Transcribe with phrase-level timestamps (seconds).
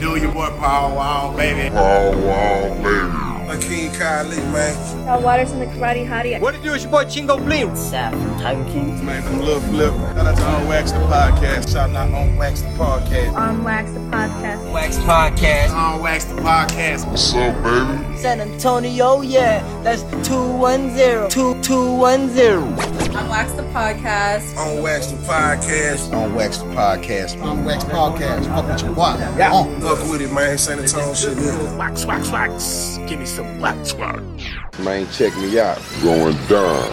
[0.00, 1.74] you do, your boy Paul Wall, baby.
[1.74, 3.26] Wow, wow, baby.
[3.62, 4.74] King Kylie, man.
[5.06, 6.38] Cal Waters and the Karate Hottie.
[6.40, 6.74] What it do?
[6.74, 7.70] It's your boy Chingo Bling.
[7.70, 9.04] Saff from Tiger King.
[9.04, 9.94] Man, from Lil Flip.
[9.94, 11.72] Shout out to On Wax the Podcast.
[11.72, 13.34] Shout out On Wax the Podcast.
[13.34, 14.72] On Wax the Podcast.
[14.72, 15.70] Wax Podcast.
[15.72, 17.08] On Wax the Podcast.
[17.08, 18.18] What's up, baby?
[18.18, 19.62] San Antonio, yeah.
[19.82, 21.30] That's 210.
[21.30, 22.95] 2210.
[23.36, 24.56] On Wax the Podcast.
[24.56, 26.12] On Wax the Podcast.
[26.14, 27.42] On Wax the Podcast.
[27.42, 28.46] On Wax Podcast.
[28.46, 29.14] Fuck with your boy.
[29.36, 29.52] Yeah.
[29.52, 29.78] On.
[29.82, 30.56] Fuck with it, man.
[30.56, 31.36] San Antonio shit.
[31.36, 31.76] yeah.
[31.76, 32.96] Wax, wax, wax.
[33.06, 34.22] Give me some wax, wax.
[34.78, 35.78] Man, check me out.
[36.02, 36.90] Going down.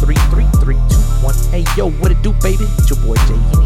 [0.00, 1.34] Three, three, three, two, one.
[1.78, 2.64] Yo, what it do, baby?
[2.76, 3.65] It's your boy Jay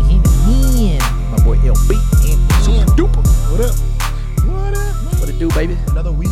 [1.60, 1.90] LB
[2.30, 3.24] and Super Duper.
[3.50, 3.74] What up?
[4.46, 5.20] What up?
[5.20, 5.76] What it do, baby?
[5.88, 6.30] Another week.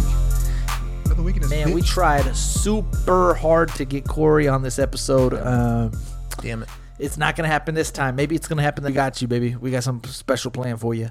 [1.05, 5.35] Another week in this Man, we tried super hard to get Corey on this episode.
[5.35, 5.93] Um,
[6.41, 6.69] Damn it.
[6.99, 8.17] it's not gonna happen this time.
[8.17, 8.85] Maybe it's gonna happen.
[8.85, 9.55] We got you, baby.
[9.55, 11.11] We got some special plan for you.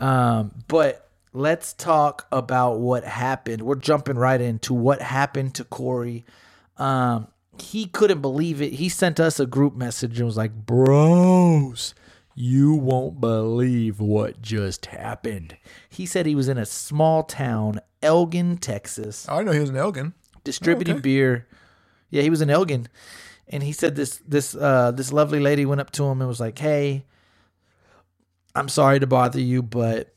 [0.00, 3.62] Um, but let's talk about what happened.
[3.62, 6.24] We're jumping right into what happened to Corey.
[6.78, 7.28] Um,
[7.60, 8.72] he couldn't believe it.
[8.72, 11.94] He sent us a group message and was like, "Bros,
[12.34, 15.56] you won't believe what just happened."
[15.88, 19.70] He said he was in a small town, Elgin, Texas Oh, I know he was
[19.70, 20.14] in Elgin.
[20.44, 21.02] distributing okay.
[21.02, 21.46] beer.
[22.10, 22.88] Yeah, he was in Elgin,
[23.48, 26.40] and he said this this uh this lovely lady went up to him and was
[26.40, 27.04] like, "Hey,
[28.54, 30.14] I'm sorry to bother you, but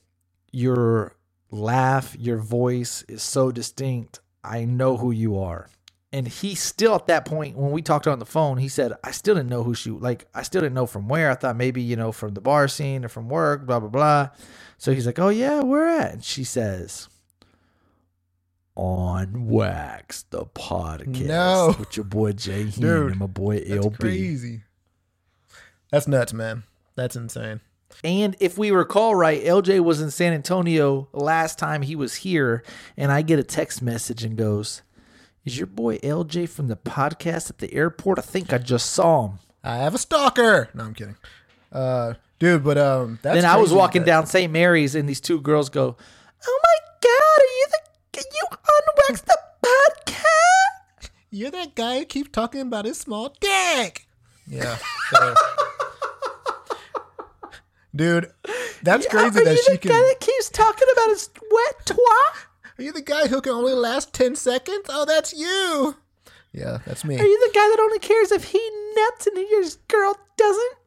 [0.51, 1.15] your
[1.51, 4.19] laugh, your voice is so distinct.
[4.43, 5.69] I know who you are."
[6.15, 9.11] And he still at that point when we talked on the phone, he said, "I
[9.11, 10.27] still didn't know who she like.
[10.33, 11.29] I still didn't know from where.
[11.29, 14.29] I thought maybe you know from the bar scene or from work, blah blah blah."
[14.77, 17.09] So he's like, "Oh yeah, where at?" And she says,
[18.75, 21.25] on Wax, the podcast.
[21.25, 21.75] No.
[21.77, 23.99] With your boy Jay Heen Dude, and my boy That's LB.
[23.99, 24.61] crazy.
[25.91, 26.63] That's nuts, man.
[26.95, 27.59] That's insane.
[28.03, 32.63] And if we recall right, LJ was in San Antonio last time he was here,
[32.95, 34.81] and I get a text message and goes,
[35.45, 38.17] Is your boy LJ from the podcast at the airport?
[38.17, 39.39] I think I just saw him.
[39.63, 40.69] I have a stalker.
[40.73, 41.15] No, I'm kidding.
[41.71, 44.51] Uh, dude, but um, that's then I was walking that- down St.
[44.51, 45.95] Mary's, and these two girls go,
[46.47, 47.67] Oh my God, are you
[48.13, 51.09] the you unwax the podcast?
[51.29, 54.07] You're that guy who keeps talking about his small dick.
[54.47, 54.77] Yeah.
[55.11, 55.35] so-
[57.95, 58.31] dude,
[58.83, 59.91] that's crazy Are that you she the can.
[59.91, 62.45] guy that keeps talking about his wet twat?
[62.77, 64.85] Are you the guy who can only last 10 seconds?
[64.89, 65.95] Oh, that's you.
[66.51, 67.17] Yeah, that's me.
[67.19, 68.59] Are you the guy that only cares if he
[68.95, 70.73] nuts and your girl doesn't?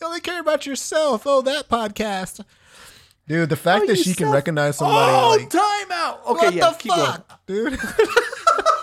[0.00, 1.22] You only care about yourself.
[1.26, 2.44] Oh, that podcast.
[3.26, 6.20] Dude, the fact Oh, that she can recognize somebody oh, like time out.
[6.26, 7.22] Okay, what yeah, the keep going.
[7.46, 7.78] dude.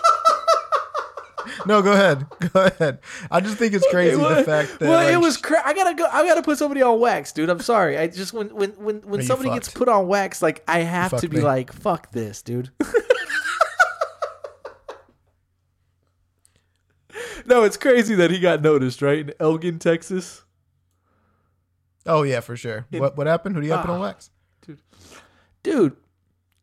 [1.66, 2.26] no, go ahead.
[2.52, 2.98] Go ahead.
[3.30, 5.36] I just think it's crazy the fact that well, it was.
[5.36, 6.06] Cra- I gotta go.
[6.10, 7.48] I gotta put somebody on wax, dude.
[7.50, 7.96] I'm sorry.
[7.98, 11.28] I just when when when when somebody gets put on wax, like I have to
[11.28, 11.42] be me.
[11.42, 12.70] like, fuck this, dude.
[17.46, 20.44] no, it's crazy that he got noticed, right in Elgin, Texas.
[22.06, 22.86] Oh yeah, for sure.
[22.90, 23.54] what what happened?
[23.54, 24.04] Who do you have put on Ah.
[24.04, 24.30] wax?
[25.62, 25.96] dude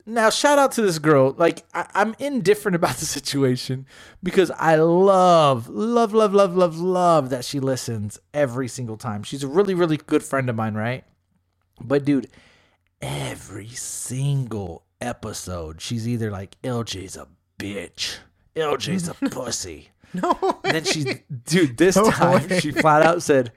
[0.09, 1.33] now shout out to this girl.
[1.37, 3.85] Like I, i'm indifferent about the situation
[4.23, 9.23] because i love love love love love love that she listens every single time.
[9.23, 11.03] She's a really really good friend of mine right?
[11.81, 12.27] But dude
[13.01, 17.27] every single episode she's either like lj's a
[17.57, 18.17] bitch.
[18.55, 19.89] Lj's a pussy.
[20.13, 20.59] No.
[20.63, 22.59] and then she dude this No time way.
[22.59, 23.51] she flat out said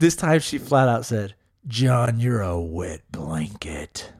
[0.00, 1.34] this time she flat out said
[1.68, 4.12] john you're a wet blanket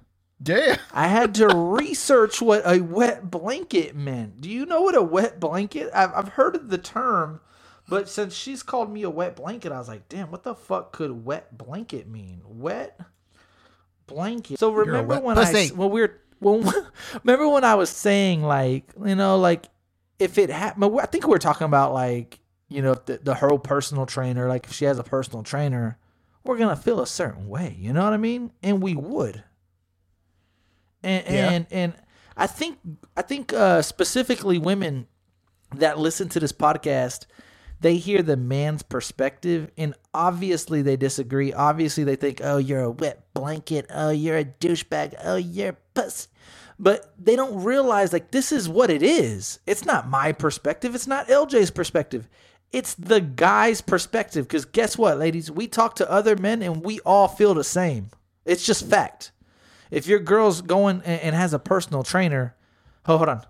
[0.42, 0.78] Damn.
[0.92, 4.40] I had to research what a wet blanket meant.
[4.40, 5.90] Do you know what a wet blanket?
[5.92, 7.40] I've, I've heard of the term,
[7.88, 10.92] but since she's called me a wet blanket, I was like, damn, what the fuck
[10.92, 12.42] could wet blanket mean?
[12.46, 13.00] Wet
[14.06, 14.58] blanket.
[14.58, 15.72] So remember when pussy.
[15.72, 16.64] I when we were when
[17.24, 19.66] remember when I was saying like you know like
[20.20, 23.56] if it happened, I think we were talking about like you know the, the her
[23.58, 24.48] personal trainer.
[24.48, 25.98] Like if she has a personal trainer,
[26.44, 27.76] we're gonna feel a certain way.
[27.78, 28.52] You know what I mean?
[28.62, 29.42] And we would
[31.02, 31.50] and Yeah.
[31.50, 31.92] and and
[32.36, 32.78] I think
[33.16, 35.06] I think uh, specifically women
[35.74, 37.26] that listen to this podcast,
[37.80, 41.52] they hear the man's perspective, and obviously they disagree.
[41.52, 43.86] Obviously they think, "Oh, you're a wet blanket.
[43.92, 45.14] Oh, you're a douchebag.
[45.24, 46.28] Oh, you're a puss."
[46.78, 49.58] But they don't realize like this is what it is.
[49.66, 50.94] It's not my perspective.
[50.94, 52.28] It's not LJ's perspective.
[52.70, 54.46] It's the guy's perspective.
[54.46, 55.50] Because guess what, ladies?
[55.50, 58.10] We talk to other men and we all feel the same.
[58.44, 59.32] It's just fact
[59.90, 62.54] if your girl's going and and has a personal trainer,
[63.06, 63.42] Oh, hold on.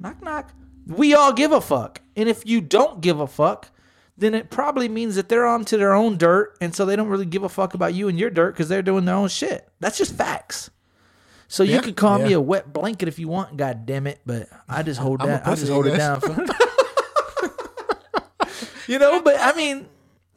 [0.00, 0.52] Knock knock.
[0.86, 2.00] We all give a fuck.
[2.16, 3.70] And if you don't give a fuck,
[4.16, 7.26] then it probably means that they're onto their own dirt, and so they don't really
[7.26, 9.68] give a fuck about you and your dirt because they're doing their own shit.
[9.78, 10.70] That's just facts.
[11.46, 14.20] So you Yeah, can call me a wet blanket if you want, god damn it,
[14.26, 15.46] but I just hold I'm that.
[15.46, 16.20] I just hold it down.
[16.20, 16.34] For,
[18.88, 19.86] you know, but I mean,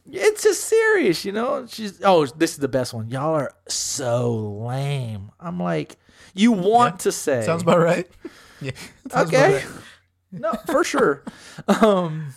[0.09, 1.25] it's just serious.
[1.25, 3.09] You know, she's oh, this is the best one.
[3.09, 5.31] Y'all are so lame.
[5.39, 5.98] I'm like,
[6.33, 8.07] you want to say Sounds about right.
[8.63, 8.74] Yeah.
[9.15, 9.65] okay right.
[10.31, 11.24] no for sure
[11.81, 12.27] um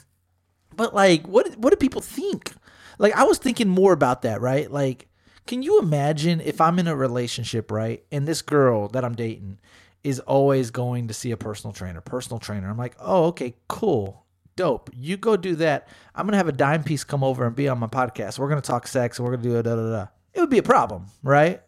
[0.75, 2.51] but like what what do people think
[2.99, 5.07] like i was thinking more about that right like
[5.47, 9.59] can you imagine if i'm in a relationship right and this girl that i'm dating
[10.03, 14.24] is always going to see a personal trainer personal trainer i'm like oh okay cool
[14.57, 14.91] dope.
[14.95, 15.89] You go do that.
[16.15, 18.39] I'm gonna have a dime piece come over and be on my podcast.
[18.39, 20.07] We're gonna talk sex and we're gonna do a da da da.
[20.33, 21.61] It would be a problem right?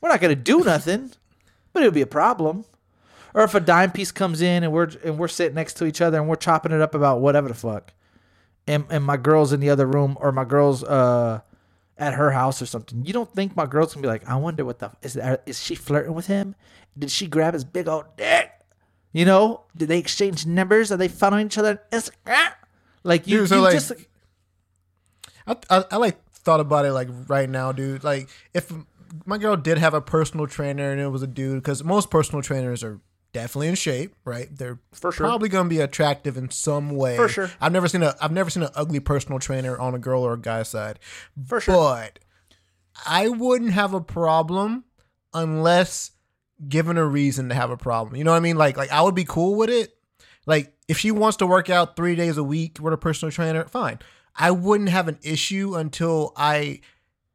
[0.00, 1.12] We're not gonna do nothing
[1.72, 2.64] but it would be a problem.
[3.34, 6.00] Or if a dime piece comes in and we're and we're sitting next to each
[6.00, 7.92] other and we're chopping it up about whatever the fuck,
[8.66, 11.40] and and my girl's in the other room or my girl's uh
[11.96, 14.64] at her house or something, you don't think my girl's gonna be like, I wonder
[14.64, 16.56] what the is that, is she flirting with him?
[16.98, 18.50] Did she grab his big old dick?
[19.12, 20.92] You know, did they exchange numbers?
[20.92, 22.12] Are they following each other Instagram?
[22.28, 22.56] Ah,
[23.02, 23.92] like you, Dude, so, you like- just
[25.46, 28.04] I, I, I like thought about it like right now, dude.
[28.04, 28.72] Like if
[29.26, 32.42] my girl did have a personal trainer and it was a dude, because most personal
[32.42, 33.00] trainers are
[33.32, 34.48] definitely in shape, right?
[34.56, 35.26] They're For sure.
[35.26, 37.16] probably gonna be attractive in some way.
[37.16, 37.50] For sure.
[37.60, 40.34] I've never seen a I've never seen an ugly personal trainer on a girl or
[40.34, 40.98] a guy's side.
[41.46, 41.74] For sure.
[41.74, 42.18] But
[43.06, 44.84] I wouldn't have a problem
[45.34, 46.12] unless
[46.68, 48.16] given a reason to have a problem.
[48.16, 48.56] You know what I mean?
[48.56, 49.94] Like like I would be cool with it.
[50.46, 53.64] Like if she wants to work out three days a week with a personal trainer,
[53.64, 53.98] fine.
[54.34, 56.80] I wouldn't have an issue until I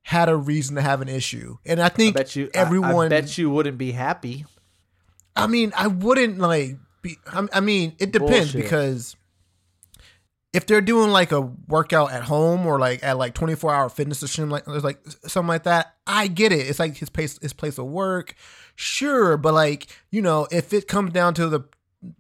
[0.02, 1.58] had a reason to have an issue.
[1.66, 4.46] And I I think bet you everyone I, bet you wouldn't be happy.
[5.36, 7.18] I mean, I wouldn't like be.
[7.26, 8.62] I I mean, it depends Bullshit.
[8.64, 9.16] because
[10.54, 13.90] if they're doing like a workout at home or like at like twenty four hour
[13.90, 16.68] fitness or something like there's like something like that, I get it.
[16.68, 18.36] It's like his place his place of work,
[18.76, 19.38] sure.
[19.38, 21.62] But like you know, if it comes down to the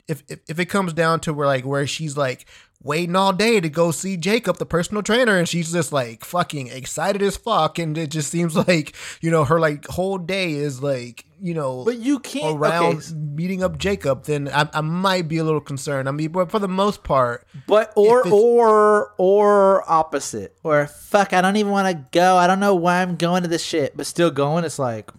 [0.07, 2.46] if if, if it comes down to where like where she's like
[2.86, 6.68] waiting all day to go see Jacob, the personal trainer, and she's just like fucking
[6.68, 10.81] excited as fuck, and it just seems like you know her like whole day is
[10.81, 15.28] like you know But you can't around okay, meeting up Jacob, then I, I might
[15.28, 16.07] be a little concerned.
[16.07, 20.56] I mean, but for the most part, But or or or opposite.
[20.63, 22.38] Or fuck, I don't even want to go.
[22.38, 24.63] I don't know why I'm going to this shit, but still going.
[24.63, 25.12] It's like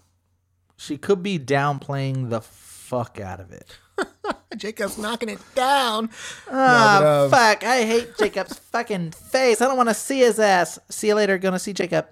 [0.76, 3.78] she could be downplaying the fuck out of it.
[4.56, 6.10] Jacob's knocking it down.
[6.48, 7.64] Um, fuck!
[7.64, 9.60] I hate Jacob's fucking face.
[9.60, 10.78] I don't want to see his ass.
[10.88, 11.38] See you later.
[11.38, 12.06] Gonna see Jacob.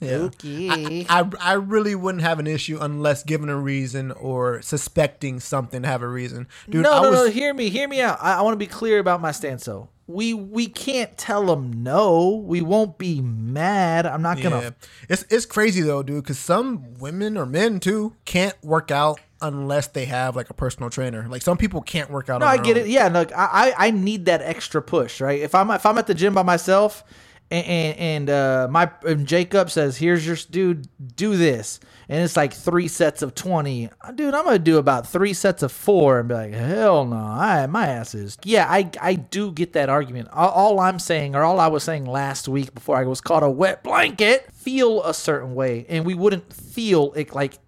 [0.00, 0.16] Yeah.
[0.16, 1.06] Okay.
[1.08, 5.82] I, I I really wouldn't have an issue unless given a reason or suspecting something
[5.82, 6.46] to have a reason.
[6.68, 7.30] Dude, no, I no, was no.
[7.30, 7.68] Hear me.
[7.68, 8.18] Hear me out.
[8.20, 9.64] I, I want to be clear about my stance.
[9.64, 9.88] though.
[10.06, 12.42] we we can't tell them no.
[12.46, 14.06] We won't be mad.
[14.06, 14.60] I'm not gonna.
[14.60, 14.70] yeah.
[15.08, 19.88] It's it's crazy though, dude, because some women or men too can't work out unless
[19.88, 21.26] they have like a personal trainer.
[21.28, 22.40] Like some people can't work out.
[22.40, 22.84] No, on I get own.
[22.84, 22.88] it.
[22.88, 25.40] Yeah, look, I I I need that extra push, right?
[25.40, 27.02] If I'm if I'm at the gym by myself,
[27.50, 32.52] and and, uh, my and Jacob says, "Here's your dude, do this," and it's like
[32.52, 34.34] three sets of twenty, dude.
[34.34, 37.86] I'm gonna do about three sets of four, and be like, "Hell no, I my
[37.86, 40.28] ass is." Yeah, I I do get that argument.
[40.32, 43.42] All, all I'm saying, or all I was saying last week before I was called
[43.42, 47.58] a wet blanket, feel a certain way, and we wouldn't feel it like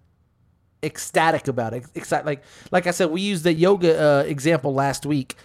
[0.83, 1.85] ecstatic about it.
[1.95, 5.35] Excited, like like I said, we used the yoga uh, example last week.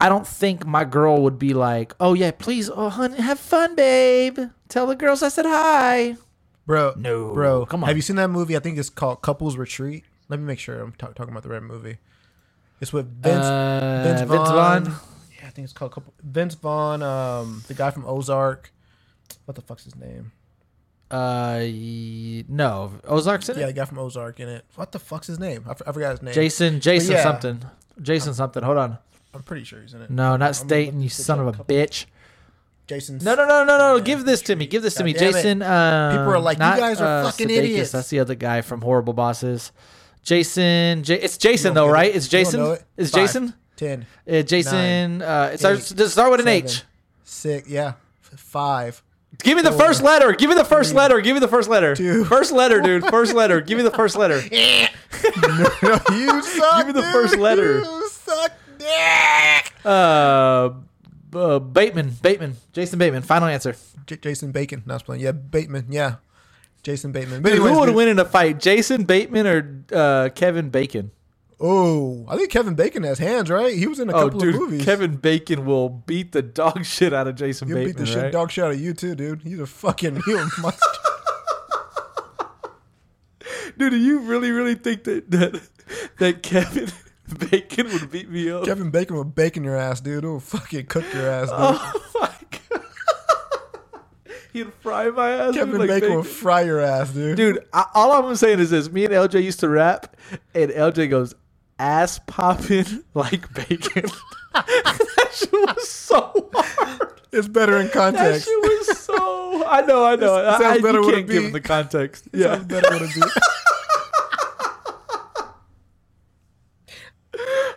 [0.00, 3.74] I don't think my girl would be like, "Oh yeah, please, oh honey, have fun,
[3.74, 4.38] babe.
[4.68, 6.16] Tell the girls I said hi."
[6.66, 6.94] bro.
[6.96, 7.66] No, bro.
[7.66, 7.88] come on.
[7.88, 8.56] Have you seen that movie?
[8.56, 10.04] I think it's called Couples Retreat.
[10.28, 11.98] Let me make sure I'm ta- talking about the right movie.
[12.80, 14.84] It's with Vince Uh, Vince Vince Vaughn.
[14.84, 14.94] Vaughn?
[15.38, 16.14] Yeah, I think it's called Couple.
[16.22, 18.72] Vince Vaughn, um, the guy from Ozark.
[19.46, 20.30] What the fuck's his name?
[21.10, 21.62] Uh,
[22.48, 23.66] no, Ozark's in Yeah, it.
[23.68, 24.64] the guy from Ozark in it.
[24.76, 25.64] What the fuck's his name?
[25.66, 26.32] I, f- I forgot his name.
[26.34, 27.22] Jason, Jason yeah.
[27.24, 27.60] something,
[28.00, 28.62] Jason something.
[28.62, 28.98] Hold on.
[29.34, 30.10] I'm pretty sure he's in it.
[30.10, 31.00] No, not I'm Statham.
[31.00, 32.06] You son of a couple- bitch.
[32.86, 33.18] Jason.
[33.22, 34.00] No, no, no, no, no.
[34.00, 34.66] Give this to me.
[34.66, 35.12] Give this to God me.
[35.12, 35.62] Jason.
[35.62, 37.56] Uh, People are like, "You guys are uh, fucking Sudeikis.
[37.58, 39.70] idiots." That's the other guy from Horrible Bosses.
[40.24, 41.04] Jason.
[41.04, 42.10] J- it's Jason though, right?
[42.10, 42.16] it.
[42.16, 42.60] It's Jason.
[42.60, 42.84] it?
[42.96, 43.54] It's Five, Jason.
[43.76, 44.06] Ten.
[44.28, 45.18] Uh, Jason.
[45.18, 45.92] Nine, uh, it starts.
[45.92, 46.82] eight, Does it start with an seven, H?
[47.22, 47.68] Six.
[47.68, 47.92] Yeah.
[48.22, 49.02] Five.
[49.42, 50.32] Give me the four, first letter.
[50.32, 51.20] Give me the first letter.
[51.20, 51.94] Give me the first letter.
[51.94, 53.06] two, First letter, dude.
[53.06, 53.60] First letter.
[53.60, 54.42] Give me the first letter.
[55.82, 56.78] no, you suck.
[56.86, 57.12] Give me the dude.
[57.12, 57.78] first letter.
[57.80, 58.52] You suck.
[58.80, 59.72] Dick.
[59.84, 60.70] Uh,
[61.34, 62.10] uh, Bateman.
[62.22, 62.56] Bateman.
[62.72, 63.22] Jason Bateman.
[63.22, 63.76] Final answer.
[64.06, 64.82] J- Jason Bacon.
[64.86, 65.22] Not playing.
[65.22, 65.86] Yeah, Bateman.
[65.90, 66.16] Yeah,
[66.82, 67.42] Jason Bateman.
[67.42, 71.12] But Dude, anyways, who would win in a fight, Jason Bateman or uh, Kevin Bacon?
[71.62, 73.74] Oh, I think Kevin Bacon has hands, right?
[73.76, 74.82] He was in a Oh, couple dude, of movies.
[74.84, 78.22] Kevin Bacon will beat the dog shit out of Jason He'll Bateman, beat the shit
[78.22, 78.32] right?
[78.32, 79.42] dog shit out of you too, dude.
[79.42, 80.80] He's a fucking he'll monster.
[83.78, 85.60] Dude, do you really, really think that that,
[86.18, 86.88] that Kevin
[87.50, 88.64] Bacon would beat me up?
[88.64, 90.24] Kevin Bacon will bacon your ass, dude.
[90.24, 91.56] He'll fucking cook your ass, dude.
[91.58, 92.30] Oh my
[92.70, 92.82] god,
[94.52, 95.54] he'd fry my ass.
[95.54, 96.22] Kevin like Bacon, bacon.
[96.24, 97.36] fry your ass, dude.
[97.36, 100.16] Dude, I, all I'm saying is this: me and LJ used to rap,
[100.54, 101.34] and LJ goes
[101.78, 102.84] ass popping
[103.14, 104.04] like bacon.
[104.54, 107.20] that shit was so hard.
[107.32, 108.46] it's better in context.
[108.46, 109.64] That shit was so.
[109.66, 110.36] I know, I know.
[110.38, 112.28] It sounds I, better you with a can't give him the context.
[112.32, 112.56] Yeah.
[112.56, 112.58] Yeah.
[112.64, 113.22] Better it be.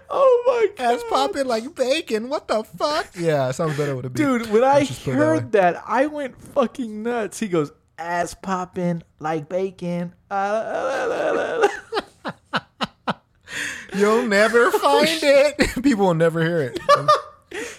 [0.10, 0.93] Oh my god.
[0.96, 2.29] ass popping like bacon.
[2.29, 3.08] What the fuck?
[3.17, 4.17] Yeah, sounds better with a beat.
[4.24, 7.39] Dude, when I Let's just put it that heard that, I went fucking nuts.
[7.39, 10.13] He goes, ass popping like bacon.
[10.29, 11.67] Uh,
[13.96, 15.58] You'll never find it.
[15.84, 16.79] People will never hear it.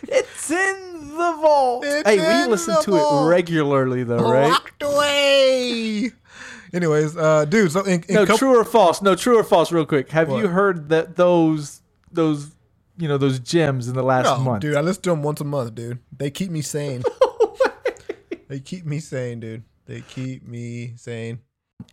[0.05, 1.85] it's in the vault.
[1.85, 3.27] It's hey, we listen to vault.
[3.27, 4.49] it regularly, though, right?
[4.51, 6.13] Locked away.
[6.73, 7.73] Anyways, uh, dude.
[7.73, 9.03] So in, in No, couple- true or false?
[9.03, 9.73] No, true or false?
[9.73, 11.81] Real quick, have you heard that those
[12.13, 12.54] those
[12.97, 14.61] you know those gems in the last No, month?
[14.63, 14.77] dude.
[14.77, 15.99] I listen to them once a month, dude.
[16.17, 17.03] They keep me sane.
[18.49, 19.65] they keep me sane, dude.
[19.87, 21.41] They keep me sane.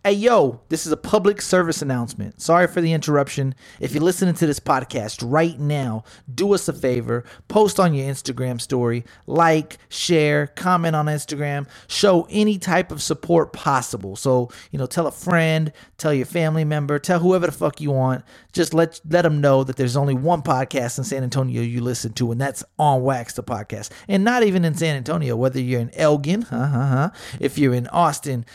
[0.04, 2.42] Hey, yo, this is a public service announcement.
[2.42, 3.54] Sorry for the interruption.
[3.80, 7.24] If you're listening to this podcast right now, do us a favor.
[7.48, 13.54] Post on your Instagram story, like, share, comment on Instagram, show any type of support
[13.54, 14.16] possible.
[14.16, 17.92] So, you know, tell a friend, tell your family member, tell whoever the fuck you
[17.92, 18.26] want.
[18.54, 22.14] Just let let them know that there's only one podcast in San Antonio you listen
[22.14, 23.92] to, and that's On Wax, the podcast.
[24.08, 27.76] And not even in San Antonio, whether you're in Elgin, huh, huh, huh, if you're
[27.76, 28.46] in Austin,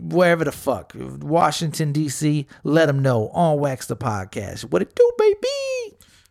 [0.00, 2.46] wherever the fuck, Washington D.C.
[2.64, 4.64] Let them know on Wax the podcast.
[4.70, 5.36] What it do, baby?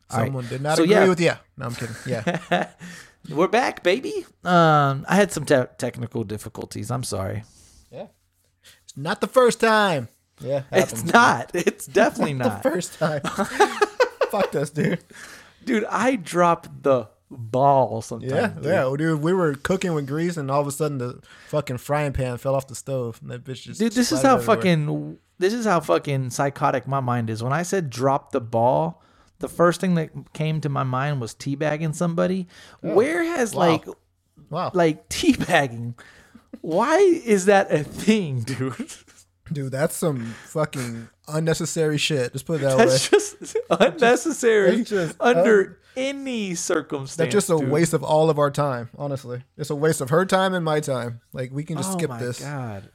[0.09, 0.25] All right.
[0.27, 1.07] Someone did not So, agree yeah.
[1.07, 1.33] with you.
[1.57, 1.95] No, I'm kidding.
[2.05, 2.69] Yeah.
[3.29, 4.25] We're back, baby.
[4.45, 6.89] Um, I had some te- technical difficulties.
[6.91, 7.43] I'm sorry.
[7.91, 8.07] Yeah.
[8.85, 10.07] It's not the first time.
[10.39, 10.63] Yeah.
[10.71, 11.51] It's not.
[11.53, 13.21] It's definitely the not, first time.
[14.31, 15.03] Fucked us, dude.
[15.65, 15.83] dude.
[15.89, 18.31] I dropped the ball sometimes.
[18.31, 18.65] Yeah, dude.
[18.65, 19.21] yeah, dude.
[19.21, 21.19] We were cooking with grease, and all of a sudden, the
[21.49, 23.79] fucking frying pan fell off the stove, and that bitch just.
[23.79, 24.55] Dude, this is how everywhere.
[24.57, 27.43] fucking this is how fucking psychotic my mind is.
[27.43, 29.03] When I said drop the ball,
[29.39, 32.47] the first thing that came to my mind was teabagging somebody.
[32.83, 33.67] Oh, Where has Oh, Wow.
[33.67, 33.85] like
[34.49, 35.95] Wow, like teabagging?
[36.61, 38.73] Why is that a thing, dude?
[39.51, 42.33] dude, that's some fucking unnecessary shit.
[42.33, 42.85] Just put it that way.
[42.85, 47.15] That's just unnecessary just uh, under any circumstance.
[47.17, 47.69] That's just a dude.
[47.69, 48.89] waste of all of our time.
[48.97, 51.21] Honestly, it's a waste of her time and my time.
[51.33, 52.39] Like we can just oh skip my this.
[52.39, 52.89] god!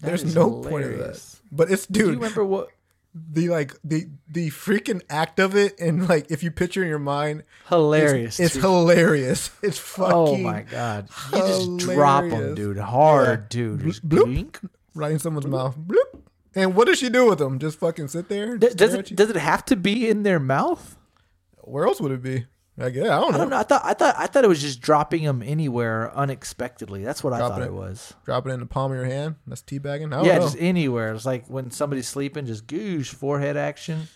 [0.00, 0.96] There's is no point of that.
[0.96, 1.40] hilarious.
[1.50, 2.68] But it's Do you dude, remember what?
[3.14, 6.98] the like the the freaking act of it, and like if you picture in your
[6.98, 8.40] mind, Hilarious!
[8.40, 8.62] it's dude.
[8.62, 9.50] hilarious.
[9.62, 10.14] It's fucking.
[10.14, 11.08] Oh my god!
[11.32, 12.56] You just drop them, hilarious.
[12.56, 12.78] dude.
[12.78, 13.80] Hard, dude.
[13.82, 14.24] Just Bloop.
[14.24, 14.60] blink.
[14.94, 15.76] right in someone's mouth.
[15.78, 16.22] Bloop.
[16.54, 17.58] And what does she do with them?
[17.58, 18.56] Just fucking sit there?
[18.58, 20.96] Does, it does it have to be in their mouth?
[21.62, 22.46] Where else would it be?
[22.76, 23.36] Like, yeah, I don't know.
[23.36, 23.56] I don't know.
[23.58, 27.04] I thought I thought I thought it was just dropping them anywhere unexpectedly.
[27.04, 27.66] That's what I thought it.
[27.66, 28.14] it was.
[28.24, 29.36] Drop it in the palm of your hand.
[29.46, 30.14] That's teabagging.
[30.14, 30.44] I Yeah, know.
[30.44, 31.12] just anywhere.
[31.14, 34.08] It's like when somebody's sleeping, just goosh forehead action.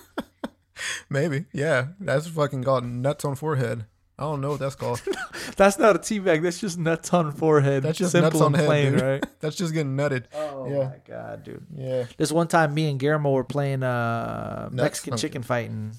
[1.10, 1.44] Maybe.
[1.52, 1.88] Yeah.
[2.00, 3.86] That's fucking called nuts on forehead.
[4.18, 5.02] I don't know what that's called.
[5.56, 6.42] That's not a teabag.
[6.42, 7.82] That's just nuts on forehead.
[7.82, 9.00] That's just simple nuts on head, plain, dude.
[9.00, 9.26] right?
[9.40, 10.24] that's just getting nutted.
[10.32, 10.84] Oh Yeah.
[10.84, 11.66] my god, dude!
[11.76, 12.04] Yeah.
[12.16, 15.92] This one time, me and Guillermo were playing uh, Mexican chicken fighting.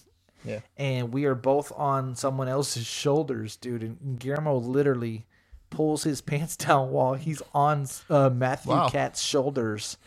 [0.46, 0.60] Yeah.
[0.78, 3.82] And we are both on someone else's shoulders, dude.
[3.84, 5.26] And Guillermo literally
[5.70, 8.88] pulls his pants down while he's on uh, Matthew Wow.
[8.90, 9.98] Cat's shoulders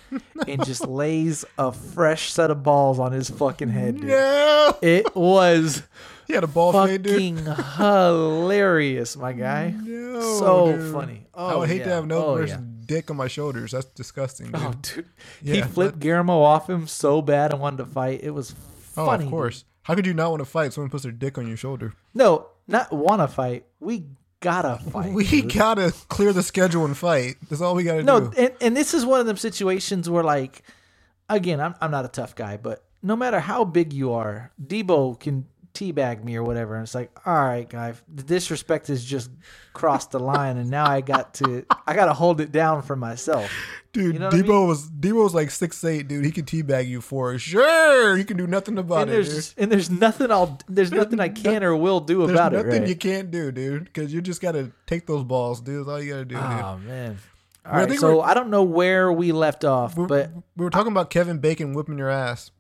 [0.46, 4.08] and just lays a fresh set of balls on his fucking head, dude.
[4.08, 4.78] No.
[4.80, 5.82] It was
[6.28, 7.40] He had a ball fade, dude.
[7.40, 9.70] fucking hilarious, my guy.
[9.70, 10.92] No, so dude.
[10.92, 11.26] funny.
[11.34, 11.84] Oh, I Oh, would hate yeah.
[11.84, 12.84] to have no Oh, person's yeah.
[12.86, 13.72] dick on my shoulders.
[13.72, 14.66] That's disgusting, oh, dude.
[14.68, 15.06] Oh, dude.
[15.42, 18.20] he Yeah, flipped Guillermo off him so bad and wanted to fight.
[18.22, 18.54] It was
[18.96, 19.24] Oh, funny.
[19.24, 19.64] of course.
[19.84, 20.72] How could you not want to fight?
[20.74, 21.94] Someone puts their dick on your shoulder.
[22.12, 23.64] No, not want to fight.
[23.80, 24.04] We
[24.40, 25.12] gotta fight.
[25.12, 25.54] We dude.
[25.54, 27.36] gotta clear the schedule and fight.
[27.48, 28.32] That's all we gotta no, do.
[28.36, 30.62] and, and this is one of them situations where, like,
[31.30, 35.18] again, I'm I'm not a tough guy, but no matter how big you are, Debo
[35.18, 35.46] can
[35.78, 39.30] teabag me or whatever, and it's like, all right, guy, the disrespect has just
[39.72, 42.96] crossed the line, and now I got to I got to hold it down for
[42.96, 43.50] myself.
[43.92, 44.68] Dude, You know what I Debo mean?
[44.68, 46.24] was Debo was like six eight, dude.
[46.24, 48.16] He can teabag you for sure.
[48.16, 49.26] You can do nothing about And it, dude.
[49.32, 52.56] there's and there's nothing I'll there's nothing I can or will do about it.
[52.64, 52.88] nothing Right?
[52.88, 53.84] you can't do, dude.
[53.84, 55.80] Because you just gotta take those balls, dude.
[55.80, 56.44] That's all you gotta do, dude.
[56.44, 57.18] Oh man.
[57.66, 60.70] All I right, think so I don't know where we left off, but we were
[60.70, 62.50] talking about Kevin Bacon whipping your ass.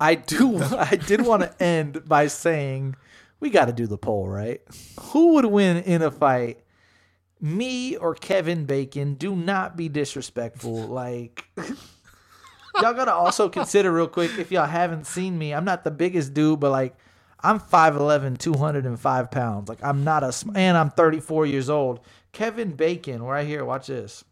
[0.00, 0.58] I do.
[0.62, 2.96] I did want to end by saying
[3.40, 4.60] we got to do the poll, right?
[5.00, 6.60] Who would win in a fight?
[7.40, 9.14] Me or Kevin Bacon?
[9.14, 10.86] Do not be disrespectful.
[10.86, 15.52] Like, y'all gotta also consider real quick if y'all haven't seen me.
[15.52, 16.94] I'm not the biggest dude, but like,
[17.40, 19.68] I'm 5'11, 205 pounds.
[19.68, 21.98] Like, I'm not a, and I'm 34 years old.
[22.30, 24.24] Kevin Bacon, right here, watch this.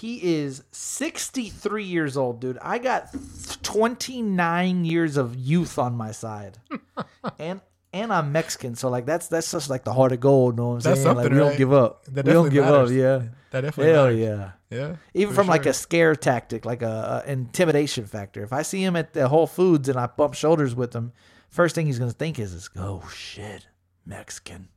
[0.00, 2.58] He is 63 years old, dude.
[2.62, 3.14] I got
[3.62, 6.56] 29 years of youth on my side.
[7.38, 7.60] and
[7.92, 10.74] and I'm Mexican, so like that's that's just like the heart of gold, know what
[10.76, 11.16] I'm That's saying?
[11.16, 12.04] Like we don't give up.
[12.06, 12.90] That we don't give matters.
[12.90, 13.28] up, yeah.
[13.50, 14.18] That definitely Hell matters.
[14.20, 14.50] yeah.
[14.70, 14.96] Yeah.
[15.12, 18.42] Even from like a scare tactic, like a, a intimidation factor.
[18.42, 21.12] If I see him at the Whole Foods and I bump shoulders with him,
[21.50, 23.66] first thing he's gonna think is, is "Oh shit,
[24.06, 24.68] Mexican."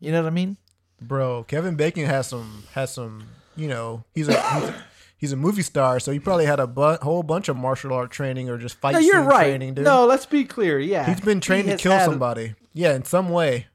[0.00, 0.56] You know what I mean?
[1.00, 3.24] Bro, Kevin Bacon has some has some.
[3.56, 4.84] You know, he's a he's a,
[5.18, 8.10] he's a movie star, so he probably had a bu- whole bunch of martial art
[8.10, 9.44] training or just fight No, you're right.
[9.44, 9.84] training, dude.
[9.84, 10.78] No, let's be clear.
[10.78, 12.54] Yeah, he's been trained He to kill somebody.
[12.74, 13.66] Yeah, in some way.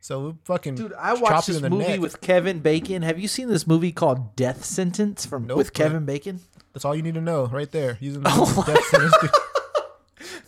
[0.00, 2.00] So fucking Dude, I watched this movie neck.
[2.00, 3.02] with Kevin Bacon.
[3.02, 6.38] Have you seen this movie called Death Sentence from Nope, with Kevin Bacon?
[6.72, 7.94] That's all you need to know, right there.
[7.94, 9.14] He's in the Oh death sentence.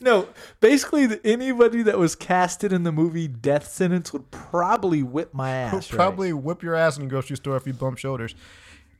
[0.00, 0.28] No,
[0.60, 5.72] basically anybody that was casted in the movie Death Sentence would probably whip my ass.
[5.72, 5.96] right?
[5.96, 8.34] probably whip your ass in the grocery store if you bump shoulders.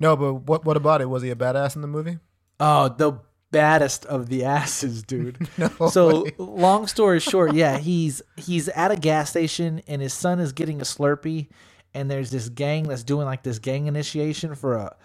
[0.00, 1.07] No, but what what about it?
[1.11, 2.19] Was he a badass in the movie?
[2.61, 5.49] Oh, the baddest of the asses, dude.
[5.59, 6.33] No so way.
[6.38, 10.81] long story short, yeah, he's he's at a gas station and his son is getting
[10.81, 11.49] a Slurpee,
[11.95, 14.97] and there's this gang that's doing like this gang initiation for a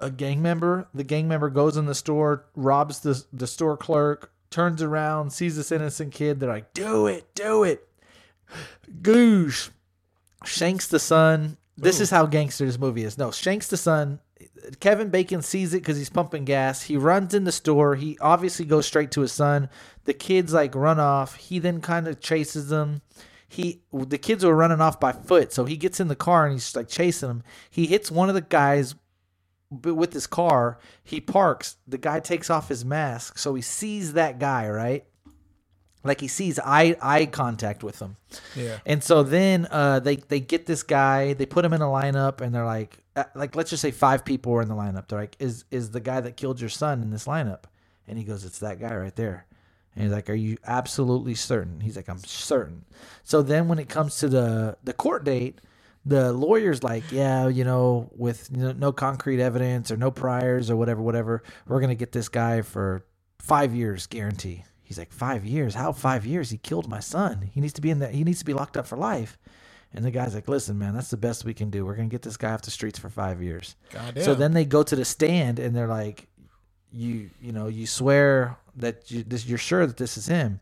[0.00, 0.88] a gang member.
[0.94, 5.56] The gang member goes in the store, robs the the store clerk, turns around, sees
[5.56, 6.38] this innocent kid.
[6.40, 7.86] They're like, "Do it, do it."
[9.02, 9.70] Goosh
[10.44, 11.56] shanks the son.
[11.76, 13.18] This is how gangster this movie is.
[13.18, 14.20] No, shanks the son.
[14.80, 16.82] Kevin Bacon sees it because he's pumping gas.
[16.82, 17.94] He runs in the store.
[17.94, 19.68] He obviously goes straight to his son.
[20.04, 21.36] The kids like run off.
[21.36, 23.02] He then kind of chases them.
[23.48, 26.52] He the kids were running off by foot, so he gets in the car and
[26.52, 27.42] he's like chasing them.
[27.70, 28.94] He hits one of the guys
[29.70, 30.78] with his car.
[31.02, 31.76] He parks.
[31.86, 35.06] The guy takes off his mask, so he sees that guy right.
[36.04, 38.16] Like he sees eye eye contact with them.
[38.54, 38.78] Yeah.
[38.86, 42.40] And so then uh, they they get this guy, they put him in a lineup,
[42.40, 45.08] and they're like, uh, like let's just say five people were in the lineup.
[45.08, 47.64] They're like, is is the guy that killed your son in this lineup?
[48.06, 49.46] And he goes, it's that guy right there.
[49.94, 51.80] And he's like, are you absolutely certain?
[51.80, 52.84] He's like, I'm certain.
[53.24, 55.60] So then when it comes to the the court date,
[56.06, 60.76] the lawyer's like, yeah, you know, with no, no concrete evidence or no priors or
[60.76, 63.04] whatever, whatever, we're gonna get this guy for
[63.40, 64.64] five years guarantee.
[64.88, 65.74] He's like, five years?
[65.74, 66.48] How five years?
[66.48, 67.50] He killed my son.
[67.52, 68.14] He needs to be in that.
[68.14, 69.36] He needs to be locked up for life.
[69.92, 71.84] And the guy's like, listen, man, that's the best we can do.
[71.84, 73.76] We're gonna get this guy off the streets for five years.
[73.92, 74.24] Goddamn.
[74.24, 76.26] So then they go to the stand and they're like,
[76.90, 80.60] you, you know, you swear that you, this, you're sure that this is him.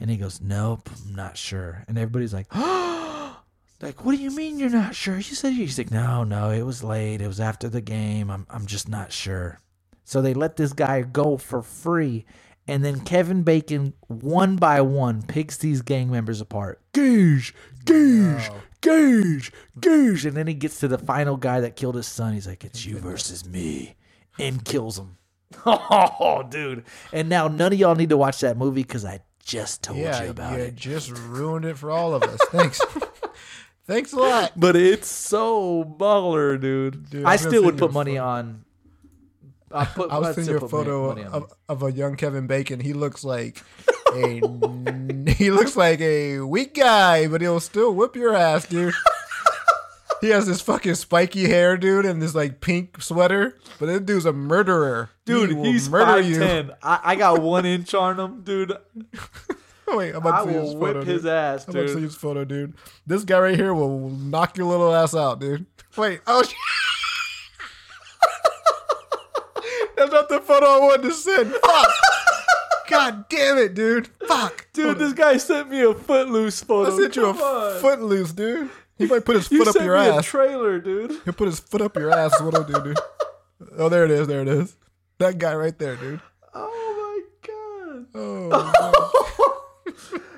[0.00, 1.84] And he goes, nope, I'm not sure.
[1.86, 5.16] And everybody's like, like, what do you mean you're not sure?
[5.16, 5.52] You said.
[5.52, 7.20] He's like, no, no, it was late.
[7.20, 8.30] It was after the game.
[8.30, 9.60] I'm, I'm just not sure.
[10.04, 12.24] So they let this guy go for free.
[12.68, 16.80] And then Kevin Bacon, one by one, picks these gang members apart.
[16.92, 18.50] Gauge, gauge,
[18.80, 20.26] gauge, gauge.
[20.26, 22.34] And then he gets to the final guy that killed his son.
[22.34, 23.94] He's like, it's you versus me.
[24.38, 25.16] And kills him.
[25.64, 26.84] Oh, dude.
[27.12, 30.24] And now none of y'all need to watch that movie because I just told yeah,
[30.24, 30.74] you about it you it.
[30.74, 32.40] just ruined it for all of us.
[32.50, 32.80] Thanks.
[33.86, 34.52] Thanks a lot.
[34.56, 37.08] But it's so baller, dude.
[37.08, 38.26] Dude, I still would put money photo.
[38.26, 38.64] on.
[39.72, 40.10] I put.
[40.10, 42.80] I was seeing still you a photo money- money of, of a young Kevin Bacon.
[42.80, 43.62] He looks like
[44.14, 44.40] a
[45.32, 48.94] he looks like a weak guy, but he'll still whip your ass, dude.
[50.20, 53.56] he has this fucking spiky hair, dude, and this like pink sweater.
[53.78, 56.72] But this dude's a murderer, Dude, He he's murder five you.
[56.82, 58.72] I, I got one inch on him, dude.
[59.88, 61.30] Wait, I'm about I to see will his whip photo, his dude.
[61.30, 62.74] ass, I'm about to see his photo, dude.
[63.06, 65.66] This guy right here will knock your little ass out, dude.
[65.96, 66.42] Wait, oh.
[69.96, 71.52] That's not the photo I wanted to send.
[71.52, 71.88] Fuck.
[72.88, 74.08] God damn it, dude.
[74.28, 74.68] Fuck.
[74.72, 76.92] Dude, this guy sent me a footloose photo.
[76.94, 77.80] I sent you a Come on.
[77.80, 78.70] foot loose, dude.
[78.98, 80.24] He might put his You foot up sent your me a ass.
[80.26, 81.20] trailer, dude.
[81.24, 82.40] He'll put his foot up your ass.
[82.40, 82.98] What I'll do, dude.
[83.78, 84.26] Oh, there it is.
[84.28, 84.76] There it is.
[85.18, 86.20] That guy right there, dude.
[86.54, 88.06] Oh my god.
[88.14, 89.62] Oh,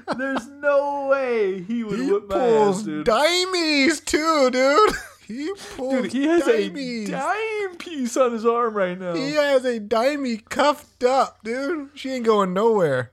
[0.16, 3.04] There's no way he would he whip my pulls ass, dude.
[3.04, 4.90] dimes too, dude.
[5.28, 6.78] He pulls Dude, he has dimes.
[6.78, 9.14] a dime piece on his arm right now.
[9.14, 11.90] He has a dimey cuffed up, dude.
[11.94, 13.12] She ain't going nowhere.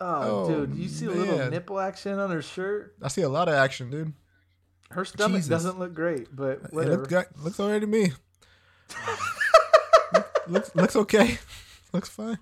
[0.00, 2.94] oh, Oh, dude, you see a little nipple action on her shirt?
[3.02, 4.12] I see a lot of action, dude.
[4.92, 5.48] Her stomach Jesus.
[5.50, 6.96] doesn't look great, but It whatever.
[6.98, 8.12] looks, got- looks alright to me.
[10.46, 11.38] looks looks okay.
[11.92, 12.38] looks fine.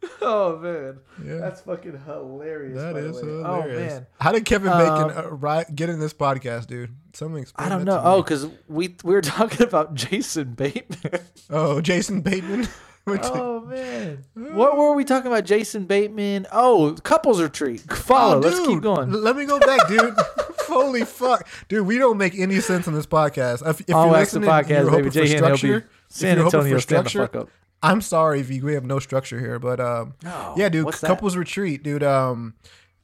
[0.20, 1.38] Oh man, Yeah.
[1.38, 2.76] that's fucking hilarious.
[2.76, 3.22] That by is way.
[3.28, 3.90] hilarious.
[3.90, 6.94] Oh man, How did Kevin Um, Bacon uh, ri- get in this podcast, dude?
[7.14, 7.46] Something.
[7.56, 8.00] I don't know.
[8.04, 11.20] Oh, because we we were talking about Jason Bateman.
[11.50, 12.68] oh, Jason Bateman.
[13.10, 15.46] Oh man, what were we talking about?
[15.46, 16.46] Jason Bateman.
[16.52, 17.80] Oh, couples retreat.
[17.90, 18.36] Follow.
[18.36, 19.10] Oh, Let's keep going.
[19.10, 20.12] Let me go back, dude.
[20.66, 21.86] Holy fuck, dude!
[21.86, 23.66] We don't make any sense on this podcast.
[23.66, 24.90] If, if All you're the listening, podcast, you're baby.
[24.90, 25.88] hoping for Jay Henry will be structure.
[26.08, 26.74] San Antonio.
[26.74, 27.48] for Stand the structure, fuck up.
[27.82, 30.14] I'm sorry if you, we have no structure here, but um,
[30.56, 31.06] yeah, dude, what's that?
[31.06, 32.02] couples retreat, dude.
[32.02, 32.54] Um,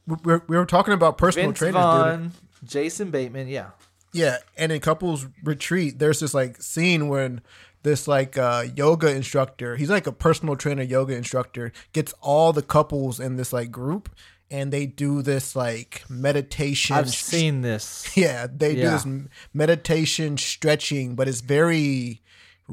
[0.05, 1.83] we we we were talking about personal Vince trainers, dude.
[1.83, 2.31] Vaughn,
[2.63, 3.47] Jason Bateman.
[3.47, 3.71] Yeah.
[4.11, 7.41] Yeah, and in couples retreat, there's this like scene when
[7.83, 12.61] this like uh yoga instructor, he's like a personal trainer yoga instructor, gets all the
[12.61, 14.09] couples in this like group
[14.51, 18.09] and they do this like meditation I've seen this.
[18.15, 19.07] yeah, they do this
[19.53, 22.21] meditation stretching, but it's very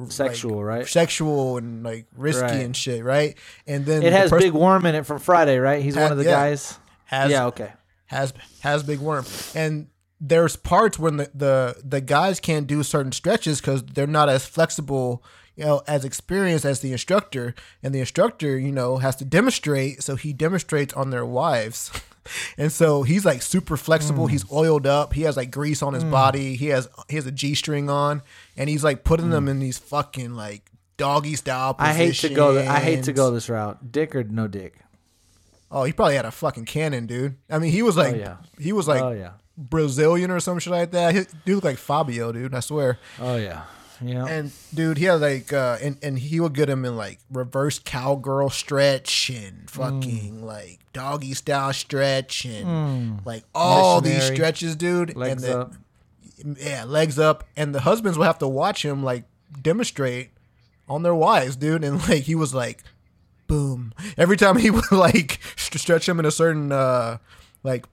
[0.09, 0.87] Sexual, right?
[0.87, 2.53] sexual and like risky Right.
[2.65, 3.37] and shit, right?
[3.67, 5.83] And then It the has pers- Big Worm in it from Friday, right?
[5.83, 6.31] He's Ha- one of the yeah.
[6.31, 6.79] guys.
[7.07, 7.47] has yeah.
[7.47, 7.73] Okay.
[8.07, 9.25] has has big worm
[9.55, 9.89] and
[10.21, 14.47] there's parts when the the, the guys can't do certain stretches because they're not as
[14.47, 15.23] flexible
[15.57, 20.03] you know as experienced as the instructor and the instructor you know has to demonstrate
[20.03, 21.91] so he demonstrates on their wives
[22.59, 24.57] and so he's like super flexible he's mm.
[24.57, 26.11] oiled up he has like grease on his mm.
[26.11, 28.23] body he has he has a g-string on
[28.57, 29.51] and he's like putting them mm.
[29.51, 31.99] in these fucking like doggy style Positions.
[31.99, 32.59] I hate to go.
[32.59, 33.91] I hate to go this route.
[33.91, 34.79] Dick or no dick?
[35.71, 38.37] oh he probably had a fucking cannon dude i mean he was oh, like yeah.
[38.59, 39.31] he was like oh yeah.
[39.57, 41.15] Brazilian or some shit like that.
[41.15, 42.55] He, dude looked like Fabio, dude.
[42.55, 42.99] I swear.
[43.21, 43.65] Oh yeah.
[44.05, 44.27] Yeah.
[44.27, 47.79] And dude, he had like, uh, and and he would get him in like reverse
[47.79, 50.43] cowgirl stretch and fucking Mm.
[50.45, 55.17] like doggy style stretch and like all these stretches, dude.
[55.17, 55.73] Legs and the, up.
[56.61, 57.45] yeah, legs up.
[57.57, 59.25] And the husbands would have to watch him like
[59.61, 60.31] demonstrate
[60.89, 61.85] on their wives, dude.
[61.85, 62.83] And like he was like,
[63.47, 63.93] boom.
[64.19, 67.19] Every time he would like st- stretch him in a certain uh
[67.63, 67.87] like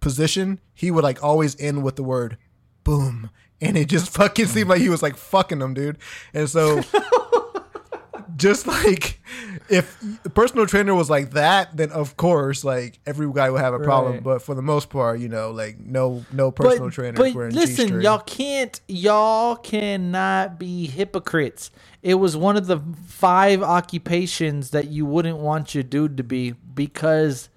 [0.00, 2.36] position, he would like always end with the word
[2.84, 3.30] boom.
[3.62, 5.98] And it just fucking seemed like he was like fucking them, dude.
[6.34, 6.82] And so
[8.36, 9.20] just like
[9.68, 13.74] if the personal trainer was like that, then of course like every guy would have
[13.74, 14.14] a problem.
[14.14, 14.22] Right.
[14.22, 17.86] But for the most part, you know, like no no personal trainers but wearing listen,
[17.86, 18.02] G-string.
[18.02, 21.70] y'all can't, y'all cannot be hypocrites.
[22.02, 26.50] It was one of the five occupations that you wouldn't want your dude to be
[26.50, 27.48] because,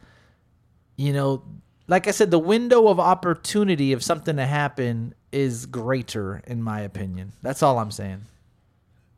[0.98, 1.44] you know,
[1.88, 6.82] like I said, the window of opportunity of something to happen is greater, in my
[6.82, 7.34] opinion.
[7.42, 8.26] That's all I'm saying.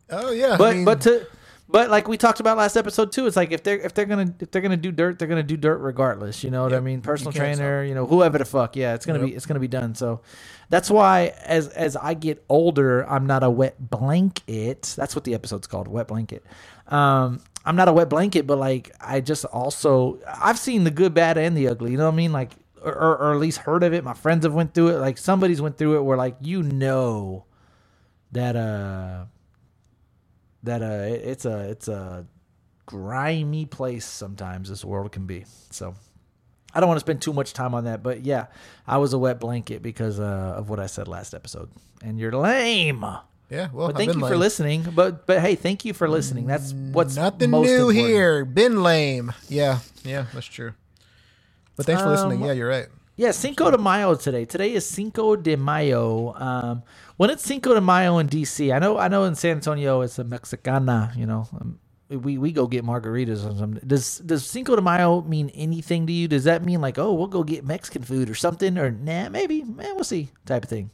[0.09, 1.27] Oh yeah, I But mean, but to
[1.69, 4.33] but like we talked about last episode too, it's like if they're if they're gonna
[4.39, 6.43] if they're gonna do dirt, they're gonna do dirt regardless.
[6.43, 7.01] You know what I mean?
[7.01, 9.67] Personal You trainer, you know, whoever the fuck, yeah, it's gonna be it's gonna be
[9.67, 9.93] done.
[9.93, 10.21] So
[10.69, 14.93] that's why as as I get older, I'm not a wet blanket.
[14.97, 16.43] That's what the episode's called, wet blanket.
[16.87, 21.13] Um, I'm not a wet blanket, but like I just also I've seen the good,
[21.13, 21.91] bad, and the ugly.
[21.91, 22.31] You know what I mean?
[22.31, 22.51] Like
[22.81, 24.03] or, or, at least heard of it.
[24.03, 24.99] My friends have went through it.
[24.99, 27.45] Like somebody's went through it where like you know
[28.31, 29.25] that uh
[30.63, 32.25] that uh it- it's a it's a
[32.85, 35.93] grimy place sometimes this world can be so
[36.73, 38.45] i don't want to spend too much time on that but yeah
[38.87, 41.69] i was a wet blanket because uh, of what i said last episode
[42.01, 43.03] and you're lame
[43.49, 43.69] yeah.
[43.71, 47.15] Well, but thank you for listening but but hey thank you for listening that's what's
[47.15, 47.97] Nothing new important.
[47.97, 48.45] here.
[48.45, 49.33] Been lame.
[49.49, 50.73] Yeah, yeah, that's true.
[51.75, 52.41] But thanks for listening.
[52.41, 52.87] Um, Yeah, you're right.
[53.15, 54.45] Yeah, Cinco de Mayo today.
[54.45, 56.35] Today is Cinco de Mayo.
[56.35, 56.83] Um,
[57.17, 60.19] when it's Cinco de Mayo in DC, I know, I know in San Antonio it's
[60.19, 61.11] a Mexicana.
[61.15, 61.79] You know, um,
[62.09, 63.81] we we go get margaritas or something.
[63.87, 66.27] Does does Cinco de Mayo mean anything to you?
[66.27, 69.63] Does that mean like, oh, we'll go get Mexican food or something, or nah, maybe,
[69.63, 70.91] man, we'll see, type of thing.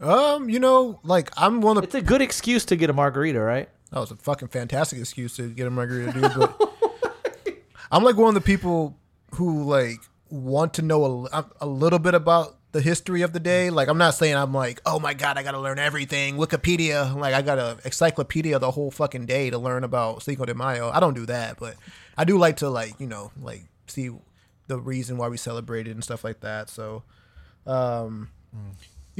[0.00, 3.40] Um, you know, like I'm one of It's a good excuse to get a margarita,
[3.40, 3.68] right?
[3.90, 6.32] that was a fucking fantastic excuse to get a margarita, dude.
[6.36, 6.72] But
[7.90, 8.96] I'm like one of the people
[9.34, 13.68] who like want to know a, a little bit about the history of the day.
[13.70, 16.36] Like I'm not saying I'm like, oh my god, I got to learn everything.
[16.36, 20.54] Wikipedia, like I got a encyclopedia the whole fucking day to learn about Cinco de
[20.54, 20.90] Mayo.
[20.90, 21.74] I don't do that, but
[22.16, 24.10] I do like to like you know like see
[24.68, 26.68] the reason why we celebrate it and stuff like that.
[26.70, 27.02] So,
[27.66, 28.28] um,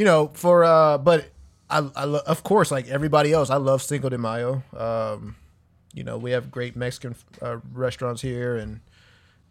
[0.00, 1.30] you know, for uh, but
[1.68, 4.62] I, I lo- of course like everybody else, I love Cinco de Mayo.
[4.74, 5.36] Um,
[5.92, 8.80] you know, we have great Mexican uh, restaurants here, and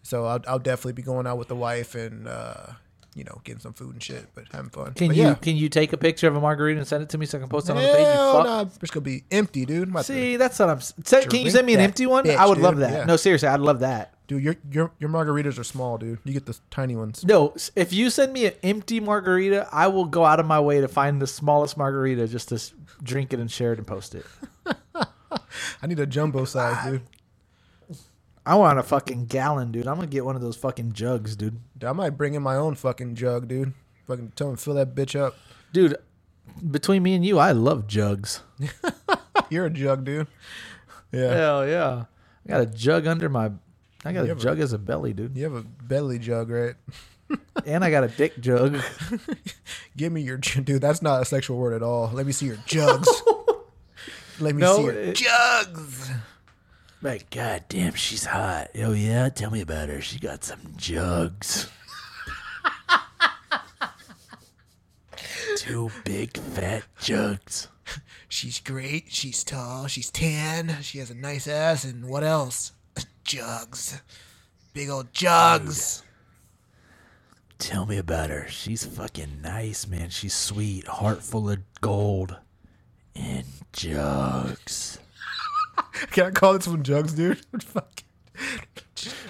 [0.01, 2.65] so I'll, I'll definitely be going out with the wife and uh,
[3.13, 4.93] you know getting some food and shit, but having fun.
[4.95, 5.33] Can But you yeah.
[5.35, 7.41] can you take a picture of a margarita and send it to me so I
[7.41, 7.99] can post it on the page?
[7.99, 8.45] You Hell fuck?
[8.45, 9.83] nah, it's gonna be empty, dude.
[9.83, 10.81] I'm about to- See, that's what I'm.
[10.81, 12.23] Say, can you send me an that empty one?
[12.25, 12.91] bitch, I would love that.
[12.93, 13.05] Yeah.
[13.05, 14.13] No, seriously, I'd love that.
[14.29, 16.19] Dude, your your your margaritas are small, dude.
[16.23, 17.25] You get the tiny ones.
[17.25, 20.79] No, if you send me an empty margarita, I will go out of my way
[20.79, 22.61] to find the smallest margarita just to
[23.03, 24.25] drink it and share it and post it.
[25.81, 27.01] I need a jumbo size, dude.
[28.45, 29.87] I want a fucking gallon, dude.
[29.87, 31.59] I'm gonna get one of those fucking jugs, dude.
[31.85, 33.73] I might bring in my own fucking jug, dude.
[34.07, 35.35] Fucking tell him fill that bitch up.
[35.73, 35.97] Dude,
[36.71, 38.41] between me and you, I love jugs.
[39.49, 40.27] You're a jug, dude.
[41.11, 41.33] Yeah.
[41.33, 42.05] Hell yeah.
[42.45, 43.51] I got a jug under my.
[44.05, 45.35] I got You a have a- jug as a belly, dude.
[45.37, 46.75] You have a belly jug, right?
[47.63, 48.79] And I got a dick jug.
[49.97, 50.81] Give me your dude.
[50.81, 52.09] That's not a sexual word at all.
[52.11, 53.07] Let me see your jugs.
[54.39, 56.09] Let me No, see your it- jugs.
[57.03, 58.69] Like, god damn, she's hot.
[58.77, 60.01] Oh yeah, tell me about her.
[60.01, 61.69] She got some jugs.
[65.57, 67.67] Two big fat jugs.
[68.27, 69.05] She's great.
[69.09, 69.87] She's tall.
[69.87, 70.77] She's tan.
[70.81, 71.83] She has a nice ass.
[71.83, 72.71] And what else?
[73.23, 74.01] Jugs.
[74.73, 76.03] Big old jugs.
[77.57, 78.47] Tell me about her.
[78.47, 80.09] She's fucking nice, man.
[80.09, 82.37] She's sweet, heart full of gold,
[83.15, 84.99] and jugs.
[86.11, 87.39] Can I call this one jugs, dude?
[87.61, 88.03] Fuck.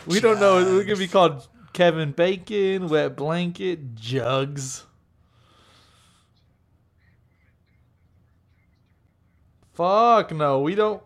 [0.06, 0.64] We don't know.
[0.64, 4.86] We're gonna be called Kevin Bacon, Wet Blanket, Jugs.
[9.74, 11.02] Fuck no, we don't.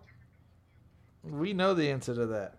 [1.24, 2.58] We know the answer to that.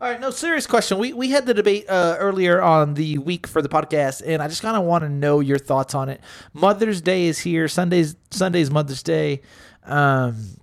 [0.00, 0.96] All right, no serious question.
[0.96, 4.48] We we had the debate uh, earlier on the week for the podcast, and I
[4.48, 6.22] just kind of want to know your thoughts on it.
[6.54, 7.68] Mother's Day is here.
[7.68, 9.42] Sunday's Sunday's Mother's Day.
[9.84, 10.56] Um,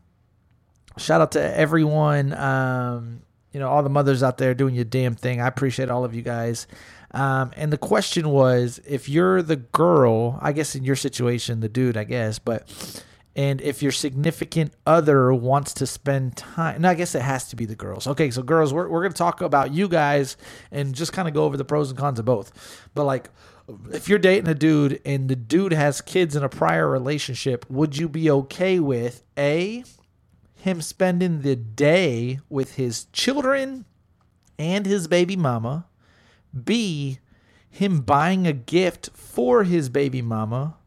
[0.98, 2.34] shout out to everyone.
[2.34, 3.22] Um,
[3.52, 5.40] you know, all the mothers out there doing your damn thing.
[5.40, 6.66] I appreciate all of you guys.
[7.12, 11.70] Um, and the question was, if you're the girl, I guess in your situation, the
[11.70, 12.68] dude, I guess, but
[13.38, 17.56] and if your significant other wants to spend time, no, I guess it has to
[17.56, 18.08] be the girls.
[18.08, 20.38] Okay, so girls, we're, we're going to talk about you guys
[20.72, 22.90] and just kind of go over the pros and cons of both.
[22.96, 23.30] But like,
[23.94, 27.96] if you're dating a dude and the dude has kids in a prior relationship, would
[27.96, 29.84] you be okay with A,
[30.56, 33.86] him spending the day with his children
[34.58, 35.86] and his baby mama?
[36.64, 37.20] B,
[37.70, 40.78] him buying a gift for his baby mama?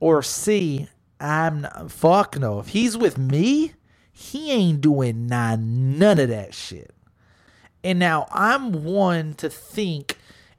[0.00, 0.88] Or C,
[1.20, 2.58] I'm not, fuck no.
[2.58, 3.74] If he's with me,
[4.10, 6.92] he ain't doing none, none of that shit.
[7.84, 10.16] And now I'm one to think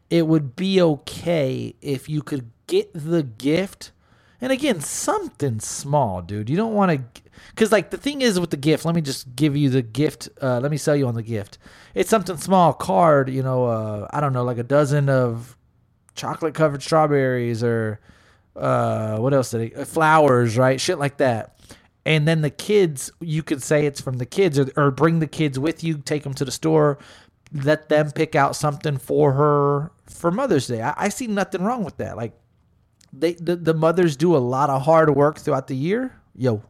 [0.10, 3.92] it would be okay if you could get the gift.
[4.40, 6.50] And again, something small, dude.
[6.50, 7.22] You don't want to.
[7.50, 10.30] Because, like, the thing is with the gift, let me just give you the gift.
[10.42, 11.58] Uh, let me sell you on the gift.
[11.94, 15.58] It's something small, card, you know, uh, I don't know, like a dozen of
[16.16, 18.00] chocolate covered strawberries or
[18.56, 20.82] uh what else did they flowers right?
[20.82, 21.60] Shit like that.
[22.06, 25.28] And then the kids you could say it's from the kids or, or bring the
[25.28, 26.98] kids with you take them to the store
[27.54, 30.82] let them pick out something for her for mother's day.
[30.82, 32.18] I, I see nothing wrong with that.
[32.18, 32.34] Like
[33.14, 36.16] they the, the mothers do a lot of hard work throughout the year.
[36.36, 36.64] Yo.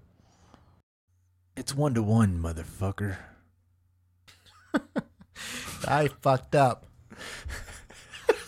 [1.56, 3.17] It's one to one motherfucker.
[5.88, 6.86] I fucked up.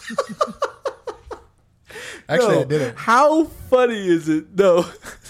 [2.29, 2.97] Actually, I didn't.
[2.97, 4.85] how funny is it no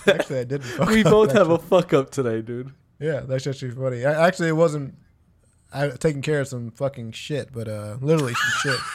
[0.08, 0.62] Actually, I didn't.
[0.77, 1.56] fuck we both have actually.
[1.56, 4.06] a fuck up today dude Yeah, that's actually funny.
[4.06, 4.95] I, actually, it wasn't.
[5.73, 8.79] I taking care of some fucking shit, but uh, literally some shit.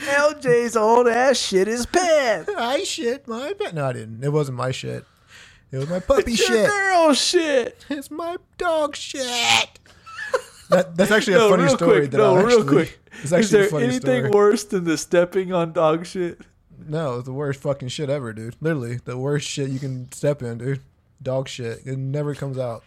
[0.00, 3.74] lj's old ass shit is pants I shit my bed.
[3.74, 4.22] No, I didn't.
[4.24, 5.04] It wasn't my shit.
[5.72, 6.68] It was my puppy It's shit.
[6.68, 7.84] girl shit.
[7.88, 9.78] It's my dog shit.
[10.70, 11.98] That, that's actually a no, funny real story.
[12.00, 12.10] quick.
[12.12, 12.98] that No, I'll real actually, quick.
[13.22, 14.30] Is actually there a funny anything story.
[14.30, 16.40] worse than the stepping on dog shit?
[16.86, 18.56] No, it's the worst fucking shit ever, dude.
[18.60, 20.80] Literally, the worst shit you can step in, dude.
[21.22, 21.80] Dog shit.
[21.84, 22.82] It never comes out.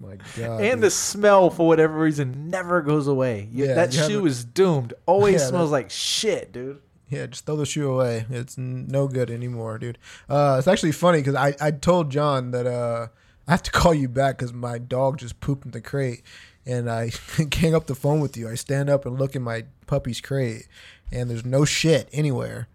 [0.00, 0.60] My God.
[0.60, 0.80] and dude.
[0.82, 3.48] the smell, for whatever reason, never goes away.
[3.52, 4.94] You- Yeah, that shoe is doomed.
[5.06, 6.80] Always Yeah, smells that- like shit, dude.
[7.08, 8.24] Yeah, just throw the shoe away.
[8.30, 9.98] It's n- no good anymore, dude.
[10.28, 13.08] Uh, it's actually funny because I, I told John that uh,
[13.46, 16.22] I have to call you back because my dog just pooped in the crate.
[16.64, 17.10] And I
[17.52, 18.48] hang up the phone with you.
[18.48, 20.68] I stand up and look in my puppy's crate,
[21.10, 22.68] and there's no shit anywhere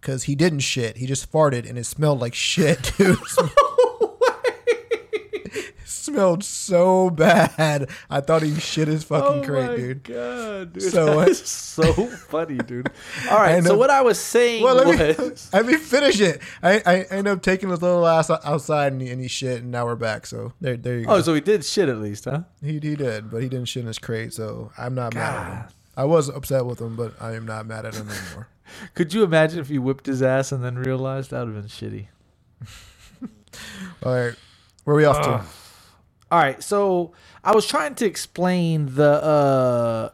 [0.00, 0.96] because he didn't shit.
[0.96, 3.18] He just farted, and it smelled like shit, dude.
[6.10, 7.88] Smelled so bad.
[8.08, 10.04] I thought he shit his fucking oh crate, my dude.
[10.04, 10.82] god, dude.
[10.82, 12.90] So, uh, That's so funny, dude.
[13.30, 16.20] All right, so uh, what I was saying Well, let me, was, let me finish
[16.20, 16.40] it.
[16.62, 19.70] I, I ended up taking his little ass outside and he, and he shit, and
[19.70, 20.26] now we're back.
[20.26, 21.12] So there, there you go.
[21.12, 22.42] oh, so he did shit at least, huh?
[22.62, 25.52] he, he did, but he didn't shit in his crate, so I'm not mad at
[25.52, 25.68] him.
[25.96, 28.48] I was upset with him, but I am not mad at him anymore.
[28.94, 31.70] Could you imagine if you whipped his ass and then realized that would have been
[31.70, 32.06] shitty?
[34.02, 34.34] All right,
[34.84, 35.59] where are we off to?
[36.30, 37.12] All right, so
[37.42, 40.10] I was trying to explain the uh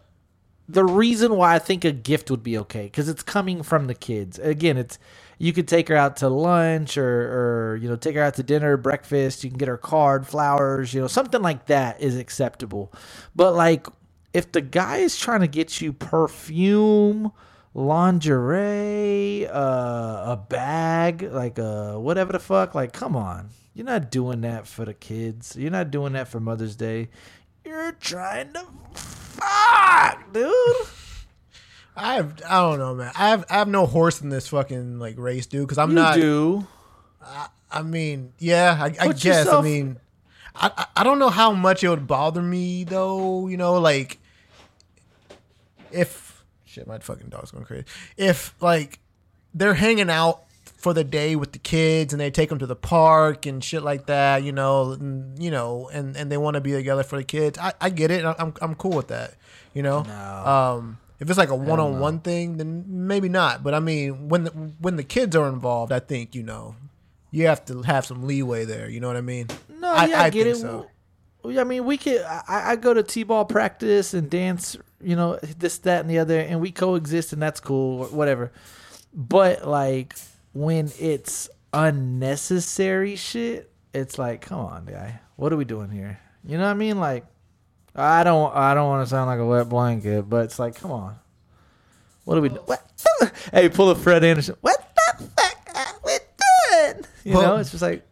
[0.69, 3.95] the reason why I think a gift would be okay because it's coming from the
[3.95, 4.39] kids.
[4.39, 4.99] Again, it's
[5.39, 8.43] you could take her out to lunch or, or you know take her out to
[8.43, 9.45] dinner, breakfast.
[9.45, 12.93] You can get her card, flowers, you know something like that is acceptable.
[13.35, 13.87] But like
[14.33, 17.33] if the guy is trying to get you perfume,
[17.77, 24.41] lingerie, uh, a bag, like a whatever the fuck, like come on, you're not doing
[24.41, 25.55] that for the kids.
[25.59, 27.09] You're not doing that for Mother's Day.
[27.65, 30.53] You're trying to fuck, dude.
[31.99, 33.13] I have I don't know, man.
[33.17, 35.67] I have I have no horse in this fucking like race, dude.
[35.67, 36.15] Because I'm you not.
[36.17, 36.67] do.
[37.71, 39.25] I mean, yeah, I, I guess.
[39.25, 39.97] yourself- I mean,
[40.55, 43.49] I, I I don't know how much it would bother me though.
[43.49, 44.19] You know, like
[45.91, 46.26] if
[46.77, 47.85] shit, my fucking dog's going crazy.
[48.17, 49.01] If like
[49.55, 50.43] they're hanging out
[50.77, 53.83] for the day with the kids and they take them to the park and shit
[53.83, 57.17] like that, you know, and, you know, and and they want to be together for
[57.17, 57.59] the kids.
[57.59, 58.25] I, I get it.
[58.25, 59.35] I'm I'm cool with that.
[59.75, 59.99] You know.
[60.05, 63.63] Um, if it's like a one-on-one thing, then maybe not.
[63.63, 66.77] But I mean, when the, when the kids are involved, I think you know
[67.31, 68.89] you have to have some leeway there.
[68.89, 69.49] You know what I mean?
[69.71, 70.61] No, yeah, I, get think it.
[70.61, 70.91] So.
[71.51, 72.23] I mean, we could.
[72.23, 74.77] I, I go to t-ball practice and dance.
[75.01, 78.03] You know, this, that, and the other, and we coexist, and that's cool.
[78.03, 78.53] or Whatever.
[79.15, 80.15] But like
[80.53, 86.19] when it's unnecessary shit, it's like, come on, guy, what are we doing here?
[86.47, 86.99] You know what I mean?
[86.99, 87.25] Like,
[87.95, 90.93] I don't, I don't want to sound like a wet blanket, but it's like, come
[90.93, 91.17] on,
[92.25, 92.49] what are we?
[92.51, 92.83] do- What?
[93.53, 94.57] hey, pull a Fred Anderson.
[94.61, 96.13] What the fuck are we
[96.93, 97.05] doing?
[97.25, 98.07] You know, it's just like.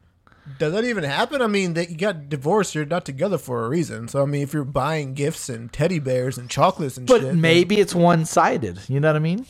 [0.59, 1.41] Does that even happen?
[1.41, 2.75] I mean, that you got divorced.
[2.75, 4.09] You're not together for a reason.
[4.09, 7.35] So I mean, if you're buying gifts and teddy bears and chocolates and But shit,
[7.35, 8.79] maybe it's one sided.
[8.89, 9.47] You know what I mean?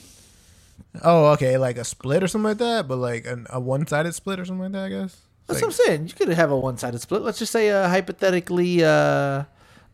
[1.02, 2.86] oh, okay, like a split or something like that.
[2.88, 4.84] But like an, a one-sided split or something like that.
[4.84, 5.16] I guess.
[5.46, 6.06] That's Like- what I'm saying.
[6.08, 7.22] You could have a one sided split.
[7.22, 9.44] Let's just say, uh, hypothetically, uh,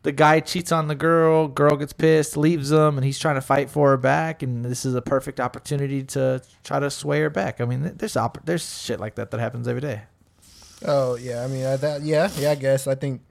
[0.03, 3.41] the guy cheats on the girl, girl gets pissed, leaves him, and he's trying to
[3.41, 4.41] fight for her back.
[4.43, 7.59] And this is a perfect opportunity to try to sway her back.
[7.59, 10.03] I mean, there's opp- there's shit like that that happens every day.
[10.85, 12.01] Oh yeah, I mean uh, that.
[12.01, 12.51] Yeah, yeah.
[12.51, 13.21] I guess I think.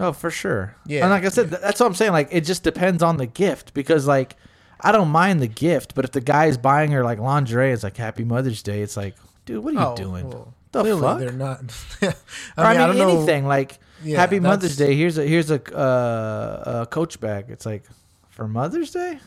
[0.00, 0.74] Oh, for sure.
[0.86, 2.10] Yeah, And like I said, th- that's what I'm saying.
[2.10, 4.34] Like, it just depends on the gift because, like,
[4.80, 7.84] I don't mind the gift, but if the guy is buying her like lingerie, it's
[7.84, 8.80] like Happy Mother's Day.
[8.82, 9.14] It's like,
[9.46, 10.28] dude, what are you oh, doing?
[10.30, 11.18] well, the fuck?
[11.20, 11.60] they're not.
[12.02, 12.12] I Or,
[12.56, 13.08] I mean, mean, I don't know.
[13.18, 14.96] anything like Yeah, Happy Mother's Day.
[14.96, 17.46] Here's a here's a uh, a Coach bag.
[17.50, 17.84] It's like
[18.30, 19.20] for Mother's Day.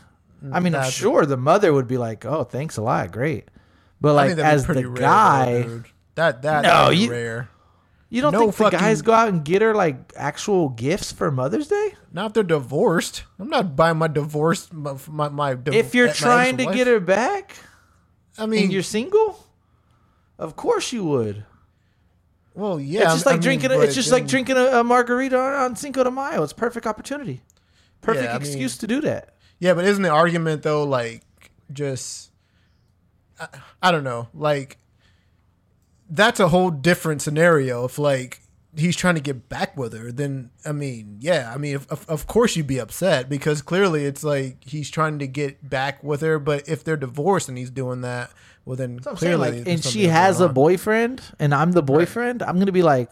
[0.52, 3.48] I mean, I'm sure the mother would be like, "Oh, thanks a lot, great."
[4.02, 5.86] But like think that'd as the rare, guy, dude.
[6.14, 7.48] that that No, you- rare.
[8.10, 11.12] You don't no think the fucking- guys go out and get her like actual gifts
[11.12, 11.94] for Mother's Day?
[12.12, 13.24] Not if they're divorced.
[13.38, 14.72] I'm not buying my divorce.
[14.72, 16.76] My my, my div- if you're my trying to ex-wife.
[16.76, 17.56] get her back
[18.38, 19.44] I mean, and you're single,
[20.38, 21.44] of course you would.
[22.54, 23.02] well, yeah.
[23.02, 23.70] it's just I like mean, drinking.
[23.72, 26.42] A, but it's just like then- drinking a, a margarita on, on Cinco de Mayo.
[26.42, 27.42] It's perfect opportunity,
[28.00, 29.34] perfect I mean- excuse to do that.
[29.58, 31.22] Yeah, but isn't the argument though like
[31.72, 32.30] just
[33.40, 33.48] I,
[33.82, 34.78] I don't know, like
[36.08, 38.40] that's a whole different scenario if like
[38.76, 42.08] he's trying to get back with her then I mean, yeah, I mean of, of,
[42.08, 46.20] of course you'd be upset because clearly it's like he's trying to get back with
[46.20, 48.30] her, but if they're divorced and he's doing that,
[48.64, 51.82] well then That's what saying, clearly like, and she has a boyfriend, and I'm the
[51.82, 52.42] boyfriend.
[52.42, 53.10] I'm gonna be like,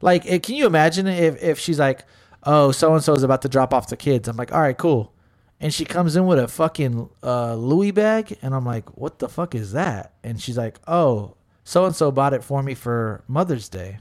[0.00, 2.04] like, eh, can you imagine if if she's like,
[2.42, 4.28] oh, so and so is about to drop off the kids?
[4.28, 5.12] I'm like, all right, cool,
[5.60, 9.28] and she comes in with a fucking uh, Louis bag, and I'm like, what the
[9.28, 10.14] fuck is that?
[10.24, 11.35] And she's like, oh,
[11.66, 13.98] so and so bought it for me for Mother's Day.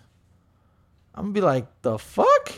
[1.15, 2.53] I'm gonna be like, the fuck?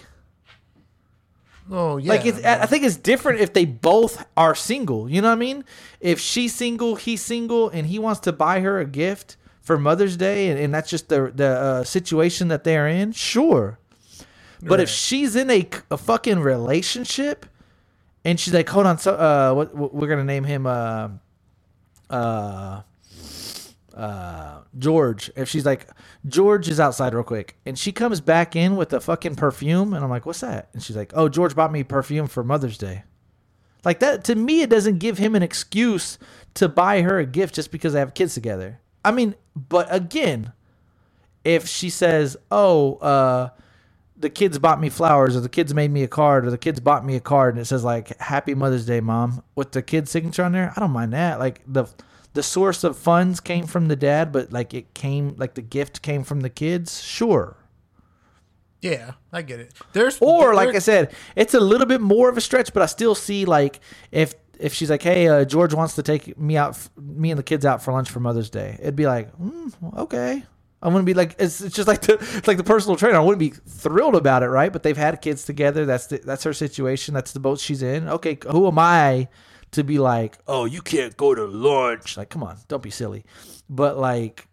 [1.72, 2.10] Oh yeah.
[2.10, 5.10] like it's, I think it's different if they both are single.
[5.10, 5.64] You know what I mean?
[6.02, 10.18] If she's single, he's single, and he wants to buy her a gift for Mother's
[10.18, 13.14] Day, and, and that's just the the uh, situation that they're in.
[13.14, 13.80] Sure,
[14.62, 17.46] but if she's in a, a fucking relationship,
[18.26, 21.10] and she's like, "Hold on, so uh, what, what we're gonna name him uh,
[22.10, 22.82] uh,
[23.98, 25.88] uh, George." If she's like,
[26.28, 30.04] "George is outside real quick," and she comes back in with a fucking perfume, and
[30.04, 33.04] I'm like, "What's that?" And she's like, "Oh, George bought me perfume for Mother's Day."
[33.86, 36.18] Like that to me, it doesn't give him an excuse
[36.56, 38.82] to buy her a gift just because they have kids together.
[39.06, 40.52] I mean, but again,
[41.46, 43.50] if she says, "Oh, uh,
[44.18, 46.82] the kids bought me flowers, or the kids made me a card, or the kids
[46.82, 50.12] bought me a card," and it says like "Happy Mother's Day, Mom" with the kid's
[50.12, 51.40] signature on there, I don't mind that.
[51.40, 51.86] Like the
[52.38, 56.02] the source of funds came from the dad, but like it came like the gift
[56.04, 57.02] came from the kids.
[57.04, 57.58] Sure.
[58.82, 59.74] yeah, I get it.
[59.94, 62.84] There's Or there- like I said, it's a little bit more of a stretch, but
[62.84, 63.80] I still see like
[64.12, 67.44] if if she's like, "Hey, uh, George wants to take me out, me and the
[67.44, 70.44] kids out for lunch for Mother's Day," it'd be like, mm, "Okay,
[70.82, 73.18] I wouldn't be like it's, it's just like the it's like the personal trainer.
[73.18, 74.72] I wouldn't be thrilled about it, right?
[74.72, 75.86] But they've had kids together.
[75.88, 77.14] That's the, that's her situation.
[77.16, 78.08] That's the boat she's in.
[78.10, 79.28] Okay, who am I
[79.72, 82.18] to be like, oh, you can't go to lunch?
[82.18, 83.26] Like, come on, don't be silly.
[83.70, 84.48] But like,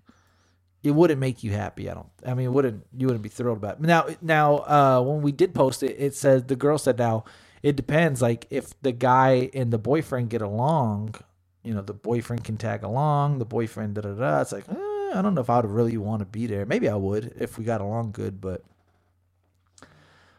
[0.83, 1.91] it wouldn't make you happy.
[1.91, 2.11] I don't.
[2.27, 2.87] I mean, it wouldn't.
[2.97, 3.81] You wouldn't be thrilled about it.
[3.81, 7.25] Now, now, uh, when we did post it, it says the girl said now
[7.63, 8.21] it depends.
[8.21, 11.15] Like if the guy and the boyfriend get along,
[11.63, 13.39] you know, the boyfriend can tag along.
[13.39, 14.41] The boyfriend da da da.
[14.43, 16.67] It's like eh, I don't know if I would really want to be there.
[16.67, 18.63] Maybe I would if we got along good, but.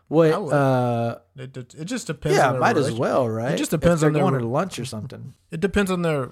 [0.07, 0.31] What?
[0.33, 2.37] Uh, It, it, it just depends.
[2.37, 3.53] yeah, might as well, right?
[3.53, 5.33] It just depends on their going to lunch or something.
[5.51, 6.29] it depends on their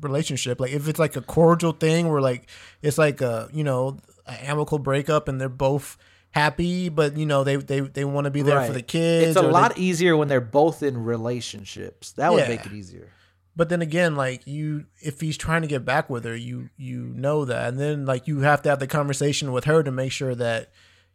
[0.00, 0.60] relationship.
[0.60, 2.48] Like if it's like a cordial thing where like
[2.82, 5.96] it's like a you know an amicable breakup and they're both
[6.30, 9.28] happy, but you know they they they want to be there for the kids.
[9.28, 12.12] It's a or they- lot easier when they're both in relationships.
[12.12, 12.48] That would Yeah.
[12.48, 13.08] make it easier.
[13.56, 17.02] But then again, like you, if he's trying to get back with her, you you
[17.14, 20.12] know that, and then like you have to have the conversation with her to make
[20.12, 20.70] sure that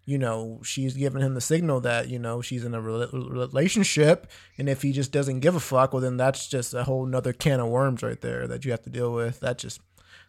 [0.06, 4.32] you know she's giving him the signal that you know she's in a rela- relationship,
[4.58, 7.34] and if he just doesn't give a fuck, well then that's just a whole nother
[7.34, 9.40] can of worms right there that you have to deal with.
[9.40, 9.82] That just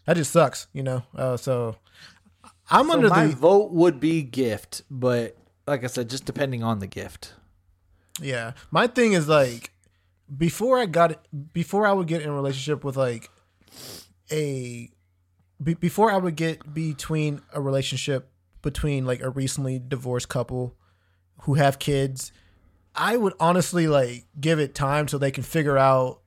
[0.06, 1.02] that just sucks, you know.
[1.14, 1.76] Uh, so
[2.70, 6.62] I'm So under my the vote would be gift, but like I said, just depending
[6.62, 7.34] on the gift.
[8.20, 8.52] Yeah.
[8.70, 9.72] My thing is like
[10.34, 13.30] before I got before I would get in a relationship with like
[14.30, 14.90] a
[15.62, 18.30] be, before I would get between a relationship
[18.62, 20.74] between like a recently divorced couple
[21.42, 22.32] who have kids,
[22.94, 26.20] I would honestly like give it time so they can figure out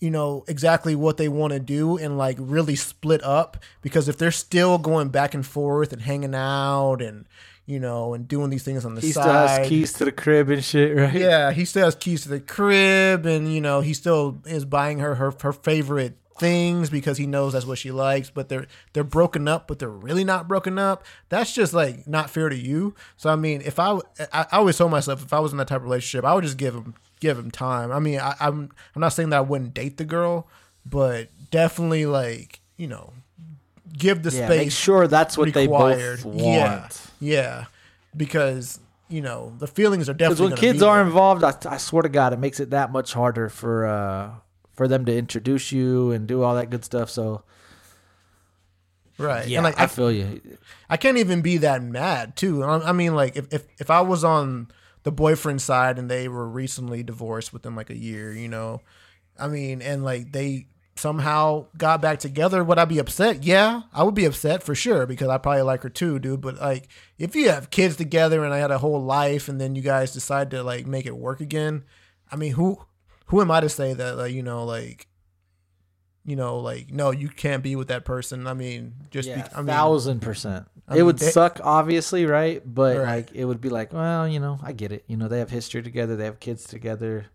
[0.00, 4.18] you know exactly what they want to do and like really split up because if
[4.18, 7.24] they're still going back and forth and hanging out and
[7.66, 10.04] you know and doing these things on the He side he still has keys to
[10.04, 11.14] the crib and shit, right?
[11.14, 14.98] yeah, he still has keys to the crib, and you know he still is buying
[14.98, 18.30] her her, her favorite things because he knows that's what she likes.
[18.30, 21.04] But they're they're broken up, but they're really not broken up.
[21.28, 22.94] That's just like not fair to you.
[23.16, 23.92] So I mean, if I
[24.32, 26.44] I, I always told myself if I was in that type of relationship, I would
[26.44, 27.92] just give him give him time.
[27.92, 30.46] I mean, I, I'm I'm not saying that I wouldn't date the girl,
[30.84, 33.12] but definitely like you know
[33.96, 34.58] give the Yeah, space.
[34.58, 36.18] make sure that's what required.
[36.20, 37.10] they both Yeah, want.
[37.20, 37.64] yeah,
[38.16, 41.04] because you know the feelings are Because definitely when kids are there.
[41.06, 44.30] involved, I, I swear to God, it makes it that much harder for uh,
[44.82, 47.08] for them to introduce you and do all that good stuff.
[47.08, 47.44] So
[49.16, 49.46] right.
[49.46, 50.40] yeah, and like I I, feel you.
[50.90, 52.64] I can't even be that mad too.
[52.64, 54.66] I, I mean, like if, if if I was on
[55.04, 58.80] the boyfriend side and they were recently divorced within like a year, you know,
[59.38, 60.66] I mean, and like they
[60.96, 63.44] somehow got back together, would I be upset?
[63.44, 66.40] Yeah, I would be upset for sure because I probably like her too, dude.
[66.40, 69.76] But like, if you have kids together and I had a whole life, and then
[69.76, 71.84] you guys decide to like make it work again,
[72.32, 72.78] I mean, who
[73.32, 75.08] who am I to say that like you know like.
[76.24, 78.46] You know, like no, you can't be with that person.
[78.46, 80.68] I mean, just Yeah, be, I mean, thousand percent.
[80.86, 82.62] I it would they- suck, obviously, right?
[82.64, 83.06] But Right.
[83.26, 85.02] like, it would be like, well, you know, I get it.
[85.08, 86.14] You know, they have history together.
[86.14, 87.26] They have kids together.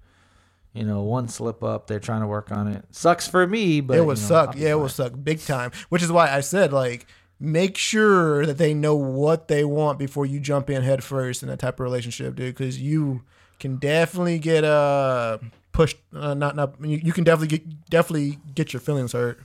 [0.74, 2.86] You know, one slip up, they're trying to work on it.
[2.92, 4.56] Sucks for me, but it would you know, suck.
[4.56, 5.72] Yeah, it would suck big time.
[5.90, 7.08] Which is why I said like
[7.42, 11.50] make sure that they know what they want before you jump in head first in
[11.50, 12.56] that type of relationship, dude.
[12.56, 13.24] Because you
[13.60, 15.40] can definitely get uh
[15.78, 15.98] pushed.
[16.14, 19.40] Uh, not not you, you can definitely get definitely get your feelings hurt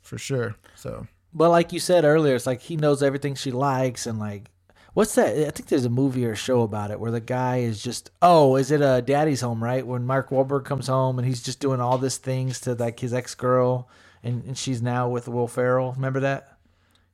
[0.00, 0.54] for sure.
[0.74, 4.50] So But like you said earlier, it's like he knows everything she likes, and like,
[4.94, 5.36] what's that?
[5.36, 8.10] I think there's a movie or a show about it where the guy is just,
[8.22, 9.86] oh, is it a Daddy's Home, right?
[9.86, 13.12] When Mark Wahlberg comes home and he's just doing all these things to like his
[13.12, 13.88] ex girl,
[14.22, 15.92] and, and she's now with Will Ferrell.
[15.92, 16.56] Remember that?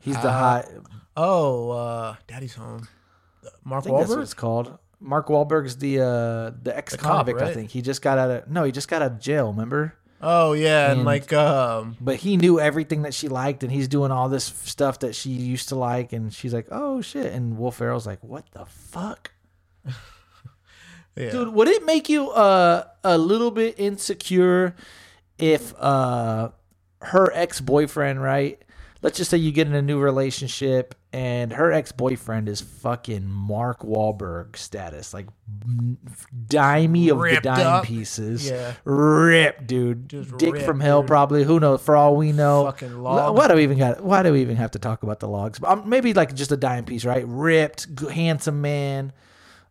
[0.01, 0.69] He's the Uh, hot.
[1.17, 2.89] oh, uh, Daddy's home.
[3.65, 4.23] Mark think that's what Wahlberg.
[4.23, 4.79] it's called.
[5.01, 7.41] Mark Wahlberg's the uh, the ex convict.
[7.41, 9.51] I think he just got out of no, he just got out of jail.
[9.51, 9.95] Remember?
[10.23, 13.89] Oh yeah, and, And- like um, But he knew everything that she liked, and he's
[13.89, 17.59] doing all this stuff that she used to like, and she's like, "Oh shit!" And
[17.59, 19.33] Will Ferrell's like, "What the fuck,
[21.17, 21.31] yeah.
[21.31, 21.49] dude?
[21.49, 24.75] Would it make you uh, a little bit insecure
[25.39, 26.51] if uh,
[27.03, 28.61] her ex boyfriend, right?
[29.05, 33.27] Let's just say you get in a new relationship, and her ex boyfriend is fucking
[33.29, 35.27] Mark Wahlberg status, like
[36.47, 37.85] dimey of Ripped the dime up.
[37.85, 38.73] pieces, Yeah.
[38.85, 41.09] ripped, dude, Just dick ripped, from hell, dude.
[41.09, 41.45] probably.
[41.45, 41.83] Who knows?
[41.83, 43.37] For all we know, Fucking log.
[43.37, 44.03] Why do we even got?
[44.03, 45.61] Why do we even have to talk about the logs?
[45.63, 47.25] Um, maybe like just a dime piece, right?
[47.27, 49.13] Ripped, handsome man.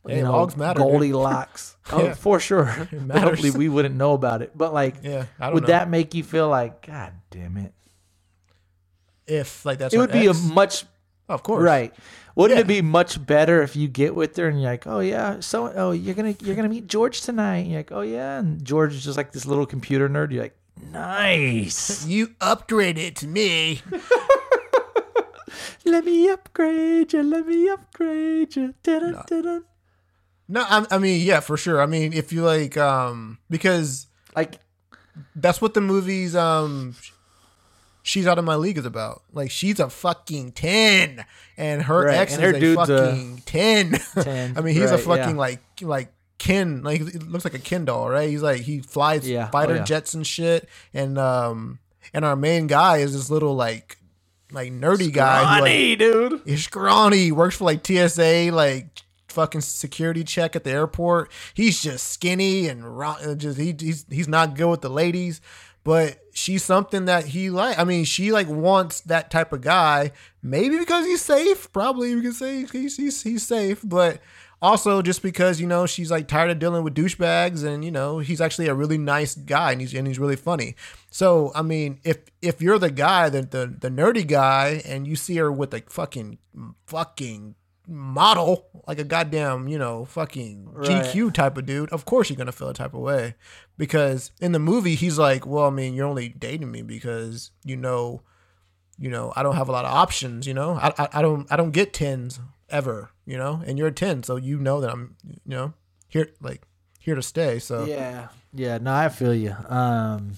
[0.05, 0.79] Hey, logs matter.
[0.79, 1.75] Goldilocks.
[1.91, 2.13] oh, Yeah.
[2.13, 2.65] for sure.
[3.11, 4.51] Hopefully, we wouldn't know about it.
[4.55, 5.67] But like, Yeah, I don't would know.
[5.67, 7.73] that make you feel like, God damn it?
[9.27, 10.85] If like that's It her would be a much
[11.29, 11.93] of course right.
[12.35, 12.61] Wouldn't Yeah.
[12.63, 15.71] it be much better if you get with her and you're like, oh yeah, so
[15.75, 17.59] oh you're gonna you're gonna meet George tonight?
[17.59, 20.31] And you're like, oh yeah, and George is just like this little computer nerd.
[20.31, 20.57] You're like,
[20.91, 22.05] nice.
[22.09, 23.81] You upgrade it to me.
[25.85, 27.23] Let me upgrade you.
[27.23, 28.73] Let me upgrade you.
[28.83, 29.63] Dun, dun, dun.
[30.47, 31.81] No, I, I mean, yeah, for sure.
[31.81, 34.59] I mean, if you like, um, because Like,
[35.35, 36.95] that's what the movie's um
[38.03, 41.25] she's out of my league is about like she's a fucking 10
[41.57, 43.91] and her Right, ex and her is a dude's a fucking 10
[44.23, 45.41] 10, i mean he's a fucking yeah.
[45.41, 49.27] like like ken like it looks like a ken doll right he's like he flies
[49.27, 49.83] Yeah, oh, fighter yeah.
[49.83, 51.79] jets and shit and um
[52.13, 53.97] and our main guy is this little like
[54.51, 56.41] like nerdy guy who, like, dude.
[56.45, 57.31] He's scrawny.
[57.31, 58.85] Works for like TSA, like
[59.29, 61.31] fucking security check at the airport.
[61.55, 65.41] He's just skinny and ro- just he, he's he's not good with the ladies,
[65.83, 67.77] but she's something that he like.
[67.77, 70.11] I mean, she like wants that type of guy.
[70.41, 71.71] Maybe because he's safe.
[71.71, 74.21] Probably you can say he's he's, he's safe, but.
[74.61, 78.19] Also, just because you know she's like tired of dealing with douchebags, and you know
[78.19, 80.77] he's actually a really nice guy, and he's and he's really funny.
[81.11, 85.17] So I mean, if if you're the guy, the the, the nerdy guy, and you
[85.17, 86.37] see her with a fucking
[86.85, 87.55] fucking
[87.87, 91.03] model, like a goddamn you know fucking Right.
[91.03, 93.35] GQ type of dude, of course you're gonna feel a type of way.
[93.77, 97.75] Because in the movie, he's like, well, I mean, you're only dating me because you
[97.75, 98.21] know,
[98.97, 100.47] you know, I don't have a lot of options.
[100.47, 103.09] You know, I I, I don't I don't get tens ever.
[103.25, 105.73] You know, and you're a ten, so you know that I'm you know
[106.07, 106.61] here like
[106.99, 107.59] here to stay.
[107.59, 108.77] So Yeah, yeah.
[108.77, 109.55] No, I feel you.
[109.67, 110.33] Um,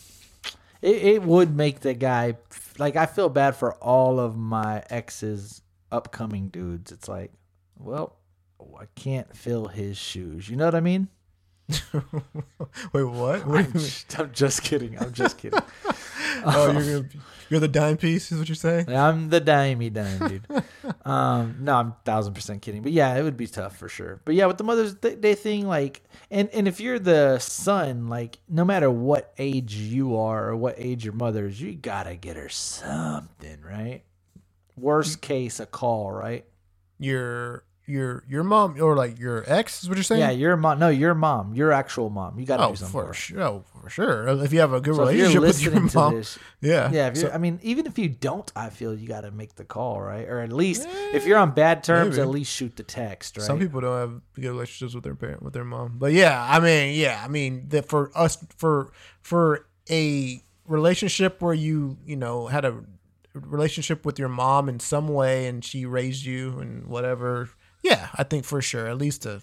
[0.82, 2.38] it it would make the guy
[2.78, 6.92] like I feel bad for all of my ex's upcoming dudes.
[6.92, 7.32] It's like,
[7.78, 8.18] well,
[8.60, 10.50] I can't fill his shoes.
[10.50, 11.10] You know what I mean?
[12.94, 13.46] wait, what?
[13.46, 15.00] I'm just, I'm just kidding.
[15.00, 15.60] I'm just kidding.
[16.46, 17.10] oh, you're gonna,
[17.50, 18.90] you're the dime piece, is what you're saying?
[18.90, 20.48] I'm the dimey dime, dude.
[21.04, 24.22] Um, no, I'm thousand percent kidding, but yeah, it would be tough for sure.
[24.26, 28.40] But yeah, with the Mother's Day thing, like, and and if you're the son, like,
[28.50, 32.38] no matter what age you are or what age your mother is, you gotta get
[32.38, 34.02] her something, right?
[34.78, 36.46] Worst case, a call, right?
[36.98, 40.20] Your your your mom or like your ex is what you're saying?
[40.20, 40.80] Yeah, your mom.
[40.80, 42.40] No, your mom, your actual mom.
[42.40, 43.42] You gotta oh, do something for sure.
[43.42, 44.30] Oh, for sure.
[44.30, 47.08] Uh, if you have a good So relationship with your to mom, this, yeah, Yeah,
[47.08, 49.56] if you're, So- I mean, even if you don't, I feel you got to make
[49.56, 50.28] the call, right?
[50.28, 52.22] Or at least if you're on bad terms, maybe.
[52.22, 53.46] at least shoot the text, right?
[53.46, 55.98] Some people don't have good relationships with their parent with their mom.
[56.00, 61.54] But yeah, I mean, yeah, I mean that for us for for a relationship where
[61.54, 62.84] you, you know, had a
[63.36, 67.50] relationship with your mom in some way and she raised you and whatever.
[67.84, 68.88] Yeah, I think for sure.
[68.88, 69.42] At least a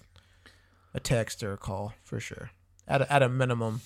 [0.93, 2.51] a text or a call for sure.
[2.87, 3.81] At a, at a minimum,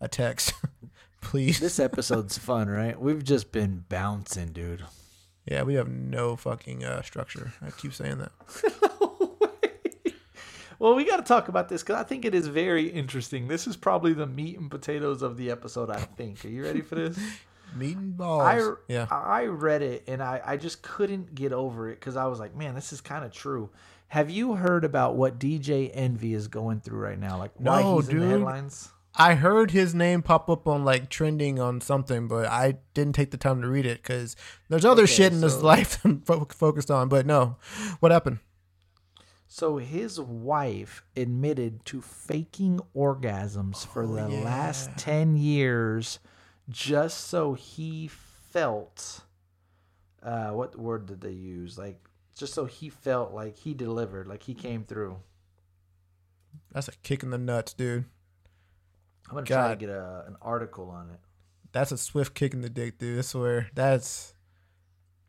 [0.00, 0.54] a text.
[1.20, 1.60] Please.
[1.60, 2.98] This episode's fun, right?
[3.00, 4.84] We've just been bouncing, dude.
[5.46, 7.52] Yeah, we have no fucking uh, structure.
[7.62, 8.32] I keep saying that.
[10.78, 13.48] Well, we got to talk about this because I think it is very interesting.
[13.48, 15.90] This is probably the meat and potatoes of the episode.
[15.90, 16.44] I think.
[16.44, 17.18] Are you ready for this?
[17.76, 18.42] Meat and balls.
[18.42, 19.06] I yeah.
[19.10, 22.54] I read it and I I just couldn't get over it because I was like,
[22.56, 23.70] man, this is kind of true.
[24.08, 27.36] Have you heard about what DJ Envy is going through right now?
[27.38, 28.30] Like why No, he's in the dude.
[28.32, 28.88] headlines?
[29.20, 33.32] I heard his name pop up on like trending on something, but I didn't take
[33.32, 34.34] the time to read it because
[34.68, 37.08] there's other Okay, shit in this so- life I'm fo- focused on.
[37.08, 37.56] But no,
[38.00, 38.38] what happened?
[39.50, 46.18] So his wife admitted to faking orgasms for Oh, the last 10 years
[46.68, 49.22] just so he felt
[50.22, 51.78] uh what word did they use?
[51.78, 55.18] Like just so he felt like he delivered, like he came through.
[56.72, 58.04] That's a kick in the nuts, dude.
[59.28, 61.20] I'm going to try to get a, an article on it.
[61.72, 63.18] That's a swift kick in the dick, dude.
[63.18, 63.68] I swear.
[63.74, 64.32] That's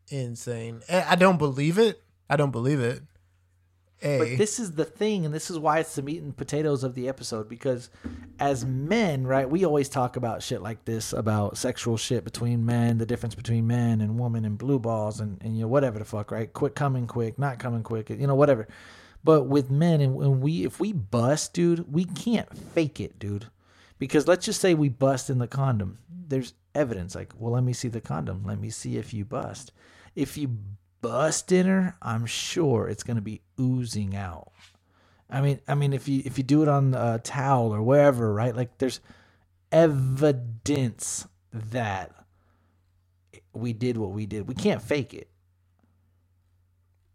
[0.08, 0.80] insane.
[0.88, 2.02] Eh, I don't believe it.
[2.28, 3.02] I don't believe it.
[4.02, 4.18] A.
[4.18, 6.94] But this is the thing, and this is why it's the meat and potatoes of
[6.94, 7.48] the episode.
[7.48, 7.90] Because
[8.38, 12.98] as men, right, we always talk about shit like this about sexual shit between men,
[12.98, 16.04] the difference between men and women, and blue balls, and, and you know whatever the
[16.04, 16.52] fuck, right?
[16.52, 18.68] Quick coming, quick, not coming quick, you know whatever.
[19.22, 23.46] But with men, and when we if we bust, dude, we can't fake it, dude.
[23.98, 25.98] Because let's just say we bust in the condom.
[26.08, 28.44] There's evidence, like, well, let me see the condom.
[28.46, 29.72] Let me see if you bust.
[30.16, 30.56] If you
[31.00, 34.52] bust in her, I'm sure it's gonna be oozing out.
[35.28, 38.32] I mean, I mean, if you if you do it on a towel or wherever,
[38.32, 38.54] right?
[38.54, 39.00] Like, there's
[39.72, 42.12] evidence that
[43.52, 44.48] we did what we did.
[44.48, 45.29] We can't fake it.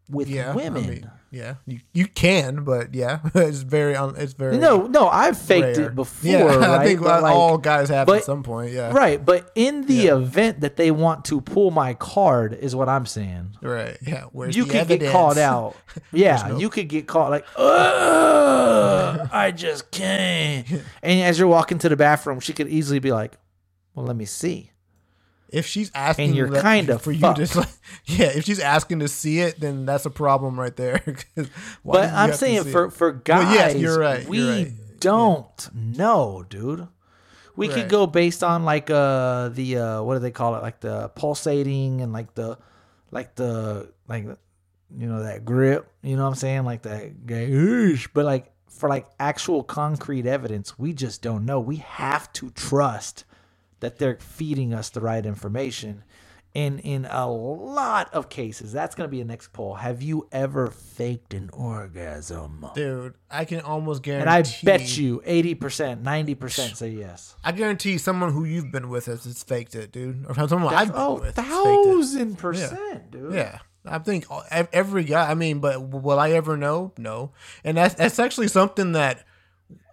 [0.07, 4.33] With yeah, I women, mean, yeah, you, you can, but yeah, it's very un, it's
[4.33, 5.87] very no, no, I've faked rare.
[5.87, 6.29] it before.
[6.31, 6.61] Yeah, right?
[6.81, 8.71] I think like- all guys have but- at some point.
[8.71, 10.15] Yeah, Right, but in the Yeah.
[10.17, 13.57] event that they want to pull my card, is what I'm saying.
[13.63, 13.97] right.
[14.05, 15.01] Yeah, where's you the could evidence?
[15.03, 15.75] get called out.
[16.11, 20.67] Yeah, no- you could get caught like, I just can't.
[21.01, 23.37] And as you're walking to the bathroom, she could easily be like,
[23.93, 24.71] "Well, let me see."
[25.55, 27.37] If she's asking, And you're that- kinda for you fucked.
[27.53, 27.67] to,
[28.05, 31.01] yeah, if she's asking to see it, then that's a problem right there
[31.85, 32.91] But I'm saying for it?
[32.91, 34.27] for guys, Well, yes, you're right.
[34.27, 34.71] we you're right.
[34.99, 36.87] don't know, dude.
[37.55, 40.61] We could go based on like uh the uh what do they call it?
[40.61, 42.57] Like the pulsating and like the
[43.11, 46.65] like the like you know that grip, you know what I'm saying?
[46.65, 48.11] Like that gauge.
[48.13, 51.61] But like for like actual concrete evidence, we just don't know.
[51.61, 53.23] We have to trust
[53.85, 56.03] that they're feeding us the right information.
[56.55, 59.75] And in a lot of cases, that's going to be a next poll.
[59.75, 62.65] Have you ever faked an orgasm?
[62.73, 63.13] dude.
[63.29, 64.29] I can almost guarantee.
[64.29, 64.29] And.
[64.29, 67.35] I bet you 80%, 90% say yes.
[67.43, 70.25] I guarantee someone who you've been with has, has faked it, dude.
[70.29, 71.35] Or someone I've been Oh, with.
[71.35, 71.83] has faked it.
[71.85, 73.33] thousand percent, dude.
[73.33, 73.59] Yeah.
[73.85, 75.29] I think every guy.
[75.29, 76.93] I mean, but will I ever know?
[76.97, 77.33] No.
[77.63, 79.25] And that's that's actually something that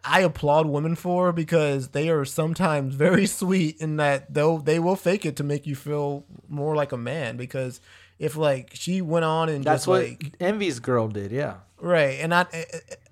[0.05, 4.97] I applaud women for because they are sometimes very sweet in that though they will
[4.97, 7.37] fake it to make you feel more like a man.
[7.37, 7.81] Because
[8.19, 11.57] if like she went on and That's just what like Envy's girl did, yeah.
[11.81, 12.47] right, and I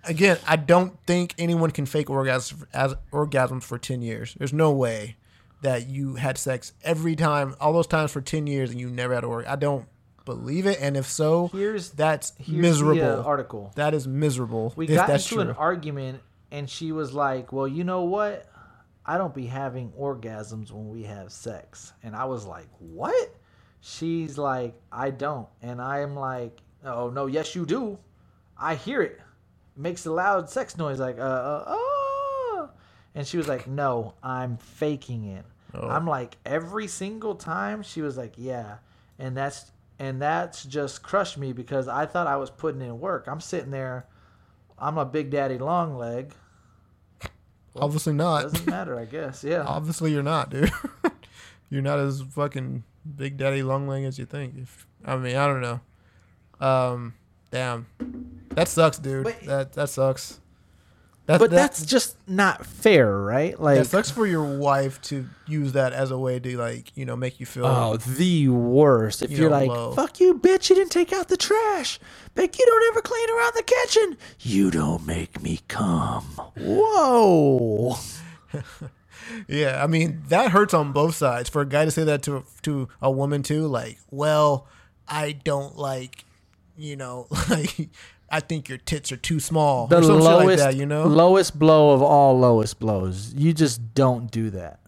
[0.04, 4.34] again I don't think anyone can fake orgasms as orgasms for ten years.
[4.38, 5.16] There's no way
[5.62, 9.14] that you had sex every time, all those times for ten years, and you never
[9.14, 9.52] had orgasm.
[9.52, 9.86] I don't
[10.24, 13.00] believe it, and if so, Here's that's here's miserable.
[13.00, 13.72] The, uh, article.
[13.74, 14.72] That is miserable.
[14.76, 15.40] We got into true.
[15.40, 16.20] an argument,
[16.50, 18.46] and she was like, "Well, you know what?
[19.06, 23.34] I don't be having orgasms when we have sex." And I was like, "What?"
[23.80, 27.98] She's like, "I don't," and I am like, "Oh no, yes you do.
[28.56, 29.12] I hear it.
[29.76, 32.70] it makes a loud sex noise, like uh, uh oh."
[33.14, 35.44] And she was like, "No, I'm faking it."
[35.74, 35.88] Oh.
[35.88, 38.78] I'm like, every single time she was like, "Yeah,"
[39.18, 43.26] and that's and that's just crushed me because I thought I was putting in work.
[43.28, 44.06] I'm sitting there.
[44.78, 46.34] I'm a big daddy long leg.
[47.76, 48.42] Obviously not.
[48.42, 49.44] Doesn't matter, I guess.
[49.44, 49.62] Yeah.
[49.66, 50.70] Obviously you're not, dude.
[51.70, 52.82] you're not as fucking
[53.16, 54.54] big daddy long leg as you think.
[54.58, 55.80] If I mean, I don't know.
[56.60, 57.14] Um,
[57.50, 57.86] damn,
[58.50, 59.24] that sucks, dude.
[59.24, 60.40] But- that that sucks.
[61.30, 63.58] That, but that- that's just not fair, right?
[63.60, 67.04] Like, it sucks for your wife to use that as a way to like you
[67.04, 67.66] know make you feel.
[67.66, 69.22] oh, the worst.
[69.22, 69.92] If You are like, low.
[69.92, 71.98] fuck you, bitch, you didn't take out the trash.
[72.34, 74.16] Beck, you don't ever clean around the kitchen.
[74.40, 76.24] You don't make me come.
[76.56, 77.96] Whoa.
[79.46, 81.48] Yeah, I mean that hurts on both sides.
[81.48, 84.66] For a guy to say that to to a woman too, like, well,
[85.06, 86.24] I don't like,
[86.76, 87.90] you know, like
[88.30, 90.76] I think your tits are too small The or some shit lowest, like that.
[90.76, 91.04] You know?
[91.06, 93.34] lowest blow of all lowest blows.
[93.34, 94.78] You just don't do that.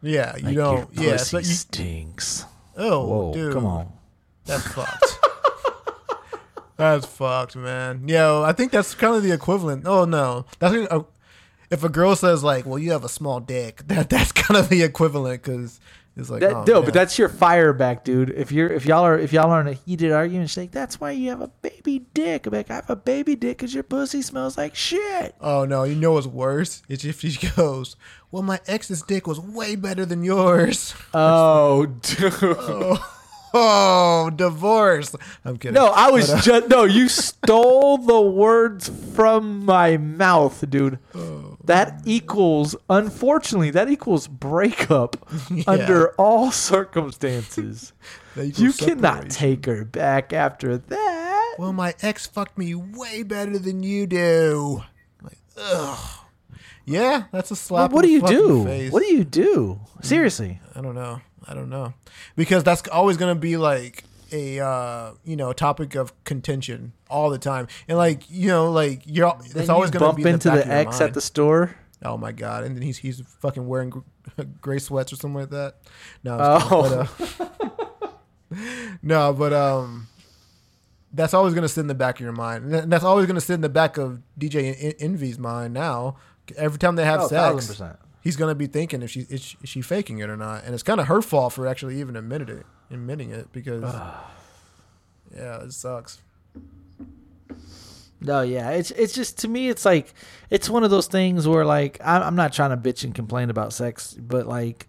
[0.00, 0.88] yeah, you Like, don't.
[0.94, 2.44] Yeah, so you, stinks.
[2.76, 3.92] oh, Whoa, dude, come on.
[4.44, 5.18] that's fucked.
[6.76, 8.06] that's fucked, man.
[8.08, 9.86] Yo, I think that's kind of the equivalent.
[9.86, 11.02] Oh no, that's uh,
[11.70, 14.68] if a girl says like, "Well, you have a small dick," that that's kind of
[14.68, 15.80] the equivalent because
[16.16, 16.84] it's like, That, oh, no, man.
[16.84, 18.30] but that's your fire back, dude.
[18.30, 21.00] If you're if y'all are if y'all are in a heated argument, she's like, "That's
[21.00, 23.82] why you have a baby dick." I'm like, "I have a baby dick because your
[23.82, 26.82] pussy smells like shit." Oh no, you know what's worse?
[26.88, 27.96] It's if she goes,
[28.30, 30.94] Well, my ex's dick was way better than yours.
[31.14, 32.98] Oh, dude.
[33.54, 35.14] Oh, divorce.
[35.44, 35.74] I'm kidding.
[35.74, 36.84] No, I was uh, just no.
[36.84, 40.98] You stole the words from my mouth, dude.
[41.14, 41.51] Oh.
[41.64, 45.16] That equals, unfortunately, that equals breakup
[45.66, 47.92] under all circumstances.
[48.36, 51.54] you cannot take her back after that.
[51.58, 54.82] Well, my ex fucked me way better than you do.
[55.22, 56.18] Like, ugh.
[56.84, 57.92] Yeah, that's a slap.
[57.92, 58.64] what do you do?
[58.64, 58.92] Face.
[58.92, 59.80] What do you do?
[59.98, 60.04] Mm.
[60.04, 60.60] Seriously.
[60.74, 61.20] I don't know.
[61.46, 61.94] I don't know.
[62.34, 67.30] Because that's always going to be like a uh, you know, topic of contention all
[67.30, 67.68] the time.
[67.88, 70.24] And like, you know, like you're Then it's always you going to bump be in
[70.28, 70.68] the into back the of
[71.00, 71.76] your at the store.
[72.04, 72.64] Oh my god!
[72.64, 74.02] And then he's he's fucking wearing
[74.60, 75.76] gray sweats or something like that.
[76.24, 77.08] No, Oh.
[77.28, 78.58] but, uh,
[79.02, 80.08] no, but um,
[81.12, 83.54] that's always gonna sit in the back of your mind, and that's always gonna sit
[83.54, 85.74] in the back of DJ En- Envy's mind.
[85.74, 86.16] Now,
[86.56, 87.96] every time they have Oh, sex, 1000%.
[88.22, 90.74] he's gonna be thinking if she is she, is she faking it or not, and
[90.74, 93.82] it's kind of her fault for actually even admitting it, admitting it because
[95.34, 96.18] yeah, it sucks.
[98.24, 100.14] No, yeah, it's it's just to me, it's like
[100.48, 103.50] it's one of those things where like I, I'm not trying to bitch and complain
[103.50, 104.88] about sex, but like,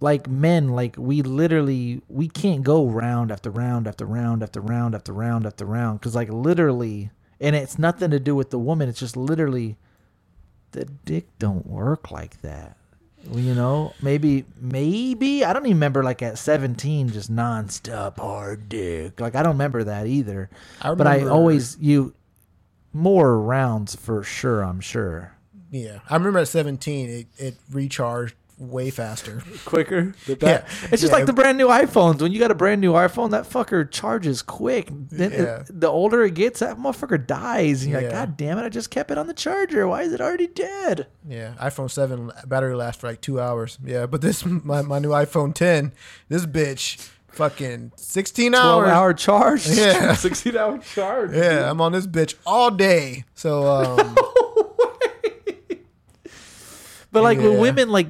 [0.00, 4.94] like men, like we literally we can't go round after round after round after round
[4.94, 8.88] after round after round because like literally, and it's nothing to do with the woman.
[8.88, 9.76] It's just literally
[10.72, 12.76] the dick don't work like that.
[13.32, 19.20] You know, maybe maybe I don't even remember like at 17 just nonstop hard dick.
[19.20, 20.48] Like I don't remember that either.
[20.80, 22.14] I but I remember- always you
[22.92, 24.62] more rounds for sure.
[24.62, 25.32] I'm sure.
[25.70, 29.42] Yeah, I remember at 17, it, it recharged way faster.
[29.64, 30.14] quicker.
[30.26, 30.64] Yeah.
[30.84, 31.12] It's just Yeah.
[31.12, 32.22] like the brand new iPhones.
[32.22, 34.88] When you got a brand new iPhone, that fucker charges quick.
[34.90, 35.62] Then it- Yeah.
[35.68, 37.82] the older it gets, that motherfucker dies.
[37.82, 39.86] And you're like, God damn it, I just kept it on the charger.
[39.86, 41.06] Why is it already dead?
[41.28, 43.78] Yeah, iPhone seven battery lasts for like two hours.
[43.84, 45.92] Yeah, but this my, my new iPhone ten,
[46.28, 46.96] this bitch,
[47.28, 48.88] fucking sixteen 12 hours.
[48.90, 49.68] hour charge.
[49.68, 50.14] Yeah.
[50.14, 51.32] 16 hour charge.
[51.34, 53.24] Yeah, I'm on this bitch all day.
[53.34, 54.16] So um,
[57.12, 58.08] But like with women, like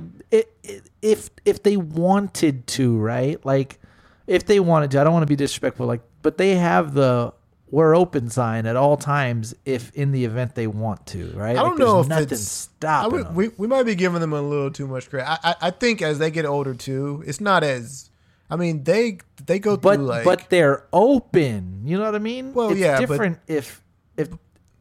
[1.06, 3.44] if if they wanted to, right?
[3.46, 3.78] Like
[4.26, 7.32] if they wanted to, I don't want to be disrespectful, like, but they have the
[7.70, 9.54] "we're open" sign at all times.
[9.64, 11.56] If in the event they want to, right?
[11.56, 13.34] I don't know if nothing stopping would, them.
[13.36, 15.30] we we might be giving them a little too much credit.
[15.30, 18.10] I, I I think as they get older too, it's not as.
[18.50, 20.24] I mean, they they go through but like.
[20.24, 21.82] but they're open.
[21.84, 22.52] You know what I mean?
[22.52, 23.80] Well, it's yeah, but- different if
[24.16, 24.28] if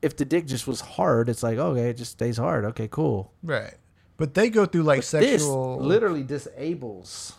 [0.02, 1.30] if the dick just was hard.
[1.30, 2.66] It's like okay, it just stays hard.
[2.66, 3.32] Okay, cool.
[3.44, 3.76] right,
[4.18, 5.78] but they go through like sexual.
[5.78, 7.34] This literally disables.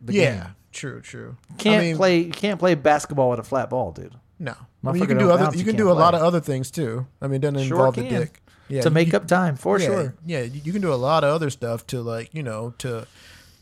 [0.00, 0.54] The yeah, game.
[0.72, 1.36] true, true.
[1.58, 2.18] Can't I mean, play.
[2.20, 4.14] You can't play basketball with a flat ball, dude.
[4.38, 4.54] No,
[4.84, 5.56] I mean, you can do other.
[5.56, 7.06] You can do a lot of other things too.
[7.20, 8.40] I mean, it doesn't Sure involve the dick.
[8.68, 10.14] Yeah, to make you- up time for yeah, sure.
[10.26, 13.06] Yeah, you you can do a lot of other stuff to like you know to,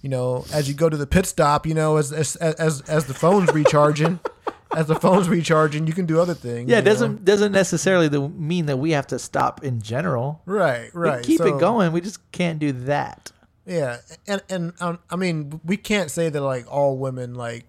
[0.02, 3.06] you know, as you go to the pit stop, you know, as as as as
[3.06, 4.18] the phone's recharging,
[4.74, 6.68] as the phone's recharging, you can do other things.
[6.70, 10.42] Yeah, it doesn't doesn't necessarily mean that we have to stop in general.
[10.46, 11.24] Right, We right.
[11.24, 11.92] keep So, it going.
[11.92, 13.32] We just can't do that.
[13.64, 17.64] Yeah, and and um, I mean, we can't say that like all women like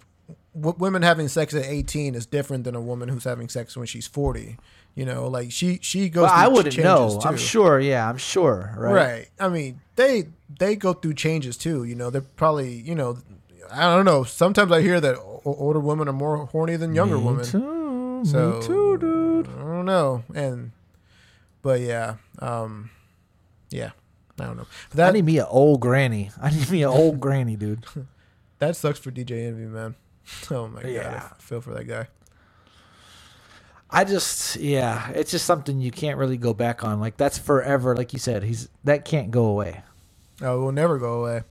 [0.56, 3.88] w- women having sex at eighteen is different than a woman who's having sex when
[3.88, 4.58] she's forty.
[4.96, 6.24] You know, like she she goes.
[6.24, 7.20] Well, through I wouldn't know.
[7.22, 7.28] Too.
[7.28, 7.80] I'm sure.
[7.80, 8.74] Yeah, I'm sure.
[8.78, 8.94] Right.
[8.94, 9.28] Right.
[9.40, 10.30] I mean, they
[10.60, 11.84] they go through changes too.
[11.84, 13.18] You know, they're probably you know,
[13.72, 14.24] I don't know.
[14.24, 17.46] Sometimes I hear that o- older women are more horny than younger Me women.
[17.46, 18.22] too.
[18.26, 19.48] So Me too, dude.
[19.48, 20.24] I don't know.
[20.34, 20.72] And
[21.62, 22.90] but yeah, um,
[23.70, 23.92] yeah,
[24.40, 24.68] I don't know.
[24.94, 26.32] I That need me an old granny.
[26.42, 27.86] I need me an old granny, dude.
[28.60, 29.96] that sucks for DJ Envy, man.
[30.52, 31.04] Oh my Yeah.
[31.04, 32.08] god, I feel for that guy.
[33.90, 37.00] I just, yeah, it's just something you can't really go back on.
[37.00, 37.96] Like that's forever.
[37.96, 39.84] Like you said, he's that can't go away.
[40.42, 41.44] Oh, it will never go away.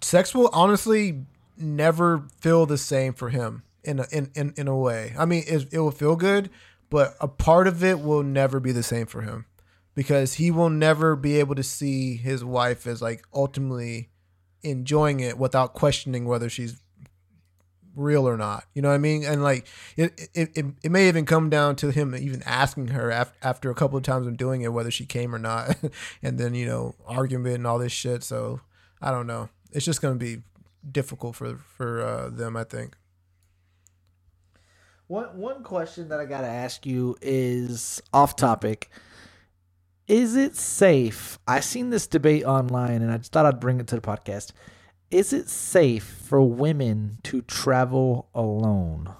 [0.00, 1.24] Sex will honestly
[1.58, 5.14] never feel the same for him in a, in, in in a way.
[5.18, 6.50] I mean, it, it will feel good,
[6.90, 9.46] but a part of it will never be the same for him
[9.94, 14.10] because he will never be able to see his wife as like ultimately
[14.62, 16.80] enjoying it without questioning whether she's
[17.98, 18.64] real or not.
[18.74, 19.24] You know what I mean?
[19.24, 23.10] And like it it, it, it may even come down to him even asking her
[23.10, 25.76] af- after a couple of times of doing it whether she came or not,
[26.22, 28.22] and then you know argument and all this shit.
[28.22, 28.60] So
[29.02, 29.48] I don't know.
[29.72, 30.42] It's just gonna be
[30.92, 32.56] difficult for for uh, them.
[32.56, 32.96] I think.
[35.06, 38.90] One one question that I gotta ask you is off topic.
[40.06, 41.38] Is it safe?
[41.46, 44.52] I seen this debate online, and I just thought I'd bring it to the podcast.
[45.10, 49.14] Is it safe for women to travel alone?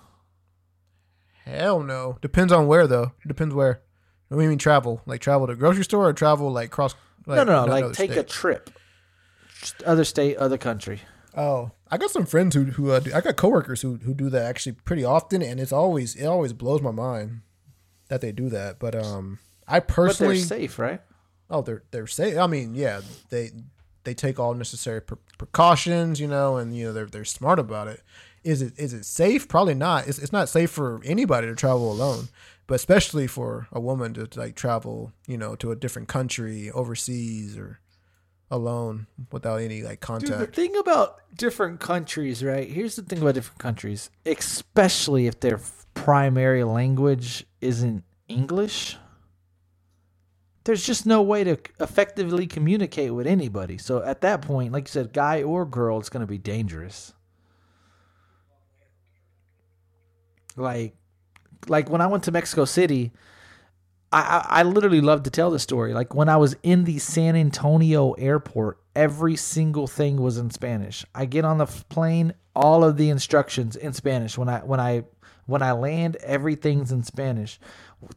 [1.45, 2.19] Hell no.
[2.21, 3.13] Depends on where though.
[3.27, 3.83] Depends where.
[4.29, 5.01] What do you mean travel?
[5.07, 6.95] Like travel to grocery store or travel like cross?
[7.27, 7.71] Like, no, no, no.
[7.71, 8.71] Like take a trip,
[9.87, 11.01] other state, other country.
[11.39, 14.29] Oh, I got some friends who who uh, do, I got coworkers who who do
[14.31, 17.43] that actually pretty often, and it's always it always blows my mind
[18.09, 18.79] that they do that.
[18.81, 21.01] But um, I But they're personally, safe, right?
[21.49, 22.37] oh, they're they're safe.
[22.37, 23.53] I mean, yeah, they
[24.03, 27.87] they take all necessary pre- precautions, you know, and you know they're they're smart about
[27.87, 28.03] it.
[28.43, 29.47] Is it is it safe?
[29.49, 30.09] Probably not.
[30.09, 32.29] It's it's not safe for anybody to travel alone,
[32.67, 37.57] but especially for a woman to like travel, you know, to a different country overseas
[37.57, 37.79] or
[38.51, 42.69] alone without any like Dude, the thing about different countries, right?
[42.69, 45.61] Here's the thing about different countries, especially if their
[45.95, 48.97] primary language isn't English.
[50.65, 53.79] There's just no way to effectively communicate with anybody.
[53.79, 57.15] So at that point, like you said, guy or girl, it's going to be dangerous.
[60.57, 60.95] Like,
[61.69, 63.13] like when I went to Mexico City,
[64.11, 65.93] I, I literally love to tell the story.
[65.93, 71.05] Like when I was in the San Antonio airport, every single thing was in Spanish.
[71.15, 74.39] I get on the plane, all of the instructions in Spanish.
[74.39, 75.05] When I when I
[75.47, 77.61] when I land, everything's in Spanish.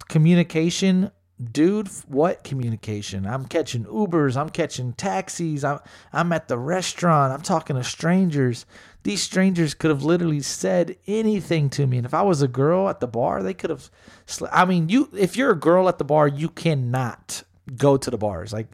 [0.07, 1.11] Communication,
[1.51, 3.25] dude, what communication?
[3.25, 5.79] I'm catching Ubers, I'm catching taxis, I'm
[6.13, 8.65] I'm at the restaurant, I'm talking to strangers.
[9.03, 12.87] These strangers could have literally said anything to me, and if I was a girl
[12.87, 13.89] at the bar, they could have.
[14.27, 17.43] Sl- I mean, you if you're a girl at the bar, you cannot
[17.77, 18.53] go to the bars.
[18.53, 18.67] Like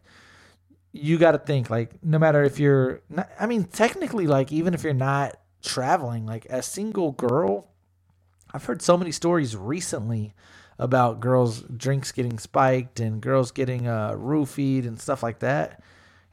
[0.92, 4.74] you got to think like no matter if you're not, I mean technically like even
[4.74, 7.68] if you're not traveling like a single girl
[8.54, 10.34] I've heard so many stories recently
[10.80, 15.82] about girls drinks getting spiked and girls getting uh roofied and stuff like that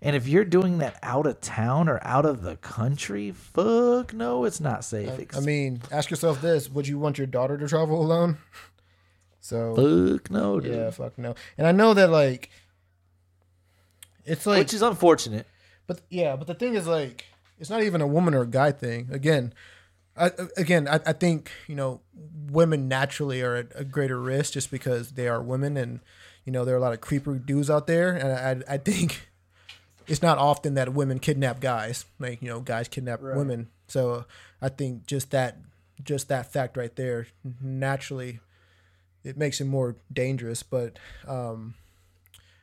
[0.05, 4.45] And if you're doing that out of town or out of the country, fuck no,
[4.45, 5.09] it's not safe.
[5.37, 8.39] I mean, ask yourself this: Would you want your daughter to travel alone?
[9.41, 10.75] So fuck no, dude.
[10.75, 11.35] yeah, fuck no.
[11.59, 12.51] And I know that like,
[14.25, 15.47] it's like, Which is unfortunate.
[15.87, 17.27] but yeah, but the thing is like,
[17.59, 19.09] it's not even a woman or a guy thing.
[19.13, 19.53] Again,
[20.17, 22.01] I, again, I, I think you know
[22.51, 26.01] women naturally are at a greater risk just because they are women, and
[26.47, 29.29] you know there are a lot of creeper dudes out there, and I, I think
[30.07, 33.69] it's not often that women kidnap guys, like you know guys kidnap women.
[33.89, 34.25] So
[34.61, 35.59] I think just that,
[36.03, 37.27] just that fact right there,
[37.61, 38.41] naturally,
[39.23, 40.63] it makes it more dangerous.
[40.63, 41.75] But um,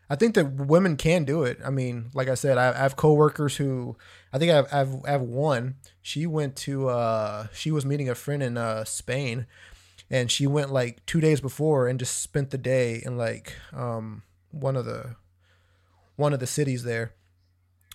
[0.09, 1.59] I think that women can do it.
[1.65, 3.95] I mean, like I said, I, I have coworkers who
[4.33, 5.75] I think I've, I've I have one.
[6.01, 9.47] She went to uh she was meeting a friend in uh Spain,
[10.09, 14.23] and she went like two days before and just spent the day in like um
[14.51, 15.15] one of the
[16.17, 17.13] one of the cities there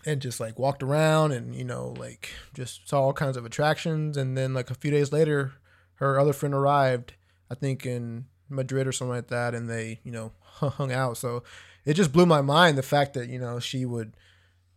[0.07, 4.17] and just like walked around and you know like just saw all kinds of attractions.
[4.17, 5.53] And then like a few days later
[5.97, 7.15] her other friend arrived
[7.51, 11.19] i think in madrid or something like that and they you know hung out.
[11.19, 11.43] So
[11.85, 14.17] it just blew my mind the fact that you know she would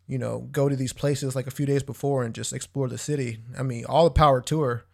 [0.08, 2.98] you know go to these places like a few days before and just explore the
[2.98, 3.40] city.
[3.58, 4.86] I mean all the power to her.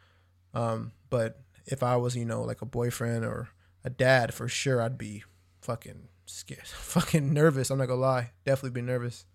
[0.53, 3.49] Um but if i was you know like a boyfriend or
[3.83, 5.23] a dad for sure i'd be
[5.61, 8.31] fucking scared fucking nervous i'm not gonna lie.
[8.43, 9.25] Definitely be nervous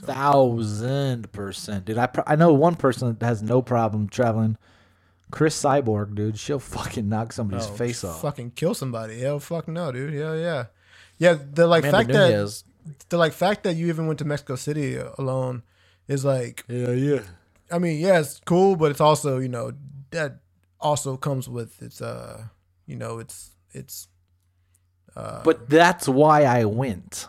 [0.00, 1.98] Thousand percent, dude.
[1.98, 4.56] I pr- I know one person that has no problem traveling.
[5.30, 6.38] Cris Cyborg, dude.
[6.38, 8.22] She'll fucking knock somebody's Oh, face off.
[8.22, 9.20] Fucking kill somebody.
[9.20, 10.14] Hell, fuck no, dude.
[10.14, 10.66] Hell yeah,
[11.18, 11.36] yeah.
[11.52, 12.64] The like Amanda fact Nunes.
[12.86, 15.62] that the like fact that you even went to Mexico City alone
[16.06, 17.20] is like, Yeah, yeah.
[17.70, 19.72] I mean, yeah, it's cool, but it's also you know
[20.10, 20.38] that
[20.80, 22.44] also comes with its uh,
[22.86, 24.08] you know, it's it's
[25.44, 27.28] But that's why I went.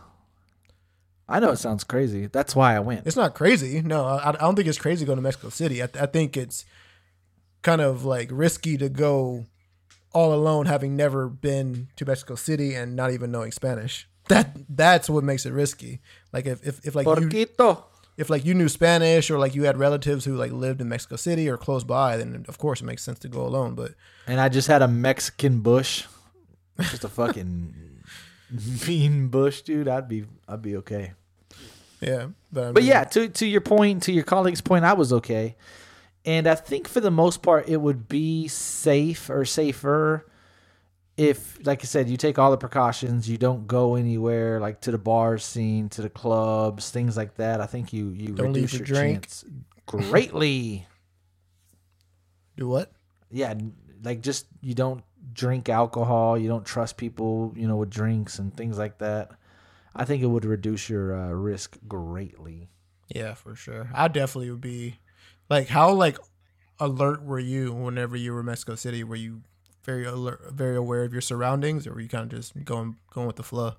[1.30, 2.26] I know it sounds crazy.
[2.26, 3.06] That's why I went.
[3.06, 3.82] it's not crazy.
[3.82, 5.84] No, I, I don't think it's crazy going to Mexico City.
[5.84, 6.66] I, I think it's
[7.62, 9.46] kind of like risky to go
[10.12, 14.08] all alone, having never been to Mexico City and not even knowing Spanish.
[14.28, 16.02] That that's what makes it risky.
[16.34, 17.30] Like if if, if like you,
[18.18, 21.16] if like you knew Spanish or like you had relatives who like lived in Mexico
[21.16, 23.76] City or close by, then of course it makes sense to go alone.
[23.76, 23.94] But
[24.28, 26.06] And I just had a Mexican bush.
[26.80, 27.76] Just a fucking
[28.88, 29.88] mean bush, dude.
[29.88, 31.14] I'd be I'd be okay.
[32.02, 35.12] Yeah, but I But yeah, to to your point, to your colleague's point, I was
[35.14, 35.56] okay.
[36.26, 40.26] And I think for the most part it would be safe or safer
[41.18, 44.92] if like I said, you take all the precautions, you don't go anywhere like to
[44.92, 47.60] the bar scene, to the clubs, things like that.
[47.60, 49.24] I think you you Don't reduce your drink.
[49.24, 49.46] chance
[49.86, 50.88] greatly.
[52.56, 52.92] do what?
[53.32, 53.54] yeah,
[54.04, 58.56] like just you don't drink alcohol, you don't trust people, you know, with drinks and
[58.56, 59.32] things like that.
[60.00, 62.70] I think it would reduce your uh, risk greatly.
[63.10, 63.90] Yeah, for sure.
[63.94, 65.00] I definitely would be
[65.50, 66.18] like how like
[66.80, 69.04] alert were you whenever you were in Mexico City?
[69.04, 69.42] Were you
[69.84, 73.28] very alert, very aware of your surroundings, or were you kind of just going going
[73.28, 73.74] with the flow?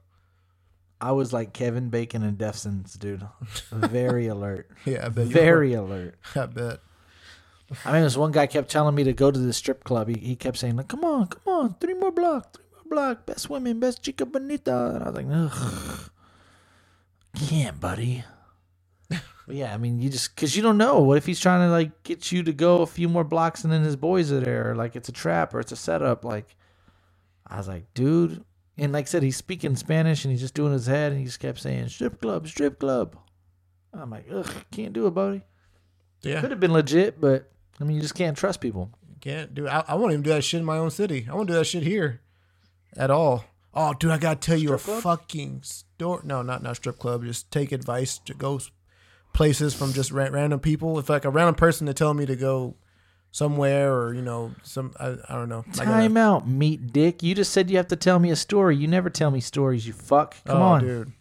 [1.00, 3.26] I was like Kevin Bacon and Sentence, dude.
[3.70, 4.68] Very alert.
[4.84, 5.28] Yeah, I bet.
[5.28, 6.16] you Very alert.
[6.36, 6.80] I bet.
[7.86, 10.08] I mean, this one guy kept telling me to go to the strip club.
[10.08, 13.48] He, he kept saying, like, come on, come on, three more blocks, three block, best
[13.48, 14.92] women, best chica bonita.
[14.94, 16.10] And I was like, ugh,
[17.36, 18.24] can't, buddy.
[19.08, 21.00] But yeah, I mean, you just, because you don't know.
[21.00, 23.72] What if he's trying to, like, get you to go a few more blocks and
[23.72, 24.70] then his boys are there?
[24.70, 26.24] Or, like, it's a trap or it's a setup.
[26.24, 26.54] Like,
[27.46, 28.44] I was like, dude.
[28.78, 31.26] And like I said, he's speaking Spanish and he's just doing his head and he
[31.26, 33.16] just kept saying, strip club, strip club.
[33.92, 35.42] I'm like, ugh, can't do it, buddy.
[36.22, 38.90] Yeah, Could have been legit, but I mean, you just can't trust people.
[39.20, 39.66] can't do.
[39.66, 41.26] I, I won't even do that shit in my own city.
[41.28, 42.20] I won't do that shit here,
[42.96, 43.44] at all.
[43.72, 46.22] Oh, dude, I gotta tell you a fucking story.
[46.24, 47.24] No, not not strip club.
[47.24, 48.60] Just take advice to go
[49.32, 50.98] places from just ra- random people.
[50.98, 52.74] If like a random person to tell me to go
[53.32, 55.64] somewhere or you know some I, I don't know.
[55.74, 57.22] I gotta- Time out, meat dick.
[57.22, 58.76] You just said you have to tell me a story.
[58.76, 60.34] You never tell me stories, you fuck.
[60.44, 60.80] Come Oh, on.
[60.80, 61.12] dude.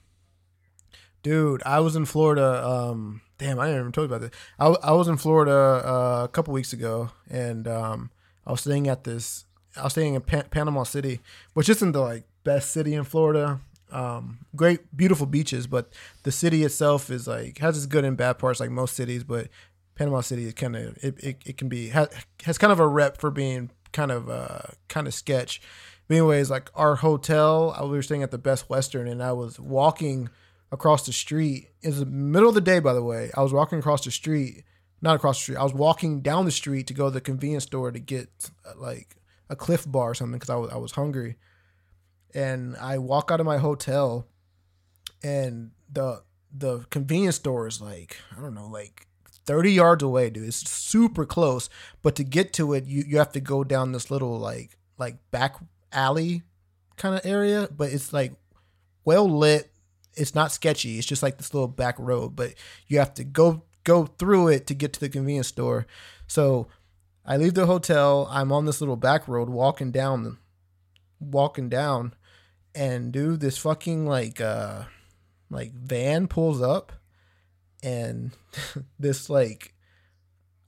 [1.21, 2.65] Dude, I was in Florida.
[2.65, 4.31] Um, damn, I didn't even tell you about this.
[4.57, 8.09] I I was in Florida uh, a couple weeks ago, and um,
[8.47, 9.45] I was staying at this.
[9.79, 11.19] I was staying in Pan- Panama City,
[11.53, 13.59] which isn't the like best city in Florida.
[13.91, 15.91] Um, great, beautiful beaches, but
[16.23, 19.23] the city itself is like has its good and bad parts, like most cities.
[19.23, 19.47] But
[19.95, 22.09] Panama City is kind of it, it, it can be has,
[22.43, 25.61] has kind of a rep for being kind of uh kind of sketch.
[26.07, 29.31] But anyways, like our hotel, I we were staying at the Best Western, and I
[29.31, 30.29] was walking
[30.71, 31.69] across the street.
[31.81, 33.31] It was the middle of the day, by the way.
[33.35, 34.63] I was walking across the street,
[35.01, 35.57] not across the street.
[35.57, 38.29] I was walking down the street to go to the convenience store to get
[38.77, 39.15] like
[39.49, 41.37] a Clif Bar or something because I was I was hungry.
[42.33, 44.27] And I walk out of my hotel,
[45.23, 46.23] and the
[46.55, 49.07] the convenience store is like I don't know, like
[49.45, 50.47] thirty yards away, dude.
[50.47, 51.69] It's super close,
[52.03, 55.17] but to get to it, you you have to go down this little like like
[55.31, 55.55] back
[55.91, 56.43] alley
[56.97, 58.33] kind of area, but it's like
[59.05, 59.71] well lit.
[60.15, 60.97] It's not sketchy.
[60.97, 62.53] It's just like this little back road, but
[62.87, 65.87] you have to go go through it to get to the convenience store.
[66.27, 66.67] So
[67.29, 68.27] I leave the hotel.
[68.31, 70.39] I'm on this little back road walking down,
[71.19, 72.15] walking down,
[72.73, 74.85] and dude, this fucking like uh
[75.51, 76.91] like van pulls up,
[77.83, 78.31] and
[78.99, 79.75] this like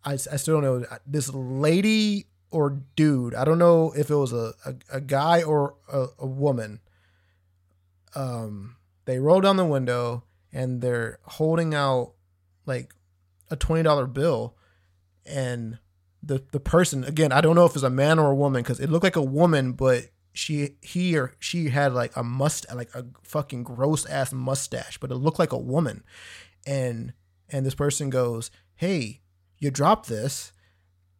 [0.05, 3.33] I, I still don't know this lady or dude.
[3.33, 6.79] I don't know if it was a a, a guy or a, a woman.
[8.13, 12.13] Um, they roll down the window and they're holding out
[12.67, 12.93] like
[13.49, 14.55] a twenty dollar bill,
[15.25, 15.79] and
[16.23, 18.79] the the person again I don't know if it's a man or a woman because
[18.79, 22.93] it looked like a woman, but she he or she had like a must like
[22.95, 26.03] a fucking gross ass mustache, but it looked like a woman,
[26.65, 27.13] and
[27.49, 29.21] and this person goes, "Hey,
[29.57, 30.53] you dropped this,"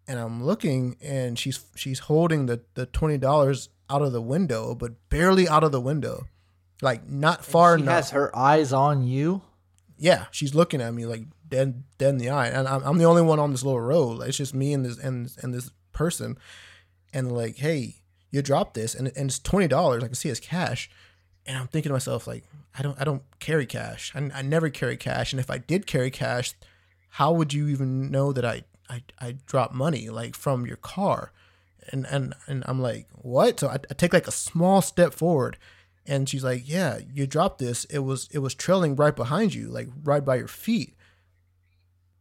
[0.08, 4.74] and I'm looking, and she's she's holding the the twenty dollars out of the window,
[4.76, 6.28] but barely out of the window,
[6.82, 7.80] like not far enough.
[7.80, 7.96] She enough.
[7.96, 9.42] has her eyes on you.
[9.98, 13.06] Yeah, she's looking at me like dead, dead in the eye, and I'm, I'm the
[13.06, 14.24] only one on this little road.
[14.24, 16.40] It's just me and this and and this person,
[17.14, 17.98] and like, hey,
[18.32, 20.04] you dropped this, and and it's twenty dollars.
[20.04, 20.90] I can see it's cash,
[21.46, 22.44] and I'm thinking to myself like,
[22.78, 24.12] I don't I don't carry cash.
[24.16, 26.54] I, I never carry cash, and if I did carry cash,
[27.10, 31.32] how would you even know that I I I dropped money like from your car?
[31.92, 33.60] And and and I'm like, what?
[33.60, 35.58] So I, I take like a small step forward,
[36.06, 37.86] and she's like, yeah, you dropped this.
[37.86, 40.96] It was it was trailing right behind you, like right by your feet.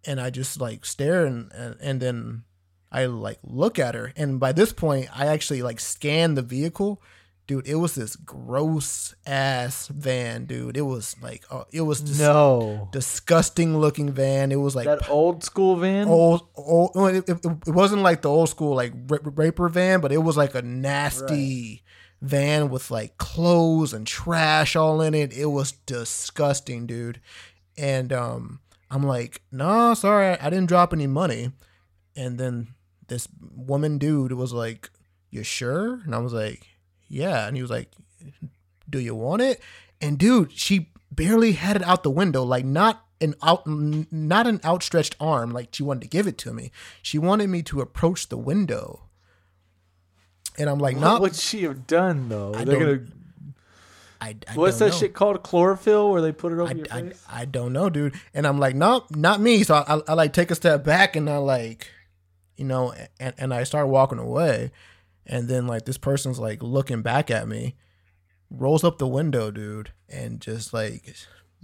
[0.07, 2.45] And I just like stare and and, and then
[2.93, 7.03] I like look at her, and by this point, I actually like scan the vehicle.
[7.47, 10.77] Dude, it was this gross ass van, dude.
[10.77, 12.89] It was like, uh, it was dis- No.
[12.93, 14.53] disgusting looking van.
[14.53, 16.07] It was like That old school van.
[16.07, 16.93] old, old.
[17.13, 20.37] It, it, it wasn't like the old school like ra- raper van, but it was
[20.37, 21.83] like a nasty
[22.23, 25.33] van with like clothes and trash all in it.
[25.33, 27.21] It was disgusting, dude.
[27.77, 28.61] And um,
[28.91, 31.53] I'm like, no, sorry, I didn't drop any money.
[32.17, 32.75] And then
[33.07, 34.91] this woman dude was like,
[35.31, 36.01] you sure?
[36.05, 36.67] And I was like,
[37.09, 37.47] yeah.
[37.47, 37.93] And he was like,
[38.89, 39.61] do you want it?
[40.01, 44.61] And dude, she barely had it out the window, like not an out, not an
[44.65, 46.71] outstretched arm, like she wanted to give it to me.
[47.03, 49.03] She wanted me to approach the window,
[50.59, 52.55] and I'm like, not What would she have done though?
[52.55, 53.07] I They're gonna.
[54.21, 55.01] I, I What's don't that know.
[55.01, 55.43] shit called?
[55.43, 57.25] Chlorophyll, where they put it over I, your I, face.
[57.29, 58.15] I don't know, dude.
[58.35, 59.63] And I'm like, nope, not me.
[59.65, 61.89] So I, I, I like take a step back and I like,
[62.57, 64.73] you know, and, and I start walking away.
[65.27, 67.77] And then like this person's like looking back at me,
[68.51, 71.15] rolls up the window, dude, and just like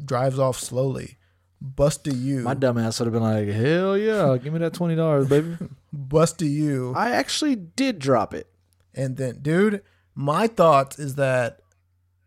[0.03, 1.19] drives off slowly.
[1.61, 2.41] Bust to you.
[2.41, 5.57] My dumb ass would have been like, "Hell yeah, give me that twenty dollars, baby."
[5.91, 6.93] Bust to you.
[6.95, 8.47] I actually did drop it.
[8.95, 9.83] And then, dude,
[10.15, 11.61] my thoughts is that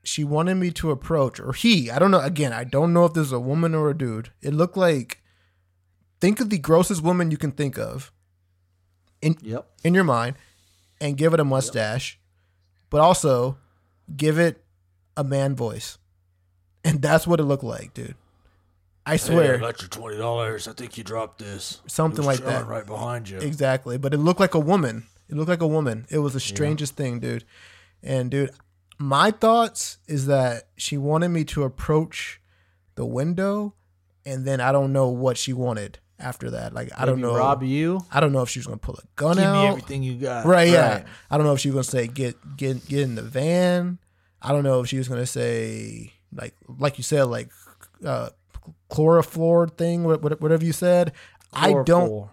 [0.04, 2.20] she wanted me to approach, or he, I don't know.
[2.22, 4.32] Again, I don't know if this is a woman or a dude.
[4.42, 5.22] It looked like,
[6.22, 8.12] think of the grossest woman you can think of
[9.22, 9.68] in Yep.
[9.84, 10.36] in your mind,
[11.02, 12.20] and give it a mustache,
[12.90, 13.58] but also
[14.16, 14.64] give it
[15.18, 15.98] a man voice,
[16.84, 18.16] and that's what it looked like, dude.
[19.06, 20.68] I swear, your twenty dollars.
[20.68, 21.82] I think you dropped this.
[21.88, 22.68] something like that.
[22.68, 23.40] right behind you.
[23.40, 25.08] Exactly, but it looked like a woman.
[25.28, 26.06] It looked like a woman.
[26.10, 27.44] It was the strangest thing, dude.
[28.02, 28.52] And dude,
[29.00, 32.40] my thoughts is that she wanted me to approach
[32.96, 33.74] the window,
[34.26, 36.74] and then I don't know what she wanted after that.
[36.74, 37.36] Like I don't know.
[37.36, 38.02] Rob you.
[38.12, 39.62] I don't know if she was gonna pull a gun Give out.
[39.64, 40.46] me everything you got.
[40.46, 41.06] Right, yeah.
[41.32, 44.00] I don't know if she was gonna say get get get in the van.
[44.42, 47.50] I don't know if she was gonna say like like you said like
[48.06, 48.30] uh
[48.90, 51.14] chloroform thing wha- wha- whatever you said.
[51.54, 52.30] I don't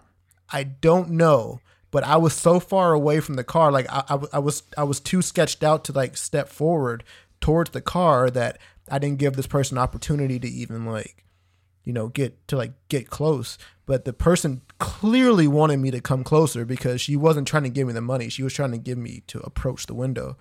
[0.52, 1.60] I don't know,
[1.90, 4.84] but I was so far away from the car, like I, I, I was I
[4.84, 7.04] was too sketched out to like step forward
[7.40, 8.58] towards the car that
[8.90, 11.24] I didn't give this person opportunity to even like,
[11.84, 13.58] you know, get to like get close.
[13.84, 17.86] But the person clearly wanted me to come closer because she wasn't trying to give
[17.86, 20.36] me the money; she was trying to give me to approach the window.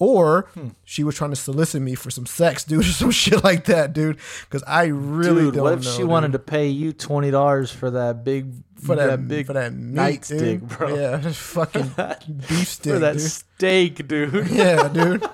[0.00, 0.68] Or Hmm.
[0.84, 3.92] she was trying to solicit me for some sex, dude, or some shit like that,
[3.92, 4.18] dude.
[4.42, 5.90] Because I really Dude, don't what if know.
[5.90, 6.08] she dude.
[6.08, 9.94] wanted to pay you twenty dollars for that big for that, big for that meat,
[10.22, 10.68] nightstick, dude.
[10.68, 10.94] bro?
[10.94, 11.90] Yeah, fucking
[12.48, 13.22] beef stick, for that dude.
[13.22, 14.48] steak, dude.
[14.50, 15.24] yeah, dude.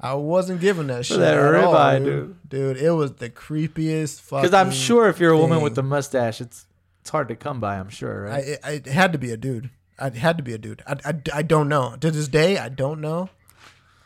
[0.00, 1.18] I wasn't giving that shit.
[1.20, 2.36] that at all, ribeye, dude.
[2.46, 4.42] Dude, it was the creepiest fucking.
[4.42, 6.66] Because I'm sure if you're a woman with a mustache, it's
[7.00, 7.78] it's hard to come by.
[7.78, 8.44] I'm sure, I, right?
[8.44, 9.70] it, it had to be a dude.
[9.98, 10.82] I had to be a dude.
[10.86, 11.96] I, I, I don't know.
[12.00, 13.30] To this day, I don't know.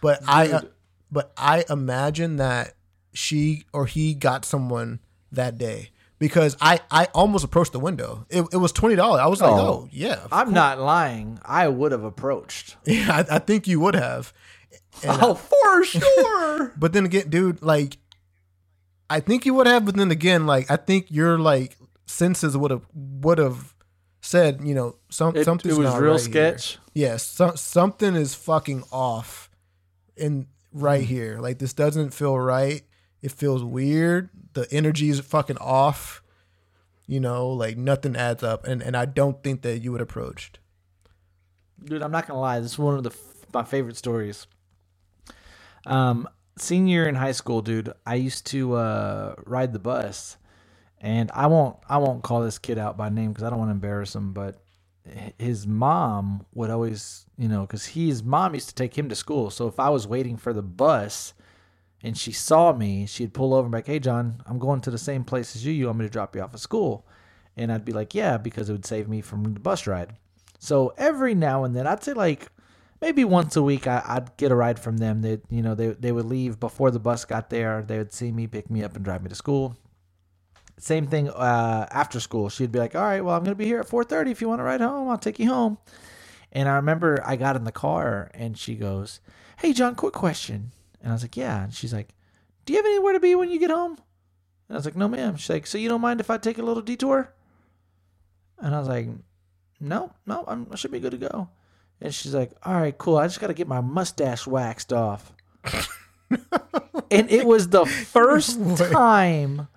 [0.01, 0.61] But I uh,
[1.11, 2.75] but I imagine that
[3.13, 5.01] she or he got someone
[5.33, 8.27] that day because I I almost approached the window.
[8.31, 9.21] It, it was twenty dollars.
[9.21, 9.57] I was like, Oh.
[9.85, 11.39] oh, yeah, I'm not lying.
[11.45, 12.77] I would have approached.
[12.85, 13.25] yeah.
[13.31, 14.33] I, I think you would have.
[15.03, 16.73] And, Oh, for sure.
[16.77, 17.99] But then again, dude, like,
[19.11, 19.85] I think you would have.
[19.85, 21.77] But then again, like, I think your like
[22.07, 23.75] senses would have would have
[24.21, 26.79] said, you know, some It, something's it was real right sketch.
[26.95, 29.48] Yes, so, something is fucking off
[30.19, 31.07] in right Mm.
[31.07, 31.39] here.
[31.41, 32.83] Like this doesn't feel right.
[33.23, 34.31] It feels weird.
[34.53, 36.23] The energy is fucking off.
[37.07, 40.59] You know, like nothing adds up, and and I don't think that you would approached.
[41.83, 42.61] Dude, I'm not gonna lie.
[42.61, 44.47] This is one of the f- my favorite stories.
[45.87, 50.37] Um, senior in high school, dude, I used to uh, ride the bus,
[51.01, 53.71] and I won't I won't call this kid out by name because I don't want
[53.71, 54.33] to embarrass him.
[54.33, 54.61] But
[55.39, 59.51] his mom would always, you know, because his mom used to take him to school.
[59.51, 61.35] So if I was waiting for the bus,
[62.03, 64.91] and she saw me, she'd pull over and be like, "Hey, John, I'm going to
[64.91, 65.73] the same place as you.
[65.73, 67.07] You want me to drop you off at school?"
[67.57, 70.15] And I'd be like, "Yeah," because it would save me from the bus ride.
[70.59, 72.49] So every now and then, I'd say like
[73.01, 75.23] maybe once a week, I, I'd get a ride from them.
[75.23, 77.83] They, you know, they they would leave before the bus got there.
[77.83, 79.77] They would see me, pick me up, and drive me to school.
[80.79, 82.49] Same thing uh, after school.
[82.49, 84.31] She'd be like, "All right, well, I'm gonna be here at 4:30.
[84.31, 85.79] If you want to ride home, I'll take you home."
[86.53, 89.21] And I remember I got in the car, and she goes,
[89.59, 90.73] "Hey, John, quick question."
[91.03, 92.15] And I was like, "Yeah." And she's like,
[92.65, 93.99] "Do you have anywhere to be when you get home?"
[94.69, 96.59] And I was like, "No, ma'am." She's like, "So you don't mind if I take
[96.59, 97.33] a little detour?"
[98.61, 99.09] And I was like,
[99.81, 101.49] no, no, I'm, I should be good to go.
[102.01, 103.17] And she's like, all right, cool.
[103.17, 105.33] I just got to get my mustache waxed off.
[107.11, 109.69] and it was the first time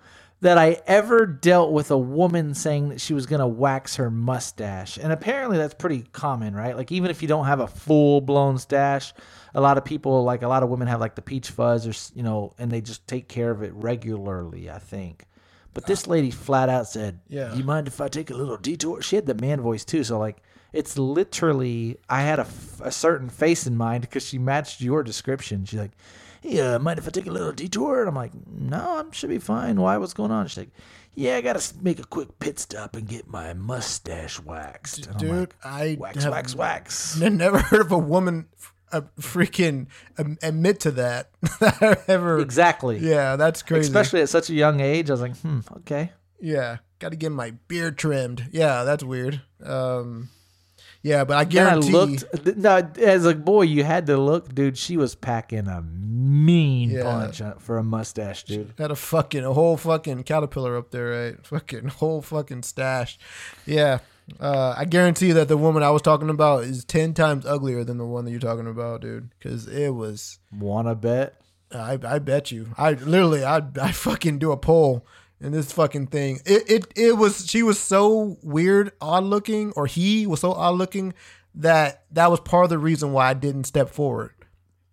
[0.42, 4.10] that I ever dealt with a woman saying that she was going to wax her
[4.10, 4.98] mustache.
[4.98, 6.76] And apparently that's pretty common, right?
[6.76, 9.14] Like even if you don't have a full blown stash,
[9.54, 12.16] a lot of people, like a lot of women have like the peach fuzz or,
[12.16, 15.26] you know, and they just take care of it regularly, I think.
[15.74, 17.54] But this lady flat out said, Yeah.
[17.54, 19.00] you mind if I take a little detour?
[19.00, 20.02] She had the man voice too.
[20.04, 24.38] So like, it's literally, I had a, f- a certain face in mind because she
[24.38, 25.64] matched your description.
[25.66, 25.92] She's like,
[26.42, 28.00] hey, uh, mind if I take a little detour?
[28.00, 29.80] And I'm like, no, I should be fine.
[29.80, 29.96] Why?
[29.96, 30.46] What's going on?
[30.48, 30.70] She's like,
[31.14, 35.06] yeah, I got to make a quick pit stop and get my mustache waxed.
[35.06, 37.22] And Dude, like, I wax, wax, wax.
[37.22, 38.48] n- never heard of a woman
[38.92, 39.86] uh, freaking
[40.18, 41.30] um, admit to that.
[42.08, 42.38] Ever.
[42.40, 42.98] Exactly.
[42.98, 43.86] Yeah, that's crazy.
[43.86, 45.10] Especially at such a young age.
[45.10, 46.12] I was like, hmm, okay.
[46.40, 48.48] Yeah, got to get my beard trimmed.
[48.52, 49.40] Yeah, that's weird.
[49.64, 50.28] Um,
[51.02, 51.90] yeah, but I Then I guarantee.
[51.92, 52.56] looked.
[52.56, 54.78] No, as a boy, you had to look, dude.
[54.78, 57.02] She was packing a mean Yeah.
[57.02, 58.72] punch uh, for a mustache, dude.
[58.78, 61.46] Had a fucking a whole fucking caterpillar up there, right?
[61.46, 63.18] Fucking whole fucking stash.
[63.66, 63.98] Yeah.
[64.40, 67.82] Uh, I guarantee you that the woman I was talking about is ten times uglier
[67.84, 69.30] than the one that you're talking about, dude.
[69.38, 71.34] Because it was, Wanna bet?
[71.74, 75.06] I, I bet you, I literally, I, I fucking do a poll
[75.42, 76.40] in this fucking thing.
[76.46, 77.46] It, it, it was.
[77.46, 81.14] She was so weird, odd looking, or he was so odd looking
[81.56, 84.32] that that was part of the reason why I didn't step forward.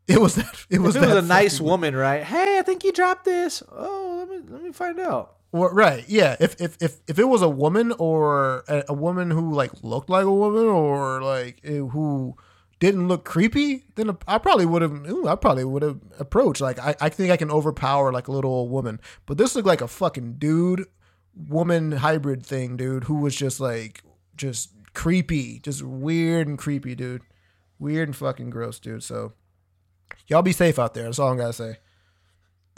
[0.09, 0.65] It was that.
[0.71, 2.23] It was, it was a nice woman, right?
[2.23, 3.61] Hey, I think you dropped this.
[3.71, 5.35] Oh, let me let me find out.
[5.51, 6.35] Well, right, yeah.
[6.39, 10.09] If if if if it was a woman or a, a woman who like looked
[10.09, 12.35] like a woman or like eh, who
[12.79, 15.25] didn't look creepy, then I probably would have.
[15.27, 16.61] I probably would have approached.
[16.61, 19.67] Like I, I think I can overpower like a little old woman, but this looked
[19.67, 20.85] like a fucking dude,
[21.35, 24.03] woman hybrid thing, dude, who was just like
[24.35, 27.21] just creepy, just weird and creepy, dude,
[27.77, 29.03] weird and fucking gross, dude.
[29.03, 29.33] So
[30.27, 31.03] y'all be safe out there.
[31.03, 31.77] That's all I'm gotta say.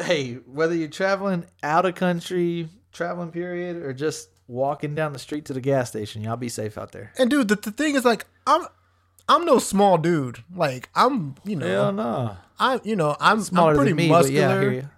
[0.01, 5.45] Hey, whether you're traveling out of country, traveling period, or just walking down the street
[5.45, 7.13] to the gas station, y'all be safe out there.
[7.19, 8.65] And dude, the, the thing is like I'm
[9.29, 10.43] I'm no small dude.
[10.55, 12.37] Like I'm, you know, Hell.
[12.59, 14.71] I'm, you know, I'm, Smaller I'm pretty me, muscular.
[14.71, 14.89] yeah, I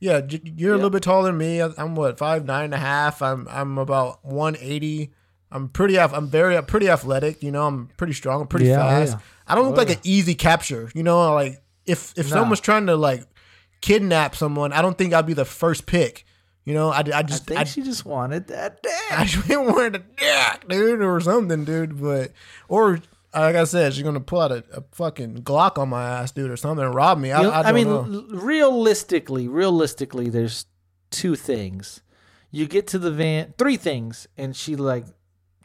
[0.00, 0.20] yeah,
[0.56, 1.62] you're a little bit taller than me.
[1.62, 3.22] I- I'm what five nine and a half.
[3.22, 5.12] I'm I'm about one eighty.
[5.50, 5.98] I'm pretty.
[5.98, 7.42] I'm very pretty athletic.
[7.42, 8.40] You know, I'm pretty strong.
[8.40, 9.12] I'm pretty Yeah, fast.
[9.12, 9.18] yeah.
[9.46, 10.90] I don't look like an easy capture.
[10.94, 12.36] You know, like if if Nah.
[12.36, 13.24] someone's trying to like
[13.80, 16.24] kidnap someone, I don't think I'd be the first pick.
[16.64, 18.92] You know, I, I I just think I, she just wanted that dick.
[19.12, 22.00] I just wanted a dick, dude, or something, dude.
[22.00, 22.32] But
[22.68, 23.00] or
[23.40, 26.50] like I said, she's gonna pull out a, a fucking Glock on my ass, dude,
[26.50, 27.32] or something, and rob me.
[27.32, 30.66] I, You know, I, I, mean, l- realistically, realistically, there's
[31.10, 32.02] two things.
[32.50, 35.04] You get to the van, three things, and she like,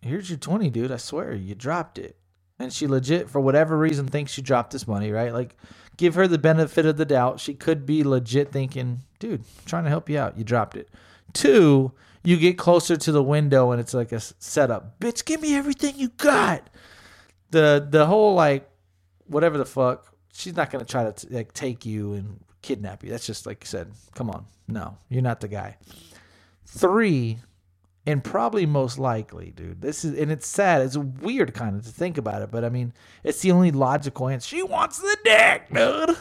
[0.02, 0.92] "Here's your twenty, dude.
[0.92, 2.18] I swear you dropped it."
[2.60, 5.32] And she legit, for whatever reason, thinks you dropped this money, right?
[5.32, 5.56] Like,
[5.96, 7.40] give her the benefit of the doubt.
[7.40, 10.38] She could be legit thinking, "Dude, I'm trying to help you out.
[10.38, 10.90] You dropped it."
[11.34, 11.92] Two,
[12.24, 15.00] you get closer to the window, and it's like a setup.
[15.00, 16.70] Bitch, give me everything you got.
[17.52, 18.70] The the whole like
[19.28, 20.14] whatever the fuck.
[20.34, 23.10] She's not gonna try to t- like take you and kidnap you.
[23.10, 23.92] That's just like you said.
[24.14, 25.78] Come on, no, you're not the guy.
[26.66, 27.38] Three,
[28.06, 29.82] and probably most likely, dude.
[29.82, 30.82] This is and it's sad.
[30.82, 32.94] It's weird kind of to think about it, but I mean,
[33.24, 34.56] it's the only logical answer.
[34.56, 36.18] She wants the dick, dude.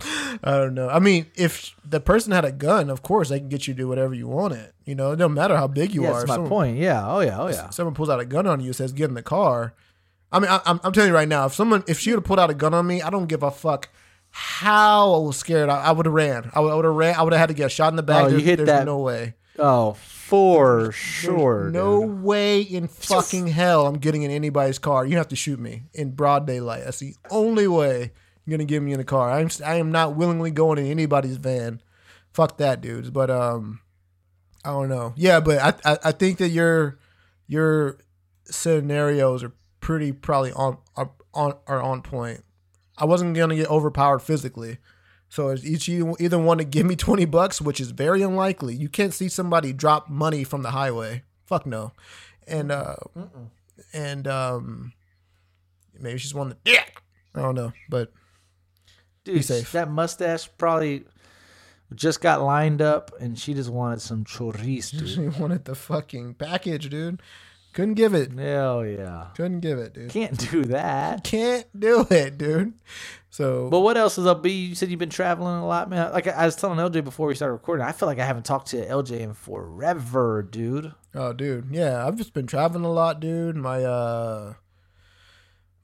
[0.42, 0.88] I don't know.
[0.88, 3.78] I mean, if the person had a gun, of course they can get you to
[3.78, 4.74] do whatever you want it.
[4.84, 6.14] You know, it don't matter how big you yeah, are.
[6.18, 6.76] that's my someone- point.
[6.78, 7.06] Yeah.
[7.06, 7.40] Oh yeah.
[7.40, 7.70] Oh yeah.
[7.70, 9.74] someone pulls out a gun on you and says get in the car
[10.32, 12.24] i mean I, I'm, I'm telling you right now if someone if she would have
[12.24, 13.88] pulled out a gun on me i don't give a fuck
[14.38, 15.70] how I was scared.
[15.70, 16.50] I, I would have ran.
[16.52, 17.14] I would have ran.
[17.14, 18.24] I would have had to get shot in the back.
[18.24, 19.32] Oh, you there's, hit there's that- no way.
[19.58, 21.70] Oh, for There's sure.
[21.70, 22.22] no dude.
[22.22, 25.06] way in fucking hell i'm getting in anybody's car.
[25.06, 26.84] You have to shoot me in broad daylight.
[26.84, 28.12] That's the only way
[28.44, 29.30] you're gonna get me in the car.
[29.30, 31.80] I'm i am not willingly going in anybody's van.
[32.34, 33.08] Fuck that dudes.
[33.08, 33.80] But um
[34.62, 35.14] i don't know.
[35.16, 36.98] Yeah but i i, I think that your
[37.46, 37.96] your
[38.44, 39.52] scenarios are
[39.86, 42.42] pretty probably on are on are on point.
[42.98, 44.78] I wasn't gonna get overpowered physically.
[45.28, 48.74] So it's each you either want to give me 20 bucks which is very unlikely.
[48.74, 51.22] You can't see somebody drop money from the highway.
[51.44, 51.92] Fuck no.
[52.48, 52.96] And uh
[53.92, 54.92] and um
[56.00, 57.00] maybe she's one the dick
[57.36, 58.12] i don't know but
[59.24, 59.70] Dude, safe.
[59.70, 61.04] that mustache probably
[61.94, 65.08] just got lined up, and she just wanted some chorizo, dude.
[65.08, 67.22] she wanted the fucking package dude
[67.76, 69.26] couldn't give it Hell yeah.
[69.36, 71.22] couldn't give it dude Can't do that.
[71.22, 72.72] can't do it dude
[73.30, 74.50] so But what else is up, B?
[74.50, 76.10] You said you've been traveling a lot, man.
[76.12, 78.46] Like I I was telling LJ before we started recording, I feel like I haven't
[78.46, 80.92] talked to LJ in forever, dude.
[81.14, 83.56] Oh, dude, yeah, I've just been traveling a lot, dude.
[83.56, 84.54] My uh,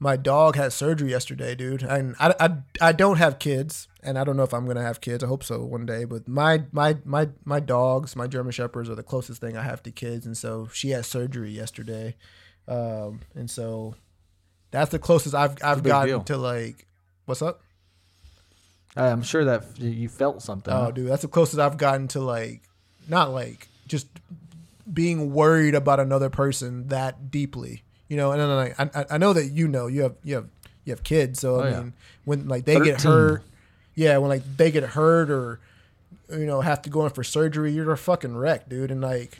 [0.03, 2.49] my dog had surgery yesterday, dude, and I, I,
[2.81, 5.23] I don't have kids, and I don't know if I'm gonna have kids.
[5.23, 6.03] I hope so one day.
[6.03, 9.81] But my my my my dogs, my German shepherds, are the closest thing I have
[9.83, 12.15] to kids, and so she had surgery yesterday,
[12.67, 13.95] um, and so
[14.71, 16.23] that's the closest I've I've gotten deal.
[16.23, 16.85] to like,
[17.23, 17.61] what's up?
[18.97, 20.73] I'm sure that you felt something.
[20.73, 22.61] Oh, dude, that's the closest I've gotten to like,
[23.07, 24.07] not like just
[24.91, 27.83] being worried about another person that deeply,
[28.13, 28.31] you know.
[28.31, 28.49] And then
[28.93, 30.47] I, I- I know that you know you have you have
[30.85, 31.79] you have kids, so I Oh, yeah.
[31.81, 31.93] mean,
[32.25, 33.43] when like they get hurt,
[33.95, 35.59] yeah, when like they get hurt or
[36.29, 38.91] you know have to go in for surgery, you're a fucking wreck, dude.
[38.91, 39.39] And like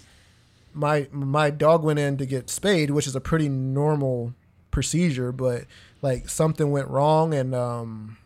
[0.74, 4.34] my my dog went in to get spayed, which is a pretty normal
[4.72, 5.66] procedure, but
[6.02, 8.18] like something went wrong and um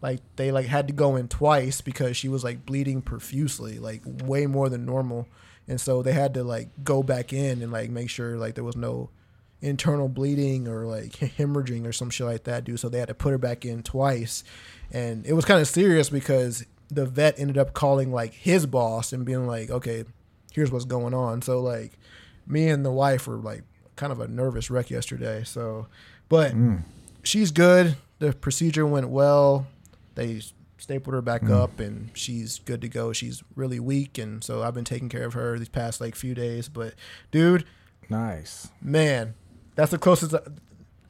[0.00, 4.02] like they like had to go in twice because she was like bleeding profusely, like
[4.24, 5.26] way more than normal.
[5.66, 8.64] And so they had to like go back in and like make sure like there
[8.64, 9.08] was no
[9.64, 12.78] internal bleeding or like hemorrhaging or some shit like that, dude.
[12.78, 14.44] So they had to put her back in twice.
[14.92, 19.12] And it was kind of serious because the vet ended up calling like his boss
[19.12, 20.04] and being like, okay,
[20.52, 21.42] here's what's going on.
[21.42, 21.92] So like
[22.46, 23.62] me and the wife were like
[23.96, 25.42] kind of a nervous wreck yesterday.
[25.44, 25.86] So,
[26.28, 26.82] but mm.
[27.22, 27.96] she's good.
[28.18, 29.66] The procedure went well.
[30.14, 30.42] They
[30.76, 31.50] stapled her back mm.
[31.52, 33.14] up and she's good to go.
[33.14, 34.18] She's really weak.
[34.18, 36.68] And so I've been taking care of her these past like few days.
[36.68, 36.94] But
[37.30, 37.64] dude,
[38.10, 38.68] nice.
[38.82, 39.34] man,
[39.74, 40.34] that's the closest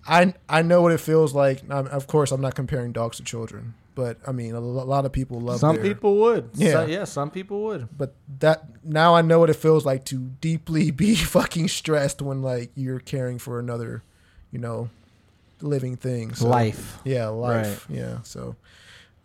[0.06, 1.62] I I know what it feels like.
[1.70, 5.06] Um, of course, I'm not comparing dogs to children, but I mean, a lo- lot
[5.06, 6.50] of people love Some their- people would.
[6.54, 6.72] Yeah.
[6.72, 7.88] So- yeah, some people would.
[7.96, 12.42] but that now I know what it feels like to deeply be fucking stressed when
[12.42, 14.02] like you're caring for another,
[14.50, 14.90] you know,
[15.62, 16.34] living thing.
[16.34, 16.98] So, Life.
[17.04, 17.86] Yeah, life.
[17.88, 18.18] Yeah.
[18.24, 18.56] So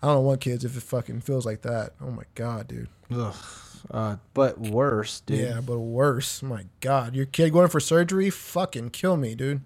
[0.01, 1.91] I don't want kids if it fucking feels like that.
[2.01, 2.87] Oh my god, dude.
[3.13, 3.35] Ugh.
[3.91, 5.39] Uh, but worse, dude.
[5.39, 6.43] Yeah, but worse.
[6.43, 8.29] My god, your kid going for surgery?
[8.29, 9.61] Fucking kill me, dude.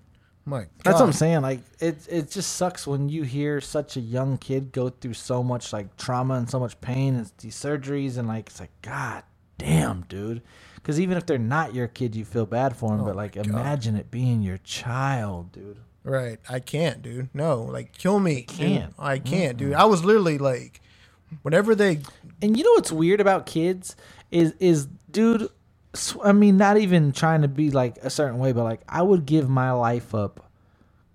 [0.45, 0.69] My god.
[0.83, 1.41] That's what I'm saying.
[1.41, 5.41] Like it, it just sucks when you hear such a young kid go through so
[5.41, 9.23] much like trauma and so much pain and these surgeries and like it's like God
[9.57, 10.41] damn, dude.
[10.75, 13.01] Because even if they're not your kid, you feel bad for them.
[13.01, 15.79] Oh but like, imagine it being your child, dude.
[16.03, 16.39] Right.
[16.49, 17.29] I can't, dude.
[17.33, 18.41] No, like kill me.
[18.41, 18.47] dude.
[18.47, 18.93] can't.
[18.99, 19.73] I can't, dude.
[19.73, 20.81] I was literally like,
[21.41, 22.01] whenever they
[22.41, 23.95] And you know what's weird about kids
[24.31, 25.49] is is dude.
[26.23, 29.25] I mean, not even trying to be like a certain way, but like I would
[29.25, 30.51] give my life up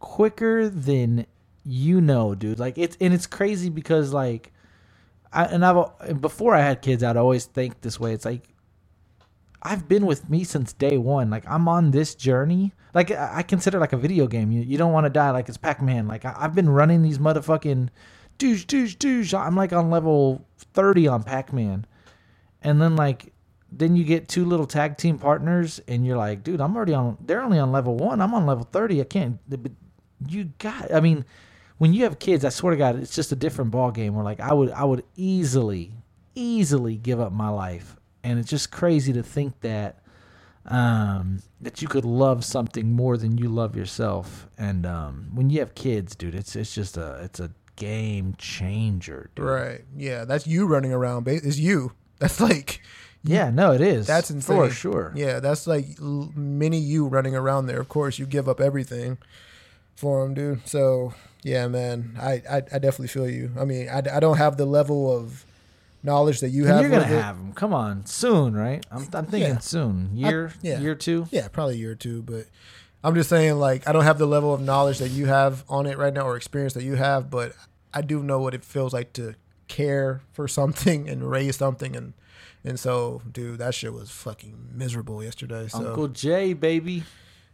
[0.00, 1.26] quicker than
[1.64, 2.58] you know, dude.
[2.58, 4.52] Like it's and it's crazy because like
[5.32, 8.12] I and I've before I had kids, I'd always think this way.
[8.14, 8.44] It's like
[9.62, 11.30] I've been with me since day one.
[11.30, 12.72] Like I'm on this journey.
[12.94, 14.52] Like I consider like a video game.
[14.52, 15.30] You you don't want to die.
[15.30, 16.08] Like it's Pac Man.
[16.08, 17.88] Like I, I've been running these motherfucking
[18.38, 19.34] douche douche douche.
[19.34, 21.86] I'm like on level thirty on Pac Man,
[22.62, 23.32] and then like
[23.70, 27.18] then you get two little tag team partners, and you're like, dude, I'm already on.
[27.20, 28.20] They're only on level one.
[28.20, 29.00] I'm on level thirty.
[29.00, 29.38] I can't.
[29.48, 29.72] But
[30.26, 30.92] you got.
[30.92, 31.24] I mean,
[31.78, 34.14] when you have kids, I swear to God, it's just a different ball game.
[34.14, 35.92] Where like I would I would easily
[36.34, 40.02] easily give up my life, and it's just crazy to think that
[40.66, 44.48] um, that you could love something more than you love yourself.
[44.56, 49.30] And um, when you have kids, dude, it's it's just a it's a game changer,
[49.34, 49.44] dude.
[49.46, 49.84] Right.
[49.96, 51.24] Yeah, that's you running around.
[51.24, 51.92] ba- It's you.
[52.18, 52.82] That's like
[53.22, 54.06] Yeah, no, it is.
[54.06, 54.56] That's insane.
[54.56, 55.12] for sure.
[55.14, 57.78] Yeah, that's like mini you running around there.
[57.80, 59.18] Of course, you give up everything
[59.94, 60.66] for him, dude.
[60.66, 61.14] So
[61.44, 63.52] yeah, man, I I, I definitely feel you.
[63.58, 65.44] I mean, I, I don't have the level of
[66.02, 66.80] knowledge that you And have.
[66.82, 67.22] you're gonna it.
[67.22, 67.52] have them.
[67.52, 68.84] Come on, soon, right?
[68.90, 69.58] I'm, I'm thinking Yeah.
[69.58, 70.10] soon.
[70.14, 70.80] I- Year, yeah.
[70.80, 71.26] year two.
[71.30, 72.46] Yeah, probably year two, but
[73.02, 75.86] I'm just saying, like, I don't have the level of knowledge that you have on
[75.86, 77.52] it right now or experience that you have, but
[77.94, 79.34] I do know what it feels like to
[79.68, 82.14] care for something and raise something, and
[82.64, 85.68] and so, dude, that shit was fucking miserable yesterday.
[85.68, 87.04] So Uncle Jay, baby.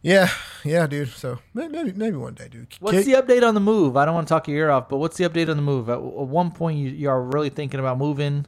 [0.00, 0.30] yeah,
[0.64, 1.10] yeah, dude.
[1.10, 2.74] So maybe maybe one day, dude.
[2.80, 3.96] What's the update on the move?
[3.98, 5.90] I don't want to talk your ear off, but what's the update on the move?
[5.90, 8.46] At, at one point, you, you are really thinking about moving.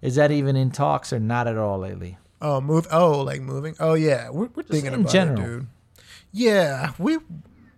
[0.00, 2.18] Is that even in talks or not at all lately?
[2.40, 2.86] Oh, move.
[2.92, 3.74] Oh, like moving.
[3.80, 4.30] Oh, yeah.
[4.30, 5.40] We're, we're thinking in about general.
[5.42, 5.66] it, dude.
[6.32, 7.18] Yeah, we.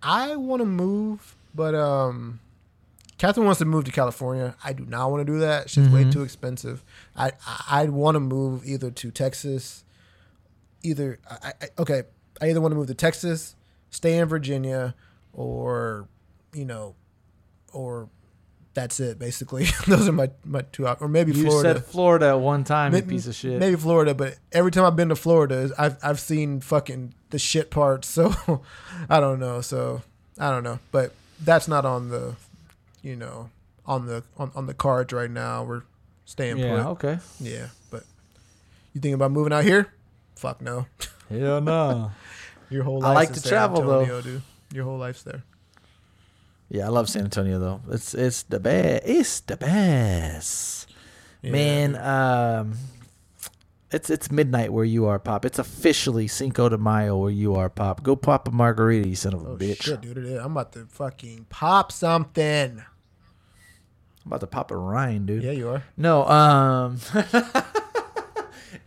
[0.03, 2.39] I want to move, but um,
[3.17, 4.55] Catherine wants to move to California.
[4.63, 5.69] I do not want to do that.
[5.69, 6.11] She's way Mhm.
[6.11, 6.83] too expensive.
[7.15, 9.83] I I I'd want to move either to Texas,
[10.83, 12.03] either I, I okay.
[12.41, 13.55] I either want to move to Texas,
[13.91, 14.95] stay in Virginia,
[15.33, 16.07] or
[16.53, 16.95] you know,
[17.71, 18.09] or
[18.73, 19.19] that's it.
[19.19, 21.45] Basically, those are my my two op- or maybe Florida.
[21.47, 21.79] You Florida.
[21.79, 23.59] said Florida at one time, you Maybe- piece of shit.
[23.59, 27.69] Maybe Florida, but every time I've been to Florida, I've I've seen fucking the shit
[27.71, 28.07] parts.
[28.07, 28.33] So
[29.09, 29.61] I don't know.
[29.61, 30.01] So
[30.39, 30.79] I don't know.
[30.91, 32.35] But that's not on the,
[33.01, 33.49] you know,
[33.85, 35.63] on the on, on the cards right now.
[35.63, 35.83] We're
[36.25, 36.89] staying Yeah, put.
[36.91, 37.19] okay.
[37.39, 38.03] Yeah, but
[38.93, 39.93] you thinking about moving out here?
[40.35, 40.85] Fuck no.
[41.29, 42.11] Hell no.
[42.69, 44.21] Your whole I like to travel, though.
[44.21, 44.41] Dude.
[44.73, 45.43] Your whole life's there.
[46.73, 47.81] Yeah, I love San Antonio though.
[47.91, 49.03] It's it's the best.
[49.05, 50.87] It's the best.
[51.41, 52.77] Yeah, Man, um
[53.91, 55.43] it's it's midnight where you are, Pop.
[55.43, 58.03] It's officially Cinco de Mayo where you are, Pop.
[58.03, 59.81] Go pop a margarita, you son of a Oh bitch.
[59.83, 60.17] shit, dude!
[60.17, 62.77] I'm about to fucking pop something.
[62.79, 65.43] I'm about to pop a Ryan, dude.
[65.43, 65.83] Yeah, you are.
[65.97, 66.99] No, um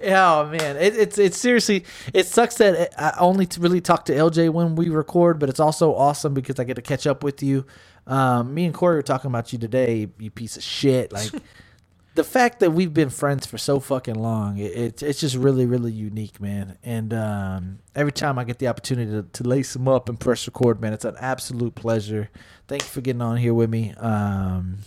[0.02, 4.14] Oh man, it, it's it's seriously it sucks that I only to really talk to
[4.14, 7.42] LJ when we record, but it's also awesome because I get to catch up with
[7.42, 7.66] you.
[8.06, 11.12] Um, me and Corey were talking about you today, you piece of shit.
[11.12, 11.30] Like
[12.14, 15.66] the fact that we've been friends for so fucking long, it, it's it's just really
[15.66, 16.78] really unique, man.
[16.82, 20.46] And um, every time I get the opportunity to, to lace them up and press
[20.46, 22.30] record, man, it's an absolute pleasure.
[22.68, 23.94] Thank you for getting on here with me.
[23.96, 24.78] Um,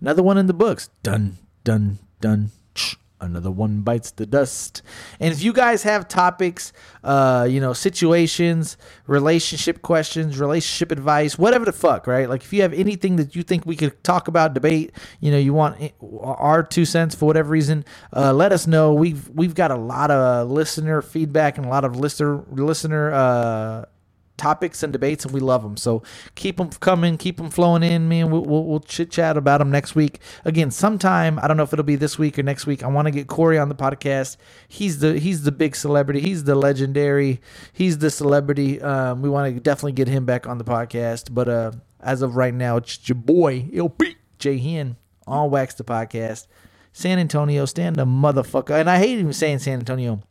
[0.00, 0.90] another one in the books.
[1.02, 2.50] Done, done, done.
[3.20, 4.82] Another one bites the dust.
[5.18, 6.72] And if you guys have topics,
[7.04, 12.28] uh, you know, situations, relationship questions, relationship advice, whatever the fuck, right?
[12.28, 15.38] Like if you have anything that you think we could talk about, debate, you know,
[15.38, 15.92] you want
[16.22, 17.84] our two cents for whatever reason,
[18.16, 18.94] uh, let us know.
[18.94, 23.84] We've we've got a lot of listener feedback and a lot of listener listener uh,
[24.40, 25.76] topics and debates, and we love them.
[25.76, 26.02] So
[26.34, 28.30] keep them coming, keep them flowing in, man.
[28.30, 30.18] We'll, we'll, we'll chit chat about them next week.
[30.46, 32.82] Again, sometime I don't know if it'll be this week or next week.
[32.82, 34.38] I want to get Corey on the podcast.
[34.66, 36.20] He's the he's the big celebrity.
[36.20, 37.40] He's the legendary.
[37.72, 38.80] He's the celebrity.
[38.80, 41.34] Um, we want to definitely get him back on the podcast.
[41.34, 44.96] But uh, as of right now, it's your boy LP Jay Hen
[45.26, 46.46] on Wax the podcast.
[46.92, 48.80] San Antonio, stand the motherfucker.
[48.80, 50.22] And I hate even saying San Antonio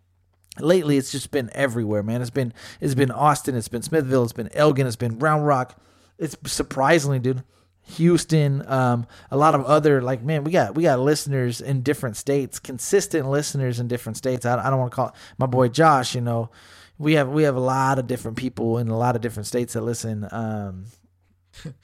[0.59, 2.21] lately it's just been everywhere man.
[2.21, 5.79] It's been it's been austin it's been smithville it's been elgin it's been round rock.
[6.17, 7.43] It's surprisingly dude
[7.83, 12.15] houston um a lot of other like man we got we got listeners in different
[12.15, 14.45] states consistent listeners in different states.
[14.45, 16.49] I, I don't want to call it my boy josh you know.
[16.97, 19.73] We have we have a lot of different people in a lot of different states
[19.73, 20.85] that listen um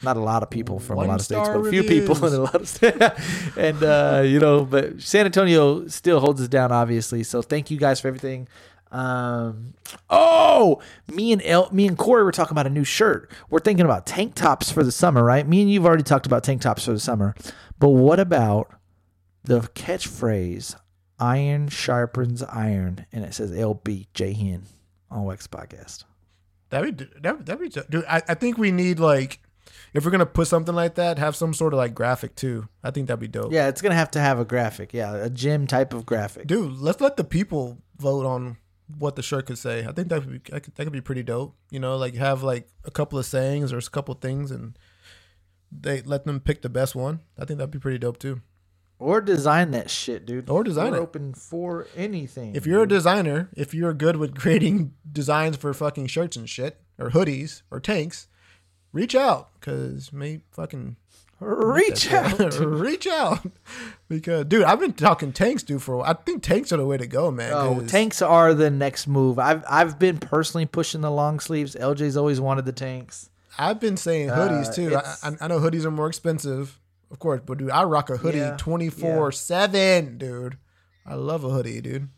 [0.03, 2.33] not a lot of people from a lot of states, but a few people in
[2.33, 2.97] a lot of states.
[3.57, 7.23] and uh, you know, but San Antonio still holds us down, obviously.
[7.23, 8.47] So thank you guys for everything.
[8.91, 9.73] Um,
[10.09, 10.81] oh,
[11.11, 13.31] me and El, me and Corey were talking about a new shirt.
[13.49, 15.47] We're thinking about tank tops for the summer, right?
[15.47, 17.35] Me and you've already talked about tank tops for the summer,
[17.77, 18.73] but what about
[19.43, 20.75] the catchphrase
[21.19, 24.63] "Iron sharpens iron" and it says "LB J Hen"
[25.11, 26.05] on Wax Podcast.
[26.69, 28.05] That'd be that that'd be dude.
[28.07, 29.39] I, I think we need like
[29.93, 32.67] if we're gonna put something like that, have some sort of like graphic too.
[32.83, 33.51] I think that'd be dope.
[33.51, 34.93] Yeah, it's gonna have to have a graphic.
[34.93, 36.47] Yeah, a gym type of graphic.
[36.47, 36.77] dude.
[36.79, 38.57] Let's let the people vote on
[38.97, 39.85] what the shirt could say.
[39.85, 41.55] I think that would be that could, that could be pretty dope.
[41.71, 44.77] You know, like have like a couple of sayings or a couple of things, and
[45.71, 47.21] they let them pick the best one.
[47.39, 48.41] I think that'd be pretty dope too.
[48.97, 50.49] Or design that shit, dude.
[50.49, 51.01] Or design We're it.
[51.01, 52.55] open for anything.
[52.55, 56.79] If you're a designer, if you're good with creating designs for fucking shirts and shit,
[56.97, 58.27] or hoodies or tanks,
[58.95, 60.95] reach out because me fucking
[61.39, 62.39] reach out.
[62.59, 63.45] reach out
[64.07, 65.83] because dude, I've been talking tanks, dude.
[65.83, 66.09] For a while.
[66.09, 67.51] I think tanks are the way to go, man.
[67.53, 69.37] Oh, tanks are the next move.
[69.37, 71.75] I've I've been personally pushing the long sleeves.
[71.75, 73.29] LJ's always wanted the tanks.
[73.59, 74.95] I've been saying hoodies Uh, too.
[74.95, 76.79] I I know hoodies are more expensive,
[77.11, 80.57] of course, but dude, I rock a hoodie twenty four seven, dude.
[81.05, 82.09] I love a hoodie, dude.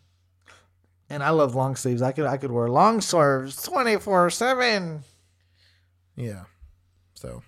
[1.10, 2.02] And I love long sleeves.
[2.02, 5.04] I could I could wear long sleeves twenty four seven.
[6.16, 6.44] Yeah.
[7.18, 7.42] So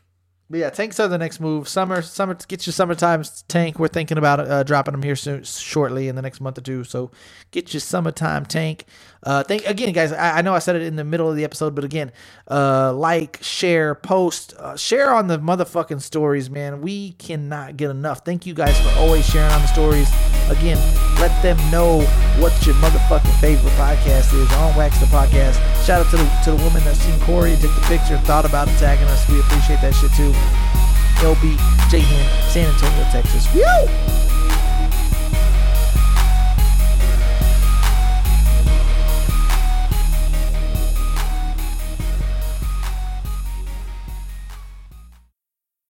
[0.50, 1.70] But yeah, tanks are the next move.
[1.70, 3.78] Summer, summer, get your summertime tank.
[3.78, 6.84] We're thinking about uh, dropping them here soon, shortly in the next month or two.
[6.84, 7.12] So
[7.52, 8.86] get your summertime tank.
[9.24, 10.12] Uh, thank again, guys.
[10.12, 12.12] I, I know I said it in the middle of the episode, but again,
[12.50, 16.82] uh, like, share, post, uh, share on the motherfucking stories, man.
[16.82, 18.24] We cannot get enough.
[18.24, 20.10] Thank you guys for always sharing on the stories.
[20.50, 20.78] Again,
[21.20, 22.02] let them know
[22.40, 25.60] what your motherfucking favorite podcast is on Wax the Podcast.
[25.86, 28.68] Shout out to the to the woman that seen Corey took the picture thought about
[28.80, 29.28] tagging us.
[29.30, 30.32] We appreciate that shit too.
[31.20, 31.60] LB
[31.92, 32.02] J
[32.50, 33.54] San Antonio, Texas.
[33.54, 34.29] Woo!